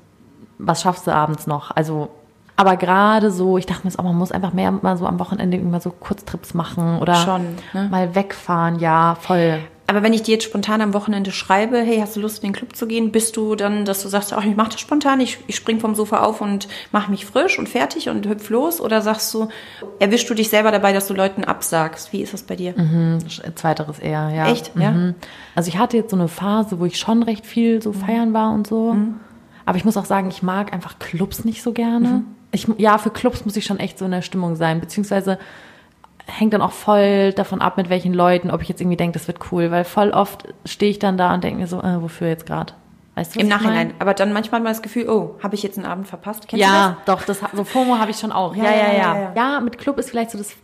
was 0.59 0.83
schaffst 0.83 1.07
du 1.07 1.15
abends 1.15 1.47
noch? 1.47 1.71
Also, 1.75 2.09
aber 2.57 2.77
gerade 2.77 3.31
so, 3.31 3.59
ich 3.59 3.67
dachte 3.67 3.83
mir 3.85 3.91
jetzt 3.91 3.99
auch, 3.99 4.05
man 4.05 4.17
muss 4.17 4.33
einfach 4.33 4.53
mehr 4.53 4.73
mal 4.73 4.97
so 4.97 5.07
am 5.07 5.21
Wochenende 5.21 5.57
immer 5.57 5.81
so 5.81 5.91
Kurztrips 5.91 6.55
machen 6.55 6.99
oder 6.99 7.15
Schon, 7.15 7.43
ne? 7.73 7.89
mal 7.91 8.15
wegfahren. 8.15 8.81
Ja, 8.81 9.17
voll. 9.21 9.61
Aber 9.91 10.03
wenn 10.03 10.13
ich 10.13 10.23
dir 10.23 10.33
jetzt 10.33 10.45
spontan 10.45 10.83
am 10.83 10.93
Wochenende 10.93 11.33
schreibe, 11.33 11.79
hey, 11.79 11.99
hast 11.99 12.15
du 12.15 12.21
Lust 12.21 12.45
in 12.45 12.51
den 12.51 12.53
Club 12.55 12.77
zu 12.77 12.87
gehen, 12.87 13.11
bist 13.11 13.39
du 13.39 13.55
dann, 13.55 13.87
dass 13.87 14.03
du 14.03 14.09
sagst, 14.09 14.35
ach, 14.35 14.45
ich 14.45 14.55
mach 14.55 14.69
das 14.69 14.81
spontan, 14.81 15.19
ich, 15.19 15.39
ich 15.47 15.57
spring 15.57 15.81
vom 15.81 15.95
Sofa 15.95 16.21
auf 16.21 16.43
und 16.43 16.69
mach 16.93 17.09
mich 17.09 17.25
frisch 17.25 17.59
und 17.59 17.71
fertig 17.71 18.11
und 18.11 18.29
hüpf 18.29 18.51
los? 18.51 18.83
Oder 18.83 19.01
sagst 19.01 19.33
du, 19.33 19.49
erwischst 19.99 20.29
du 20.29 20.35
dich 20.35 20.51
selber 20.51 20.73
dabei, 20.73 20.93
dass 20.93 21.07
du 21.07 21.15
Leuten 21.15 21.43
absagst? 21.43 22.13
Wie 22.13 22.21
ist 22.21 22.35
das 22.35 22.43
bei 22.43 22.55
dir? 22.55 22.75
Mhm, 22.77 23.21
Zweiteres 23.55 23.99
eher, 23.99 24.29
ja. 24.29 24.51
Echt? 24.51 24.73
Ja. 24.79 24.91
Mhm. 24.91 25.15
Also 25.55 25.69
ich 25.69 25.79
hatte 25.79 25.97
jetzt 25.97 26.11
so 26.11 26.17
eine 26.17 26.29
Phase, 26.29 26.79
wo 26.81 26.85
ich 26.85 26.99
schon 26.99 27.23
recht 27.23 27.47
viel 27.47 27.81
so 27.81 27.95
feiern 27.95 28.35
war 28.35 28.53
und 28.53 28.67
so. 28.67 28.95
Aber 29.65 29.79
ich 29.79 29.87
muss 29.87 29.97
auch 29.97 30.05
sagen, 30.05 30.29
ich 30.29 30.43
mag 30.43 30.75
einfach 30.75 30.99
Clubs 30.99 31.47
nicht 31.47 31.63
so 31.63 31.73
gerne. 31.73 32.25
Ich, 32.51 32.67
ja, 32.77 32.99
für 32.99 33.11
Clubs 33.11 33.47
muss 33.47 33.57
ich 33.57 33.65
schon 33.65 33.79
echt 33.79 33.99
so 33.99 34.05
in 34.05 34.11
der 34.11 34.23
Stimmung 34.23 34.55
sein, 34.55 34.81
beziehungsweise 34.81 35.39
hängt 36.29 36.53
dann 36.53 36.63
auch 36.63 36.73
voll 36.73 37.33
davon 37.33 37.61
ab, 37.61 37.77
mit 37.77 37.89
welchen 37.89 38.13
Leuten, 38.15 38.51
ob 38.51 38.63
ich 38.63 38.69
jetzt 38.69 38.81
irgendwie 38.81 38.97
denke, 38.97 39.19
das 39.19 39.27
wird 39.27 39.39
cool, 39.51 39.71
weil 39.71 39.85
voll 39.85 40.11
oft 40.11 40.45
stehe 40.65 40.91
ich 40.91 40.99
dann 40.99 41.17
da 41.17 41.35
und 41.35 41.43
denke 41.43 41.61
mir 41.61 41.67
so, 41.67 41.81
äh, 41.81 42.03
wofür 42.03 42.29
jetzt 42.29 42.47
gerade? 42.47 42.75
Weißt 43.15 43.35
du, 43.35 43.37
was 43.39 43.43
Im 43.43 43.49
Nachhinein. 43.49 43.95
Aber 43.99 44.15
dann 44.15 44.33
manchmal 44.33 44.61
mal 44.61 44.69
das 44.69 44.83
Gefühl, 44.83 45.09
oh, 45.09 45.35
habe 45.43 45.55
ich 45.57 45.63
jetzt 45.63 45.77
einen 45.79 45.87
Abend 45.87 46.07
verpasst? 46.07 46.47
Kennst 46.47 46.65
du 46.65 46.71
Ja, 46.71 46.99
doch, 47.07 47.23
das, 47.23 47.41
so 47.53 47.65
FOMO 47.65 47.99
habe 47.99 48.11
ich 48.11 48.19
schon 48.19 48.31
auch. 48.31 48.55
Ja 48.55 48.65
ja 48.65 48.71
ja, 48.71 48.93
ja, 48.93 49.19
ja. 49.21 49.33
ja. 49.35 49.61
mit 49.61 49.79
Club 49.79 49.99
ist 49.99 50.11
vielleicht 50.11 50.31
so 50.31 50.39
das, 50.39 50.55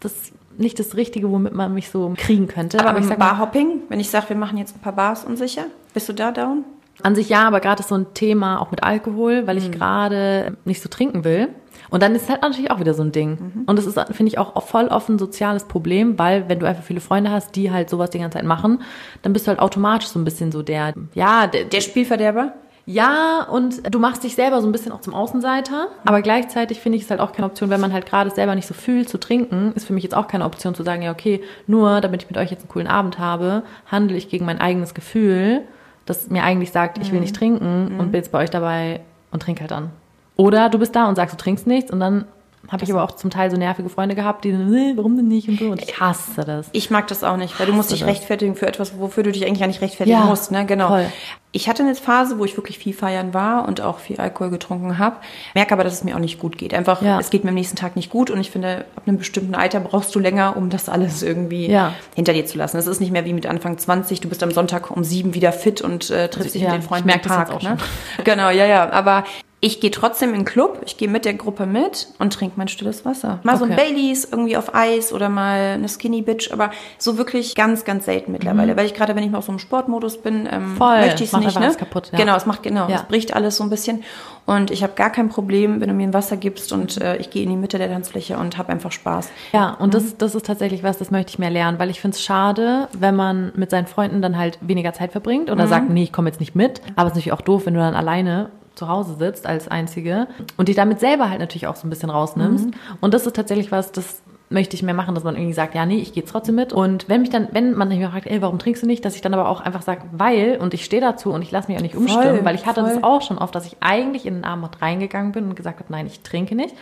das 0.00 0.32
nicht 0.58 0.78
das 0.78 0.96
Richtige, 0.96 1.30
womit 1.30 1.54
man 1.54 1.72
mich 1.72 1.88
so 1.88 2.12
kriegen 2.16 2.48
könnte. 2.48 2.76
das? 2.76 2.86
Aber, 2.86 2.98
ich 2.98 3.06
sag 3.06 3.18
Barhopping, 3.18 3.82
wenn 3.88 4.00
ich 4.00 4.10
sage, 4.10 4.28
wir 4.30 4.36
machen 4.36 4.58
jetzt 4.58 4.76
ein 4.76 4.80
paar 4.80 4.92
Bars 4.92 5.24
unsicher, 5.24 5.64
bist 5.94 6.08
du 6.08 6.12
da 6.12 6.30
down? 6.32 6.64
An 7.02 7.14
sich 7.14 7.30
ja, 7.30 7.46
aber 7.46 7.60
gerade 7.60 7.80
ist 7.80 7.88
so 7.88 7.94
ein 7.94 8.12
Thema 8.12 8.60
auch 8.60 8.70
mit 8.70 8.82
Alkohol, 8.82 9.46
weil 9.46 9.56
ich 9.56 9.68
Mhm. 9.68 9.72
gerade 9.72 10.56
nicht 10.66 10.82
so 10.82 10.90
trinken 10.90 11.24
will. 11.24 11.48
Und 11.92 12.02
dann 12.02 12.14
ist 12.14 12.30
halt 12.30 12.40
natürlich 12.40 12.70
auch 12.70 12.80
wieder 12.80 12.94
so 12.94 13.02
ein 13.02 13.12
Ding. 13.12 13.30
Mhm. 13.30 13.62
Und 13.66 13.76
das 13.76 13.84
ist, 13.84 14.00
finde 14.12 14.28
ich, 14.28 14.38
auch 14.38 14.60
voll 14.62 14.86
offen 14.86 15.16
ein 15.16 15.18
soziales 15.18 15.64
Problem, 15.64 16.18
weil 16.18 16.48
wenn 16.48 16.58
du 16.58 16.66
einfach 16.66 16.82
viele 16.82 17.00
Freunde 17.00 17.30
hast, 17.30 17.54
die 17.54 17.70
halt 17.70 17.90
sowas 17.90 18.08
die 18.10 18.18
ganze 18.18 18.38
Zeit 18.38 18.46
machen, 18.46 18.82
dann 19.20 19.34
bist 19.34 19.46
du 19.46 19.50
halt 19.50 19.60
automatisch 19.60 20.08
so 20.08 20.18
ein 20.18 20.24
bisschen 20.24 20.50
so 20.50 20.62
der, 20.62 20.94
ja, 21.14 21.46
der, 21.46 21.66
Der 21.66 21.80
Spielverderber? 21.82 22.54
ja, 22.86 23.46
und 23.48 23.94
du 23.94 23.98
machst 23.98 24.24
dich 24.24 24.34
selber 24.34 24.60
so 24.60 24.68
ein 24.68 24.72
bisschen 24.72 24.90
auch 24.90 25.00
zum 25.00 25.14
Außenseiter. 25.14 25.88
Aber 26.04 26.22
gleichzeitig 26.22 26.80
finde 26.80 26.98
ich 26.98 27.04
es 27.04 27.10
halt 27.10 27.20
auch 27.20 27.32
keine 27.32 27.46
Option, 27.46 27.70
wenn 27.70 27.80
man 27.80 27.92
halt 27.92 28.06
gerade 28.06 28.30
selber 28.30 28.54
nicht 28.54 28.66
so 28.66 28.74
fühlt, 28.74 29.08
zu 29.08 29.18
trinken, 29.18 29.72
ist 29.74 29.86
für 29.86 29.92
mich 29.92 30.02
jetzt 30.02 30.14
auch 30.14 30.26
keine 30.26 30.44
Option 30.44 30.74
zu 30.74 30.82
sagen, 30.82 31.02
ja, 31.02 31.12
okay, 31.12 31.42
nur 31.66 32.00
damit 32.00 32.22
ich 32.22 32.30
mit 32.30 32.38
euch 32.38 32.50
jetzt 32.50 32.62
einen 32.62 32.70
coolen 32.70 32.88
Abend 32.88 33.18
habe, 33.18 33.62
handle 33.86 34.16
ich 34.16 34.28
gegen 34.28 34.46
mein 34.46 34.60
eigenes 34.60 34.94
Gefühl, 34.94 35.62
das 36.06 36.28
mir 36.30 36.42
eigentlich 36.42 36.72
sagt, 36.72 36.98
ich 36.98 37.12
will 37.12 37.20
nicht 37.20 37.36
trinken 37.36 37.98
und 37.98 38.10
bin 38.10 38.18
jetzt 38.20 38.32
bei 38.32 38.42
euch 38.42 38.50
dabei 38.50 39.00
und 39.30 39.42
trinke 39.42 39.60
halt 39.60 39.70
dann. 39.70 39.90
Oder 40.36 40.68
du 40.68 40.78
bist 40.78 40.94
da 40.96 41.08
und 41.08 41.16
sagst, 41.16 41.34
du 41.34 41.38
trinkst 41.38 41.66
nichts 41.66 41.90
und 41.90 42.00
dann 42.00 42.24
habe 42.68 42.84
ich 42.84 42.92
aber 42.92 43.02
auch 43.02 43.10
zum 43.10 43.28
Teil 43.28 43.50
so 43.50 43.56
nervige 43.56 43.88
Freunde 43.88 44.14
gehabt, 44.14 44.44
die 44.44 44.52
so, 44.52 44.56
"Nee, 44.62 44.92
warum 44.94 45.16
denn 45.16 45.26
nicht 45.26 45.48
und 45.48 45.58
so. 45.58 45.66
Und 45.66 45.82
ich 45.82 45.98
hasse 46.00 46.42
das. 46.44 46.68
Ich 46.72 46.90
mag 46.90 47.08
das 47.08 47.24
auch 47.24 47.36
nicht, 47.36 47.58
weil 47.58 47.66
du 47.66 47.72
musst 47.72 47.90
dich 47.90 48.00
das. 48.00 48.08
rechtfertigen 48.08 48.54
für 48.54 48.68
etwas, 48.68 48.98
wofür 49.00 49.24
du 49.24 49.32
dich 49.32 49.44
eigentlich 49.44 49.58
gar 49.58 49.66
nicht 49.66 49.80
rechtfertigen 49.82 50.16
Ja, 50.20 50.24
musst, 50.26 50.52
ne? 50.52 50.64
Genau. 50.64 50.86
voll. 50.88 51.06
Ich 51.50 51.68
hatte 51.68 51.82
eine 51.82 51.96
Phase, 51.96 52.38
wo 52.38 52.44
ich 52.44 52.56
wirklich 52.56 52.78
viel 52.78 52.94
feiern 52.94 53.34
war 53.34 53.66
und 53.66 53.80
auch 53.80 53.98
viel 53.98 54.18
Alkohol 54.20 54.50
getrunken 54.50 54.98
habe. 54.98 55.16
Merke 55.54 55.72
aber, 55.74 55.82
dass 55.82 55.92
es 55.94 56.04
mir 56.04 56.14
auch 56.14 56.20
nicht 56.20 56.38
gut 56.38 56.56
geht. 56.56 56.72
Einfach, 56.72 57.02
Ja. 57.02 57.18
es 57.18 57.30
geht 57.30 57.42
mir 57.42 57.50
am 57.50 57.56
nächsten 57.56 57.76
Tag 57.76 57.96
nicht 57.96 58.10
gut 58.10 58.30
und 58.30 58.38
ich 58.40 58.52
finde, 58.52 58.84
ab 58.96 59.02
einem 59.06 59.18
bestimmten 59.18 59.56
Alter 59.56 59.80
brauchst 59.80 60.14
du 60.14 60.20
länger, 60.20 60.56
um 60.56 60.70
das 60.70 60.88
alles 60.88 61.22
irgendwie 61.24 61.66
Ja. 61.68 61.92
hinter 62.14 62.32
dir 62.32 62.46
zu 62.46 62.56
lassen. 62.58 62.76
Es 62.78 62.86
ist 62.86 63.00
nicht 63.00 63.10
mehr 63.12 63.24
wie 63.24 63.32
mit 63.34 63.46
Anfang 63.46 63.76
20. 63.76 64.20
Du 64.20 64.28
bist 64.28 64.42
am 64.42 64.52
Sonntag 64.52 64.90
um 64.92 65.02
sieben 65.02 65.34
wieder 65.34 65.52
fit 65.52 65.82
und 65.82 66.10
äh, 66.10 66.28
triffst 66.28 66.54
dich 66.54 66.62
Ja, 66.62 66.68
mit 66.68 66.76
den 66.76 66.82
ich 66.82 66.86
Freunden 66.86 67.06
merke 67.06 67.24
im 67.24 67.28
das 67.28 67.36
Park. 67.36 67.48
jetzt 67.48 67.56
auch 67.58 67.62
ne? 67.62 67.76
Genau, 68.24 68.50
ja, 68.50 68.64
ja. 68.66 68.88
Aber 68.90 69.24
ich 69.64 69.78
gehe 69.80 69.92
trotzdem 69.92 70.30
in 70.30 70.40
den 70.40 70.44
Club, 70.44 70.80
ich 70.84 70.96
gehe 70.96 71.06
mit 71.08 71.24
der 71.24 71.34
Gruppe 71.34 71.66
mit 71.66 72.08
und 72.18 72.32
trinke 72.32 72.54
mein 72.56 72.66
stilles 72.66 73.04
Wasser. 73.04 73.38
Mal 73.44 73.56
so 73.56 73.64
ein 73.64 73.70
Okay. 73.72 73.80
Baileys 73.94 74.24
irgendwie 74.28 74.56
auf 74.56 74.74
Eis 74.74 75.12
oder 75.12 75.28
mal 75.28 75.74
eine 75.74 75.88
Skinny 75.88 76.20
Bitch, 76.20 76.50
aber 76.52 76.72
so 76.98 77.16
wirklich 77.16 77.54
ganz, 77.54 77.84
ganz 77.84 78.06
selten 78.06 78.32
mittlerweile. 78.32 78.76
Weil 78.76 78.86
ich 78.86 78.94
gerade, 78.94 79.14
wenn 79.14 79.22
ich 79.22 79.30
mal 79.30 79.38
auf 79.38 79.44
so 79.44 79.52
einem 79.52 79.60
Sportmodus 79.60 80.18
bin, 80.20 80.48
ähm, 80.50 80.72
Mhm. 80.72 80.76
Voll. 80.78 80.98
möchte 81.02 81.22
ich 81.22 81.32
es 81.32 81.38
nicht. 81.38 81.54
Ne? 81.54 81.62
alles 81.64 81.78
kaputt, 81.78 82.10
ja. 82.12 82.18
Genau, 82.18 82.34
es 82.34 82.44
macht 82.44 82.64
genau, 82.64 82.88
Ja. 82.88 82.96
es 82.96 83.02
bricht 83.04 83.34
alles 83.36 83.56
so 83.56 83.62
ein 83.62 83.70
bisschen. 83.70 84.02
Und 84.46 84.72
ich 84.72 84.82
habe 84.82 84.94
gar 84.94 85.10
kein 85.10 85.28
Problem, 85.28 85.80
wenn 85.80 85.86
du 85.88 85.94
mir 85.94 86.08
ein 86.08 86.12
Wasser 86.12 86.36
gibst 86.36 86.72
und 86.72 87.00
äh, 87.00 87.16
ich 87.18 87.30
gehe 87.30 87.44
in 87.44 87.50
die 87.50 87.56
Mitte 87.56 87.78
der 87.78 87.88
Tanzfläche 87.88 88.36
und 88.38 88.58
habe 88.58 88.70
einfach 88.72 88.90
Spaß. 88.90 89.28
Ja, 89.52 89.74
und 89.74 89.94
das, 89.94 90.16
das 90.18 90.34
ist 90.34 90.44
tatsächlich 90.44 90.82
was, 90.82 90.98
das 90.98 91.12
möchte 91.12 91.30
ich 91.30 91.38
mehr 91.38 91.50
lernen, 91.50 91.78
weil 91.78 91.88
ich 91.90 92.00
finde 92.00 92.16
es 92.16 92.22
schade, 92.24 92.88
wenn 92.98 93.14
man 93.14 93.52
mit 93.54 93.70
seinen 93.70 93.86
Freunden 93.86 94.20
dann 94.22 94.36
halt 94.36 94.58
weniger 94.60 94.92
Zeit 94.92 95.12
verbringt 95.12 95.50
oder 95.52 95.68
sagt, 95.68 95.88
nee, 95.88 96.02
ich 96.02 96.12
komme 96.12 96.28
jetzt 96.30 96.40
nicht 96.40 96.56
mit. 96.56 96.80
Aber 96.96 97.06
es 97.06 97.12
ist 97.12 97.18
natürlich 97.18 97.32
auch 97.32 97.42
doof, 97.42 97.66
wenn 97.66 97.74
du 97.74 97.80
dann 97.80 97.94
alleine 97.94 98.50
zu 98.74 98.88
Hause 98.88 99.16
sitzt 99.16 99.46
als 99.46 99.68
Einzige 99.68 100.28
und 100.56 100.68
dich 100.68 100.76
damit 100.76 101.00
selber 101.00 101.30
halt 101.30 101.40
natürlich 101.40 101.66
auch 101.66 101.76
so 101.76 101.86
ein 101.86 101.90
bisschen 101.90 102.10
rausnimmst. 102.10 102.68
Und 103.00 103.14
das 103.14 103.26
ist 103.26 103.36
tatsächlich 103.36 103.72
was, 103.72 103.92
das 103.92 104.22
möchte 104.52 104.76
ich 104.76 104.82
mehr 104.82 104.94
machen, 104.94 105.14
dass 105.14 105.24
man 105.24 105.34
irgendwie 105.34 105.54
sagt, 105.54 105.74
ja, 105.74 105.86
nee, 105.86 105.98
ich 105.98 106.12
gehe 106.12 106.24
trotzdem 106.24 106.54
mit. 106.54 106.72
Und 106.72 107.08
wenn 107.08 107.22
mich 107.22 107.30
dann, 107.30 107.48
wenn 107.52 107.74
man 107.74 107.88
mich 107.88 108.04
fragt, 108.04 108.26
ey, 108.26 108.42
warum 108.42 108.58
trinkst 108.58 108.82
du 108.82 108.86
nicht, 108.86 109.04
dass 109.04 109.16
ich 109.16 109.22
dann 109.22 109.34
aber 109.34 109.48
auch 109.48 109.60
einfach 109.60 109.82
sage, 109.82 110.02
weil, 110.12 110.58
und 110.60 110.74
ich 110.74 110.84
stehe 110.84 111.00
dazu 111.02 111.32
und 111.32 111.42
ich 111.42 111.50
lasse 111.50 111.68
mich 111.68 111.78
auch 111.78 111.82
nicht 111.82 111.96
umstimmen, 111.96 112.44
weil 112.44 112.54
ich 112.54 112.66
hatte 112.66 112.82
voll. 112.82 112.94
das 112.94 113.02
auch 113.02 113.22
schon 113.22 113.38
oft, 113.38 113.54
dass 113.54 113.66
ich 113.66 113.76
eigentlich 113.80 114.26
in 114.26 114.34
den 114.34 114.44
Abend 114.44 114.80
reingegangen 114.80 115.32
bin 115.32 115.44
und 115.44 115.56
gesagt 115.56 115.80
habe, 115.80 115.90
nein, 115.90 116.06
ich 116.06 116.20
trinke 116.20 116.54
nicht. 116.54 116.74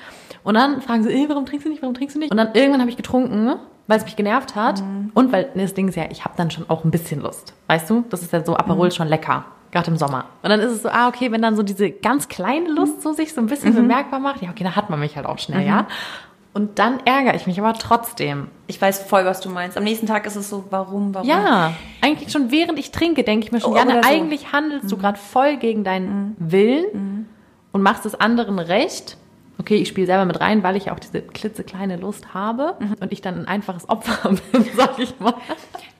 Und 0.42 0.54
dann 0.54 0.82
fragen 0.82 1.02
sie, 1.02 1.10
ey, 1.10 1.26
warum 1.28 1.46
trinkst 1.46 1.66
du 1.66 1.70
nicht, 1.70 1.82
warum 1.82 1.94
trinkst 1.94 2.16
du 2.16 2.20
nicht? 2.20 2.30
Und 2.30 2.36
dann 2.36 2.54
irgendwann 2.54 2.80
habe 2.80 2.90
ich 2.90 2.96
getrunken, 2.96 3.54
weil 3.86 3.98
es 3.98 4.04
mich 4.04 4.16
genervt 4.16 4.54
hat. 4.54 4.82
Und 5.14 5.32
weil, 5.32 5.50
das 5.54 5.74
Ding 5.74 5.88
ist 5.88 5.96
ja, 5.96 6.04
ich 6.10 6.24
habe 6.24 6.34
dann 6.36 6.50
schon 6.50 6.68
auch 6.68 6.84
ein 6.84 6.90
bisschen 6.90 7.20
Lust. 7.20 7.54
Weißt 7.66 7.88
du? 7.90 8.04
Das 8.10 8.22
ist 8.22 8.32
ja 8.32 8.44
so, 8.44 8.56
Aperol 8.56 8.90
schon 8.92 9.08
lecker. 9.08 9.44
Gerade 9.72 9.90
im 9.90 9.96
Sommer. 9.96 10.24
Und 10.42 10.50
dann 10.50 10.58
ist 10.60 10.72
es 10.72 10.82
so, 10.82 10.88
ah, 10.88 11.06
okay, 11.08 11.30
wenn 11.30 11.42
dann 11.42 11.54
so 11.56 11.62
diese 11.62 11.90
ganz 11.90 12.28
kleine 12.28 12.68
Lust 12.70 13.02
so 13.02 13.12
sich 13.12 13.32
so 13.32 13.40
ein 13.40 13.46
bisschen 13.46 13.74
bemerkbar 13.74 14.18
macht, 14.18 14.42
ja, 14.42 14.50
okay, 14.50 14.64
dann 14.64 14.74
hat 14.76 14.90
man 14.90 14.98
mich 14.98 15.16
halt 15.16 15.26
auch 15.26 15.38
schnell, 15.38 15.64
ja. 15.66 15.86
Und 16.52 16.80
dann 16.80 16.98
ärgere 17.06 17.36
ich 17.36 17.46
mich 17.46 17.60
aber 17.60 17.74
trotzdem. 17.74 18.48
Ich 18.66 18.82
weiß 18.82 19.04
voll, 19.04 19.24
was 19.24 19.40
du 19.40 19.48
meinst. 19.50 19.76
Am 19.78 19.84
nächsten 19.84 20.06
Tag 20.08 20.26
ist 20.26 20.34
es 20.34 20.50
so, 20.50 20.64
warum, 20.70 21.14
warum? 21.14 21.28
Ja, 21.28 21.74
eigentlich 22.00 22.32
schon 22.32 22.50
während 22.50 22.76
ich 22.80 22.90
trinke, 22.90 23.22
denke 23.22 23.46
ich 23.46 23.52
mir 23.52 23.60
schon, 23.60 23.70
Oh, 23.70 23.80
oder 23.80 24.02
so. 24.02 24.08
eigentlich 24.08 24.52
handelst 24.52 24.90
du 24.90 24.96
gerade 24.96 25.16
voll 25.18 25.58
gegen 25.58 25.84
deinen 25.84 26.34
Willen 26.40 27.28
und 27.70 27.82
machst 27.82 28.04
es 28.04 28.16
anderen 28.16 28.58
recht. 28.58 29.16
Okay, 29.60 29.76
ich 29.76 29.86
spiele 29.88 30.06
selber 30.08 30.24
mit 30.24 30.40
rein, 30.40 30.64
weil 30.64 30.74
ich 30.74 30.90
auch 30.90 30.98
diese 30.98 31.20
klitzekleine 31.22 31.98
Lust 31.98 32.34
habe 32.34 32.76
und 32.98 33.12
ich 33.12 33.20
dann 33.20 33.38
ein 33.40 33.46
einfaches 33.46 33.88
Opfer 33.88 34.30
bin, 34.52 34.64
sag 34.74 34.98
ich 34.98 35.20
mal. 35.20 35.34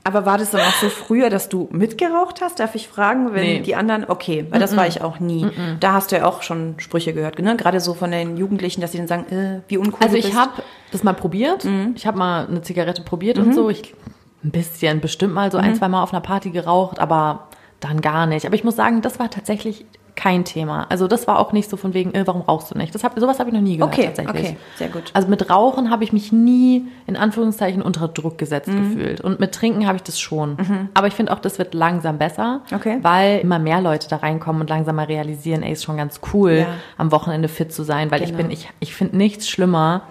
Aber 0.03 0.25
war 0.25 0.39
das 0.39 0.51
dann 0.51 0.63
auch 0.63 0.73
so 0.81 0.89
früher, 0.89 1.29
dass 1.29 1.49
du 1.51 1.69
mitgeraucht 1.73 2.41
hast? 2.41 2.59
Darf 2.59 2.75
ich 2.75 2.89
fragen, 2.89 3.35
wenn 3.35 3.43
Nee. 3.43 3.61
die 3.61 3.75
anderen, 3.77 4.07
okay, 4.09 4.47
weil 4.49 4.59
das 4.59 4.75
war 4.77 4.87
ich 4.87 5.03
auch 5.03 5.21
nie. 5.21 5.47
Da 5.79 5.93
hast 5.93 6.11
du 6.11 6.17
ja 6.17 6.25
auch 6.25 6.43
schon 6.43 6.75
Sprüche 6.79 7.13
gehört, 7.13 7.39
ne? 7.39 7.55
Gerade 7.57 7.81
so 7.81 7.93
von 7.95 8.11
den 8.11 8.37
Jugendlichen, 8.39 8.81
dass 8.81 8.93
sie 8.93 8.99
dann 8.99 9.09
sagen, 9.09 9.27
äh, 9.31 9.61
wie 9.69 9.77
uncool 9.77 9.99
Also 10.03 10.17
ich 10.17 10.35
habe 10.35 10.53
das 10.91 11.03
mal 11.05 11.13
probiert. 11.13 11.67
Ich 11.95 12.07
habe 12.07 12.17
mal 12.19 12.47
eine 12.47 12.63
Zigarette 12.63 13.03
probiert 13.03 13.39
und 13.39 13.55
so. 13.55 13.69
Ich 13.69 13.95
ein 14.43 14.51
bisschen, 14.53 15.01
bestimmt 15.01 15.35
mal 15.35 15.53
so 15.53 15.59
ein, 15.59 15.75
zwei 15.77 15.89
Mal 15.89 16.03
auf 16.03 16.15
einer 16.15 16.23
Party 16.23 16.49
geraucht, 16.51 16.99
aber 16.99 17.49
dann 17.81 18.01
gar 18.01 18.27
nicht. 18.27 18.47
Aber 18.47 18.55
ich 18.55 18.65
muss 18.65 18.77
sagen, 18.77 19.03
das 19.03 19.19
war 19.19 19.29
tatsächlich 19.31 19.85
kein 20.21 20.45
Thema. 20.45 20.87
Also 20.91 21.09
das 21.09 21.27
war 21.27 21.39
auch 21.39 21.53
nicht 21.53 21.71
so 21.71 21.79
von 21.79 21.95
wegen, 21.95 22.13
äh, 22.15 22.27
warum 22.27 22.43
rauchst 22.43 22.71
du 22.71 22.77
nicht? 22.77 22.95
Das 22.95 23.05
hab, 23.05 23.19
sowas 23.19 23.39
habe 23.39 23.49
ich 23.49 23.55
noch 23.55 23.63
nie 23.63 23.79
gehört 23.79 23.95
Okay, 23.95 24.05
tatsächlich. 24.07 24.45
okay, 24.51 24.57
sehr 24.77 24.89
gut. 24.89 25.05
Also 25.15 25.29
mit 25.29 25.49
Rauchen 25.49 25.91
habe 25.91 26.05
ich 26.05 26.13
mich 26.13 26.31
nie 26.31 26.87
in 27.07 27.17
Anführungszeichen 27.17 27.81
unter 27.81 28.07
Druck 28.09 28.37
gesetzt 28.37 28.69
Mhm. 28.69 28.77
gefühlt. 28.77 29.21
Und 29.23 29.41
mit 29.41 29.53
Trinken 29.55 29.87
habe 29.87 29.97
ich 29.97 30.03
das 30.03 30.21
schon. 30.21 30.59
Aber 30.93 31.07
ich 31.07 31.15
finde 31.15 31.33
auch, 31.33 31.39
das 31.39 31.59
wird 31.59 31.73
langsam 31.73 32.19
besser, 32.19 32.61
Okay. 32.75 32.99
weil 33.01 33.39
immer 33.39 33.59
mehr 33.59 33.81
Leute 33.81 34.09
da 34.11 34.17
reinkommen 34.17 34.61
und 34.61 34.69
langsam 34.69 34.97
mal 34.97 35.07
realisieren, 35.07 35.63
ey, 35.63 35.73
ist 35.73 35.85
schon 35.85 35.97
ganz 35.97 36.21
cool, 36.35 36.67
Ja. 36.69 36.69
am 36.99 37.13
Wochenende 37.13 37.49
fit 37.49 37.73
zu 37.73 37.83
sein, 37.83 38.11
weil 38.11 38.21
ich 38.23 38.33
Genau. 38.33 38.43
bin, 38.43 38.51
ich, 38.51 38.69
ich 38.81 38.95
finde 38.95 39.17
nichts 39.17 39.49
schlimmer, 39.49 40.03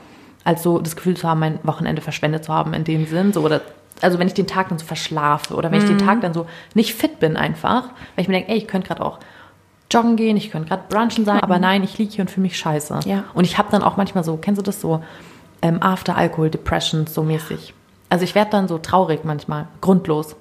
als 0.43 0.63
so 0.63 0.79
das 0.79 0.95
Gefühl 0.95 1.15
zu 1.17 1.27
haben, 1.29 1.39
mein 1.41 1.59
Wochenende 1.63 2.01
verschwendet 2.01 2.45
zu 2.45 2.51
haben 2.53 2.73
in 2.73 2.83
dem 2.83 3.05
Sinn, 3.05 3.31
so 3.33 3.41
oder 3.41 3.61
also 4.01 4.17
wenn 4.17 4.27
ich 4.27 4.33
den 4.33 4.47
Tag 4.47 4.69
dann 4.69 4.79
so 4.79 4.85
verschlafe 4.85 5.53
oder 5.53 5.69
wenn 5.71 5.77
ich 5.77 5.83
Mhm. 5.83 5.97
den 5.97 6.07
Tag 6.07 6.21
dann 6.21 6.33
so 6.33 6.45
nicht 6.73 6.93
fit 6.93 7.19
bin 7.19 7.35
einfach, 7.35 7.83
weil 8.15 8.21
ich 8.23 8.27
mir 8.29 8.35
denke, 8.35 8.49
ey, 8.51 8.57
ich 8.57 8.67
könnte 8.67 8.87
gerade 8.87 9.05
auch 9.05 9.19
joggen 9.91 10.15
gehen, 10.15 10.37
ich 10.37 10.51
könnte 10.51 10.69
gerade 10.69 10.83
brunchen 10.89 11.25
sein, 11.25 11.39
aber 11.41 11.59
nein, 11.59 11.83
ich 11.83 11.97
liege 11.97 12.11
hier 12.13 12.21
und 12.21 12.29
fühle 12.29 12.43
mich 12.43 12.57
scheiße. 12.57 12.93
Mhm. 12.95 13.01
Ja. 13.05 13.23
Und 13.33 13.43
ich 13.45 13.57
habe 13.57 13.69
dann 13.71 13.81
auch 13.83 13.97
manchmal 13.97 14.23
so, 14.23 14.37
kennst 14.37 14.59
du 14.59 14.63
das 14.63 14.79
so, 14.81 15.03
ähm, 15.61 15.81
After 15.81 16.15
Alcohol 16.17 16.49
Depressions 16.49 17.13
so 17.13 17.23
mäßig. 17.23 17.73
Also 18.09 18.23
ich 18.23 18.33
werde 18.35 18.51
dann 18.51 18.67
so 18.67 18.77
traurig 18.77 19.21
manchmal, 19.23 19.67
grundlos. 19.81 20.35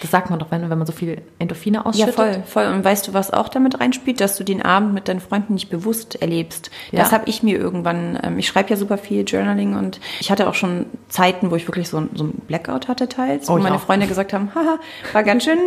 Das 0.00 0.10
sagt 0.10 0.28
man 0.28 0.38
doch, 0.38 0.50
wenn, 0.50 0.68
wenn 0.68 0.76
man 0.76 0.86
so 0.86 0.92
viel 0.92 1.22
Endorphine 1.38 1.78
Ja, 1.78 1.84
ausschüttet. 1.84 2.14
voll, 2.14 2.42
voll. 2.46 2.66
Und 2.66 2.84
weißt 2.84 3.08
du, 3.08 3.14
was 3.14 3.32
auch 3.32 3.48
damit 3.48 3.80
reinspielt, 3.80 4.20
dass 4.20 4.36
du 4.36 4.44
den 4.44 4.60
Abend 4.62 4.92
mit 4.92 5.08
deinen 5.08 5.20
Freunden 5.20 5.54
nicht 5.54 5.70
bewusst 5.70 6.20
erlebst. 6.20 6.70
Das 6.92 7.10
Ja. 7.10 7.18
habe 7.18 7.28
ich 7.30 7.42
mir 7.42 7.56
irgendwann, 7.58 8.18
ähm, 8.22 8.38
ich 8.38 8.46
schreibe 8.46 8.68
ja 8.68 8.76
super 8.76 8.98
viel 8.98 9.24
Journaling 9.26 9.74
und 9.74 9.98
ich 10.20 10.30
hatte 10.30 10.48
auch 10.48 10.54
schon 10.54 10.84
Zeiten, 11.08 11.50
wo 11.50 11.56
ich 11.56 11.66
wirklich 11.66 11.88
so, 11.88 11.96
ein- 11.96 12.10
so 12.14 12.24
ein 12.24 12.32
Blackout 12.46 12.88
hatte 12.88 13.08
teils, 13.08 13.48
wo 13.48 13.54
Oh, 13.54 13.56
ich 13.56 13.62
meine 13.62 13.76
auch. 13.76 13.80
Freunde 13.80 14.06
gesagt 14.06 14.34
haben, 14.34 14.50
haha, 14.54 14.78
war 15.14 15.22
ganz 15.22 15.44
schön 15.44 15.58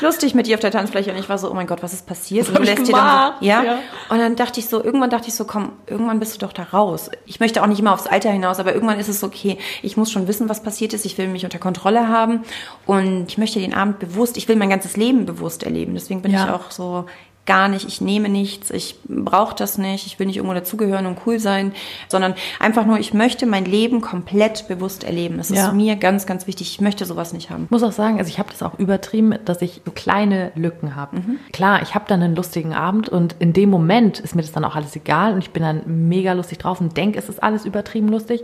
lustig 0.00 0.34
mit 0.34 0.46
dir 0.46 0.54
auf 0.54 0.60
der 0.60 0.70
Tanzfläche 0.70 1.10
und 1.10 1.18
ich 1.18 1.28
war 1.28 1.38
so, 1.38 1.50
oh 1.50 1.54
mein 1.54 1.66
Gott, 1.66 1.82
was 1.82 1.92
ist 1.92 2.06
passiert? 2.06 2.46
Was 2.48 2.56
Und 2.56 2.58
du 2.66 2.70
lässt 2.70 2.86
dir 2.88 2.92
dann 2.92 3.32
so, 3.40 3.44
ja? 3.46 3.62
Ja. 3.62 3.78
Und 4.08 4.18
dann 4.18 4.36
dachte 4.36 4.60
ich 4.60 4.68
so, 4.68 4.82
irgendwann 4.82 5.10
dachte 5.10 5.28
ich 5.28 5.34
so, 5.34 5.44
komm, 5.44 5.72
irgendwann 5.86 6.18
bist 6.20 6.34
du 6.34 6.38
doch 6.46 6.52
da 6.52 6.62
raus. 6.64 7.10
Ich 7.24 7.40
möchte 7.40 7.62
auch 7.62 7.66
nicht 7.66 7.80
immer 7.80 7.92
aufs 7.94 8.06
Alter 8.06 8.30
hinaus, 8.30 8.58
aber 8.58 8.74
irgendwann 8.74 8.98
ist 8.98 9.08
es 9.08 9.22
okay. 9.24 9.58
Ich 9.82 9.96
muss 9.96 10.10
schon 10.10 10.28
wissen, 10.28 10.48
was 10.48 10.62
passiert 10.62 10.92
ist. 10.92 11.04
Ich 11.04 11.18
will 11.18 11.28
mich 11.28 11.44
unter 11.44 11.58
Kontrolle 11.58 12.08
haben 12.08 12.42
und 12.86 13.26
ich 13.28 13.38
möchte 13.38 13.60
den 13.60 13.74
Abend 13.74 13.98
bewusst, 13.98 14.36
ich 14.36 14.48
will 14.48 14.56
mein 14.56 14.70
ganzes 14.70 14.96
Leben 14.96 15.26
bewusst 15.26 15.62
erleben. 15.62 15.94
Deswegen 15.94 16.22
bin 16.22 16.32
Ja. 16.32 16.44
ich 16.44 16.50
auch 16.50 16.70
so 16.70 17.06
gar 17.46 17.68
nicht, 17.68 17.86
ich 17.86 18.00
nehme 18.00 18.28
nichts, 18.28 18.70
ich 18.70 18.96
brauche 19.08 19.54
das 19.54 19.78
nicht, 19.78 20.06
ich 20.06 20.18
will 20.18 20.26
nicht 20.26 20.36
irgendwo 20.36 20.54
dazugehören 20.54 21.06
und 21.06 21.18
cool 21.26 21.38
sein, 21.38 21.72
sondern 22.08 22.34
einfach 22.60 22.84
nur, 22.84 22.98
ich 22.98 23.14
möchte 23.14 23.46
mein 23.46 23.64
Leben 23.64 24.00
komplett 24.00 24.68
bewusst 24.68 25.04
erleben. 25.04 25.38
Das 25.38 25.48
Ja. 25.50 25.68
ist 25.68 25.72
mir 25.74 25.96
ganz, 25.96 26.26
ganz 26.26 26.46
wichtig. 26.46 26.68
Ich 26.72 26.80
möchte 26.80 27.04
sowas 27.04 27.32
nicht 27.32 27.50
haben. 27.50 27.64
Ich 27.64 27.70
muss 27.70 27.82
auch 27.82 27.92
sagen, 27.92 28.18
also 28.18 28.28
ich 28.28 28.38
habe 28.38 28.50
das 28.50 28.62
auch 28.62 28.78
übertrieben, 28.78 29.34
dass 29.44 29.62
ich 29.62 29.80
so 29.84 29.92
kleine 29.92 30.52
Lücken 30.56 30.96
habe. 30.96 31.16
Klar, 31.52 31.82
ich 31.82 31.94
habe 31.94 32.04
dann 32.08 32.22
einen 32.22 32.34
lustigen 32.36 32.74
Abend 32.74 33.08
und 33.08 33.36
in 33.38 33.52
dem 33.52 33.70
Moment 33.70 34.18
ist 34.20 34.34
mir 34.34 34.42
das 34.42 34.52
dann 34.52 34.64
auch 34.64 34.74
alles 34.76 34.94
egal 34.96 35.32
und 35.32 35.38
ich 35.38 35.50
bin 35.50 35.62
dann 35.62 35.82
mega 36.08 36.32
lustig 36.32 36.58
drauf 36.58 36.80
und 36.80 36.96
denke, 36.96 37.18
es 37.18 37.28
ist 37.28 37.42
alles 37.42 37.64
übertrieben 37.64 38.08
lustig. 38.08 38.42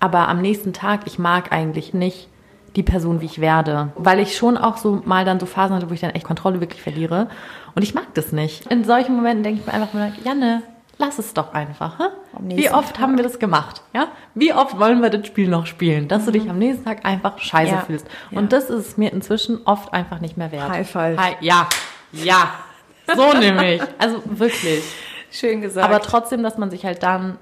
Aber 0.00 0.28
am 0.28 0.42
nächsten 0.42 0.72
Tag, 0.74 1.00
ich 1.06 1.18
mag 1.18 1.50
eigentlich 1.52 1.94
nicht 1.94 2.28
die 2.76 2.82
Person, 2.82 3.20
wie 3.20 3.26
ich 3.26 3.40
werde. 3.40 3.92
Weil 3.96 4.18
ich 4.18 4.36
schon 4.36 4.56
auch 4.56 4.76
so 4.76 5.00
mal 5.04 5.24
dann 5.24 5.38
so 5.40 5.46
Phasen 5.46 5.76
hatte, 5.76 5.88
wo 5.90 5.94
ich 5.94 6.00
dann 6.00 6.10
echt 6.10 6.26
Kontrolle 6.26 6.60
wirklich 6.60 6.82
verliere. 6.82 7.28
Und 7.74 7.82
ich 7.82 7.94
mag 7.94 8.14
das 8.14 8.32
nicht. 8.32 8.66
In 8.66 8.84
solchen 8.84 9.16
Momenten 9.16 9.42
denke 9.42 9.60
ich 9.60 9.66
mir 9.66 9.72
einfach 9.74 9.92
nur, 9.94 10.10
Janne, 10.24 10.62
lass 10.98 11.18
es 11.18 11.34
doch 11.34 11.52
einfach. 11.54 11.98
Hä? 11.98 12.04
Wie 12.40 12.70
oft 12.70 13.00
haben 13.00 13.16
wir 13.16 13.24
das 13.24 13.38
gemacht? 13.38 13.82
Ja? 13.92 14.08
Wie 14.34 14.52
oft 14.52 14.78
wollen 14.78 15.02
wir 15.02 15.10
das 15.10 15.26
Spiel 15.26 15.48
noch 15.48 15.66
spielen? 15.66 16.06
Dass 16.08 16.24
du 16.24 16.30
dich 16.30 16.48
am 16.48 16.58
nächsten 16.58 16.84
Tag 16.84 17.04
einfach 17.04 17.38
scheiße 17.38 17.72
Ja. 17.72 17.80
fühlst. 17.80 18.06
Ja. 18.30 18.38
Und 18.38 18.52
das 18.52 18.70
ist 18.70 18.86
es 18.86 18.96
mir 18.96 19.12
inzwischen 19.12 19.60
oft 19.64 19.92
einfach 19.92 20.20
nicht 20.20 20.36
mehr 20.36 20.52
wert. 20.52 20.68
High 20.68 20.88
five. 20.88 21.18
Hi, 21.18 21.34
ja, 21.40 21.68
ja. 22.12 22.50
So 23.14 23.32
nämlich. 23.34 23.82
Also 23.98 24.22
wirklich. 24.24 24.82
Schön 25.30 25.60
gesagt. 25.60 25.84
Aber 25.88 26.00
trotzdem, 26.00 26.42
dass 26.42 26.58
man 26.58 26.70
sich 26.70 26.84
halt 26.84 27.02
dann 27.02 27.38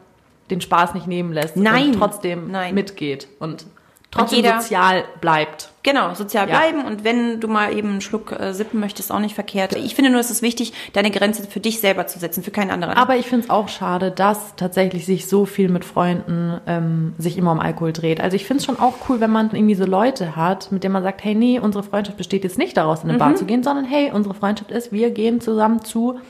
den 0.51 0.61
Spaß 0.61 0.95
nicht 0.95 1.07
nehmen 1.07 1.33
lässt 1.33 1.57
Nein. 1.57 1.89
und 1.89 1.99
trotzdem 1.99 2.51
Nein. 2.51 2.74
mitgeht 2.74 3.28
und 3.39 3.66
trotzdem 4.13 4.37
jeder- 4.45 4.61
sozial 4.61 5.05
bleibt. 5.21 5.71
Genau, 5.85 6.15
sozial 6.15 6.49
Ja. 6.49 6.57
bleiben 6.59 6.85
und 6.85 7.03
wenn 7.03 7.41
du 7.41 7.49
mal 7.49 7.77
eben 7.77 7.89
einen 7.91 8.01
Schluck 8.01 8.31
äh, 8.39 8.53
sippen 8.55 8.79
möchtest, 8.79 9.11
auch 9.11 9.19
nicht 9.19 9.35
verkehrt. 9.35 9.75
Ich 9.75 9.97
finde 9.97 10.13
nur, 10.13 10.21
es 10.21 10.31
ist 10.31 10.41
wichtig, 10.41 10.73
deine 10.93 11.11
Grenze 11.11 11.43
für 11.43 11.59
dich 11.59 11.81
selber 11.81 12.07
zu 12.07 12.21
setzen, 12.21 12.45
für 12.45 12.53
keinen 12.53 12.71
anderen. 12.71 12.95
Aber 12.95 13.17
ich 13.17 13.27
finde 13.27 13.47
es 13.47 13.51
auch 13.51 13.69
schade, 13.69 14.13
dass 14.13 14.55
tatsächlich 14.55 15.07
sich 15.07 15.27
so 15.27 15.45
viel 15.45 15.69
mit 15.69 15.85
Freunden 15.85 16.61
ähm, 16.69 17.15
sich 17.19 17.37
immer 17.37 17.51
um 17.51 17.59
Alkohol 17.59 17.93
dreht. 17.93 18.21
Also 18.21 18.37
ich 18.37 18.45
finde 18.45 18.61
es 18.61 18.67
schon 18.67 18.79
auch 18.79 18.95
cool, 19.09 19.19
wenn 19.21 19.31
man 19.33 19.51
irgendwie 19.53 19.75
so 19.75 19.85
Leute 19.85 20.37
hat, 20.37 20.71
mit 20.71 20.85
denen 20.85 20.93
man 20.93 21.03
sagt, 21.03 21.25
hey, 21.25 21.35
nee, 21.35 21.59
unsere 21.59 21.83
Freundschaft 21.83 22.17
besteht 22.17 22.45
jetzt 22.45 22.59
nicht 22.59 22.77
daraus, 22.77 23.01
in 23.03 23.09
eine 23.09 23.15
Mhm. 23.15 23.19
Bar 23.19 23.35
zu 23.35 23.45
gehen, 23.45 23.65
sondern 23.65 23.85
hey, 23.85 24.13
unsere 24.13 24.35
Freundschaft 24.37 24.71
ist, 24.71 24.93
wir 24.93 25.11
gehen 25.11 25.41
zusammen 25.41 25.83
zu, 25.85 26.21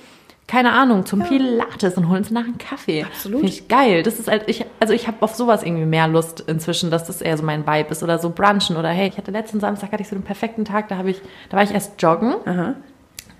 keine 0.46 0.72
Ahnung, 0.72 1.06
zum 1.06 1.22
Pilates 1.22 1.96
und 1.96 2.08
holen 2.08 2.18
uns 2.18 2.30
nach 2.30 2.44
einen 2.44 2.58
Kaffee. 2.58 3.04
Absolut. 3.04 3.40
Finde 3.40 3.52
ich 3.52 3.68
geil. 3.68 4.02
Das 4.02 4.18
ist 4.18 4.28
halt, 4.28 4.44
ich, 4.48 4.66
also 4.80 4.92
ich 4.92 5.06
habe 5.06 5.18
auf 5.20 5.34
sowas 5.34 5.62
irgendwie 5.62 5.86
mehr 5.86 6.08
Lust 6.08 6.40
inzwischen, 6.40 6.90
dass 6.90 7.06
das 7.06 7.22
eher 7.22 7.38
so 7.38 7.42
mein 7.42 7.66
Vibe 7.66 7.90
ist 7.90 8.02
oder 8.02 8.18
so 8.18 8.30
brunchen 8.30 8.76
oder 8.76 8.90
hey, 8.90 9.08
ich 9.08 9.16
hatte 9.16 9.30
letzten 9.30 9.60
Samstag 9.60 9.92
hatte 9.92 10.02
ich 10.02 10.08
so 10.08 10.14
einen 10.14 10.24
perfekten 10.24 10.64
Tag, 10.64 10.88
da 10.88 10.96
habe 10.98 11.10
ich, 11.10 11.20
da 11.48 11.56
war 11.56 11.64
ich 11.64 11.72
erst 11.72 12.00
joggen. 12.02 12.34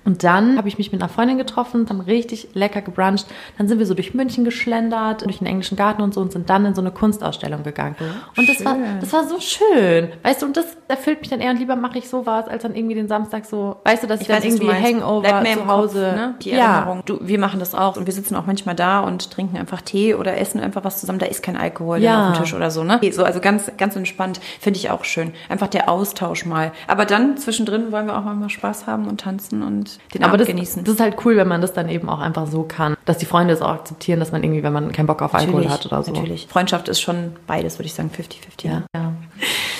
Und 0.04 0.24
dann 0.24 0.58
habe 0.58 0.68
ich 0.68 0.78
mich 0.78 0.92
mit 0.92 1.00
einer 1.00 1.08
Freundin 1.08 1.38
getroffen, 1.38 1.88
haben 1.88 2.00
richtig 2.00 2.48
lecker 2.54 2.82
gebruncht. 2.82 3.26
Dann 3.58 3.68
sind 3.68 3.78
wir 3.78 3.86
so 3.86 3.94
durch 3.94 4.14
München 4.14 4.44
geschlendert, 4.44 5.24
durch 5.24 5.38
den 5.38 5.46
englischen 5.46 5.76
Garten 5.76 6.02
und 6.02 6.14
so 6.14 6.20
und 6.20 6.32
sind 6.32 6.50
dann 6.50 6.64
in 6.64 6.74
so 6.74 6.80
eine 6.80 6.90
Kunstausstellung 6.90 7.62
gegangen. 7.62 7.96
und 8.36 8.48
das 8.48 8.64
war, 8.64 8.76
das 9.00 9.12
war 9.12 9.26
so 9.26 9.38
schön. 9.40 10.08
Weißt 10.22 10.42
du, 10.42 10.46
und 10.46 10.56
das 10.56 10.66
erfüllt 10.88 11.20
mich 11.20 11.30
dann 11.30 11.40
eher 11.40 11.50
und 11.50 11.58
lieber 11.58 11.76
mache 11.76 11.98
ich 11.98 12.08
sowas, 12.08 12.48
als 12.48 12.62
dann 12.62 12.74
irgendwie 12.74 12.94
den 12.94 13.08
Samstag 13.08 13.44
so, 13.44 13.76
weißt 13.84 14.02
du, 14.02 14.06
dass 14.06 14.20
ich, 14.20 14.26
dann 14.26 14.36
was 14.36 14.42
du 14.44 14.64
irgendwie. 14.66 14.72
Hangover 14.72 15.44
zu 15.44 15.66
Hause. 15.66 16.06
Kopf, 16.10 16.16
ne? 16.16 16.34
Die 16.42 16.50
ja, 16.50 16.76
Erinnerung. 16.76 17.02
Du, 17.06 17.18
wir 17.20 17.38
machen 17.38 17.60
das 17.60 17.74
auch 17.74 17.96
und 17.96 18.06
wir 18.06 18.12
sitzen 18.12 18.34
auch 18.36 18.46
manchmal 18.46 18.74
da 18.74 19.00
und 19.00 19.30
trinken 19.30 19.56
einfach 19.56 19.80
Tee 19.82 20.14
oder 20.14 20.36
essen 20.38 20.60
einfach 20.60 20.84
was 20.84 21.00
zusammen. 21.00 21.18
Da 21.18 21.26
ist 21.26 21.42
kein 21.42 21.56
Alkohol 21.56 21.98
dann 21.98 22.04
Ja. 22.04 22.30
auf 22.30 22.36
dem 22.36 22.42
Tisch 22.42 22.54
oder 22.54 22.70
so, 22.70 22.84
ne? 22.84 23.00
So, 23.12 23.24
also 23.24 23.40
ganz, 23.40 23.70
ganz 23.78 23.96
entspannt. 23.96 24.40
Finde 24.60 24.78
ich 24.78 24.90
auch 24.90 25.04
schön. 25.04 25.32
Einfach 25.48 25.68
der 25.68 25.88
Austausch 25.88 26.44
mal. 26.44 26.72
Aber 26.86 27.04
dann 27.04 27.36
zwischendrin 27.36 27.92
wollen 27.92 28.06
wir 28.06 28.16
auch 28.16 28.24
mal 28.24 28.48
Spaß 28.48 28.86
haben 28.86 29.06
und 29.08 29.20
tanzen 29.20 29.62
und 29.62 29.91
den 30.14 30.22
aber 30.22 30.32
Abend 30.34 30.40
das, 30.42 30.48
genießen. 30.48 30.84
das 30.84 30.94
ist 30.94 31.00
halt 31.00 31.16
cool, 31.24 31.36
wenn 31.36 31.48
man 31.48 31.60
das 31.60 31.72
dann 31.72 31.88
eben 31.88 32.08
auch 32.08 32.20
einfach 32.20 32.46
so 32.46 32.62
kann, 32.64 32.96
dass 33.04 33.18
die 33.18 33.26
Freunde 33.26 33.54
es 33.54 33.62
auch 33.62 33.70
akzeptieren, 33.70 34.20
dass 34.20 34.32
man 34.32 34.42
irgendwie, 34.42 34.62
wenn 34.62 34.72
man 34.72 34.92
keinen 34.92 35.06
Bock 35.06 35.22
auf 35.22 35.34
Alkohol 35.34 35.68
hat 35.68 35.86
oder 35.86 36.02
so. 36.02 36.12
Natürlich. 36.12 36.46
Freundschaft 36.48 36.88
ist 36.88 37.00
schon 37.00 37.32
beides, 37.46 37.78
würde 37.78 37.86
ich 37.86 37.94
sagen, 37.94 38.10
50-50. 38.16 38.66
Ja. 38.66 38.82
ja. 38.94 39.12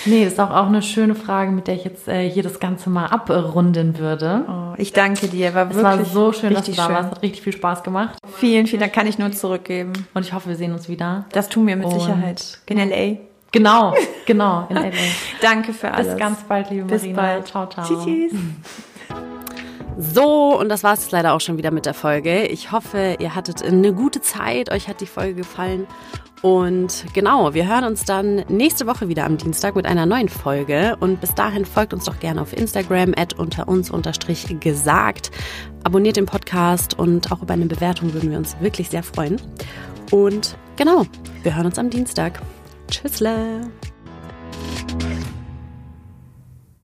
Nee, 0.05 0.25
das 0.25 0.33
ist 0.35 0.41
auch, 0.41 0.51
auch 0.51 0.67
eine 0.67 0.83
schöne 0.83 1.15
Frage, 1.15 1.53
mit 1.53 1.69
der 1.69 1.77
ich 1.77 1.85
jetzt 1.85 2.09
äh, 2.09 2.29
hier 2.29 2.43
das 2.43 2.59
Ganze 2.59 2.91
mal 2.91 3.07
abrunden 3.07 3.99
würde. 3.99 4.45
Oh, 4.49 4.75
ich 4.77 4.93
danke 4.93 5.29
dir. 5.29 5.55
War 5.55 5.71
Es 5.71 5.77
wirklich 5.77 5.99
war 5.99 6.05
so 6.05 6.33
schön, 6.33 6.55
dass 6.55 6.65
du 6.67 6.73
da 6.73 6.87
schön. 6.87 6.95
warst. 6.95 7.11
Hat 7.13 7.23
richtig 7.23 7.43
viel 7.43 7.53
Spaß 7.53 7.85
gemacht. 7.85 8.19
Vielen, 8.37 8.67
vielen 8.67 8.81
Dank. 8.81 8.93
Kann 8.93 9.07
ich 9.07 9.19
nur 9.19 9.31
zurückgeben. 9.31 9.93
Und 10.15 10.27
ich 10.27 10.33
hoffe, 10.33 10.49
wir 10.49 10.57
sehen 10.57 10.73
uns 10.73 10.89
wieder. 10.89 11.27
Das 11.33 11.49
tun 11.49 11.67
wir 11.69 11.77
mit 11.77 11.87
Und- 11.87 12.01
Sicherheit. 12.01 12.59
In 12.67 12.79
L.A. 12.79 13.19
Genau, 13.53 13.95
genau, 14.27 14.67
in 14.71 14.77
LA. 14.77 14.91
Danke 15.43 15.75
für 15.75 15.93
alles. 15.93 16.09
Bis 16.09 16.17
ganz 16.17 16.41
bald, 16.49 16.71
liebe 16.71 16.87
Bis 16.87 17.03
Marina. 17.03 17.21
bald. 17.23 17.47
Ciao, 17.49 17.67
ciao. 17.69 17.85
Tschüss. 17.87 18.33
So, 19.99 20.59
und 20.59 20.68
das 20.68 20.82
war 20.82 20.95
es 20.95 21.03
jetzt 21.03 21.12
leider 21.12 21.34
auch 21.34 21.40
schon 21.40 21.59
wieder 21.59 21.70
mit 21.70 21.86
der 21.86 21.95
Folge. 21.95 22.47
Ich 22.47 22.72
hoffe, 22.72 23.16
ihr 23.18 23.34
hattet 23.34 23.62
eine 23.62 23.93
gute 23.93 24.20
Zeit, 24.20 24.70
euch 24.70 24.88
hat 24.88 25.01
die 25.01 25.07
Folge 25.07 25.34
gefallen. 25.34 25.86
Und 26.43 27.05
genau, 27.14 27.55
wir 27.55 27.68
hören 27.68 27.84
uns 27.84 28.05
dann 28.05 28.45
nächste 28.49 28.86
Woche 28.88 29.09
wieder 29.09 29.24
am 29.24 29.36
Dienstag 29.36 29.76
mit 29.76 29.86
einer 29.86 30.07
neuen 30.07 30.28
Folge. 30.28 30.97
Und 30.99 31.20
bis 31.20 31.34
dahin 31.34 31.64
folgt 31.64 31.95
uns 31.95 32.05
doch 32.05 32.18
gerne 32.18 32.43
auf 32.43 32.53
Instagram, 32.53 33.14
at 33.16 33.38
unter 33.38 33.68
uns 33.68 33.90
unterstrich 33.90 34.59
gesagt. 34.59 35.30
Abonniert 35.84 36.16
den 36.16 36.26
Podcast 36.26 36.99
und 36.99 37.30
auch 37.30 37.43
über 37.43 37.55
eine 37.55 37.66
Bewertung 37.66 38.12
würden 38.12 38.30
wir 38.30 38.38
uns 38.38 38.57
wirklich 38.61 38.90
sehr 38.90 39.05
freuen. 39.05 39.40
Und 40.11 40.57
genau, 40.76 41.07
wir 41.45 41.55
hören 41.55 41.66
uns 41.66 41.78
am 41.78 41.90
Dienstag. 41.90 42.40
Tschüssle! 42.90 43.70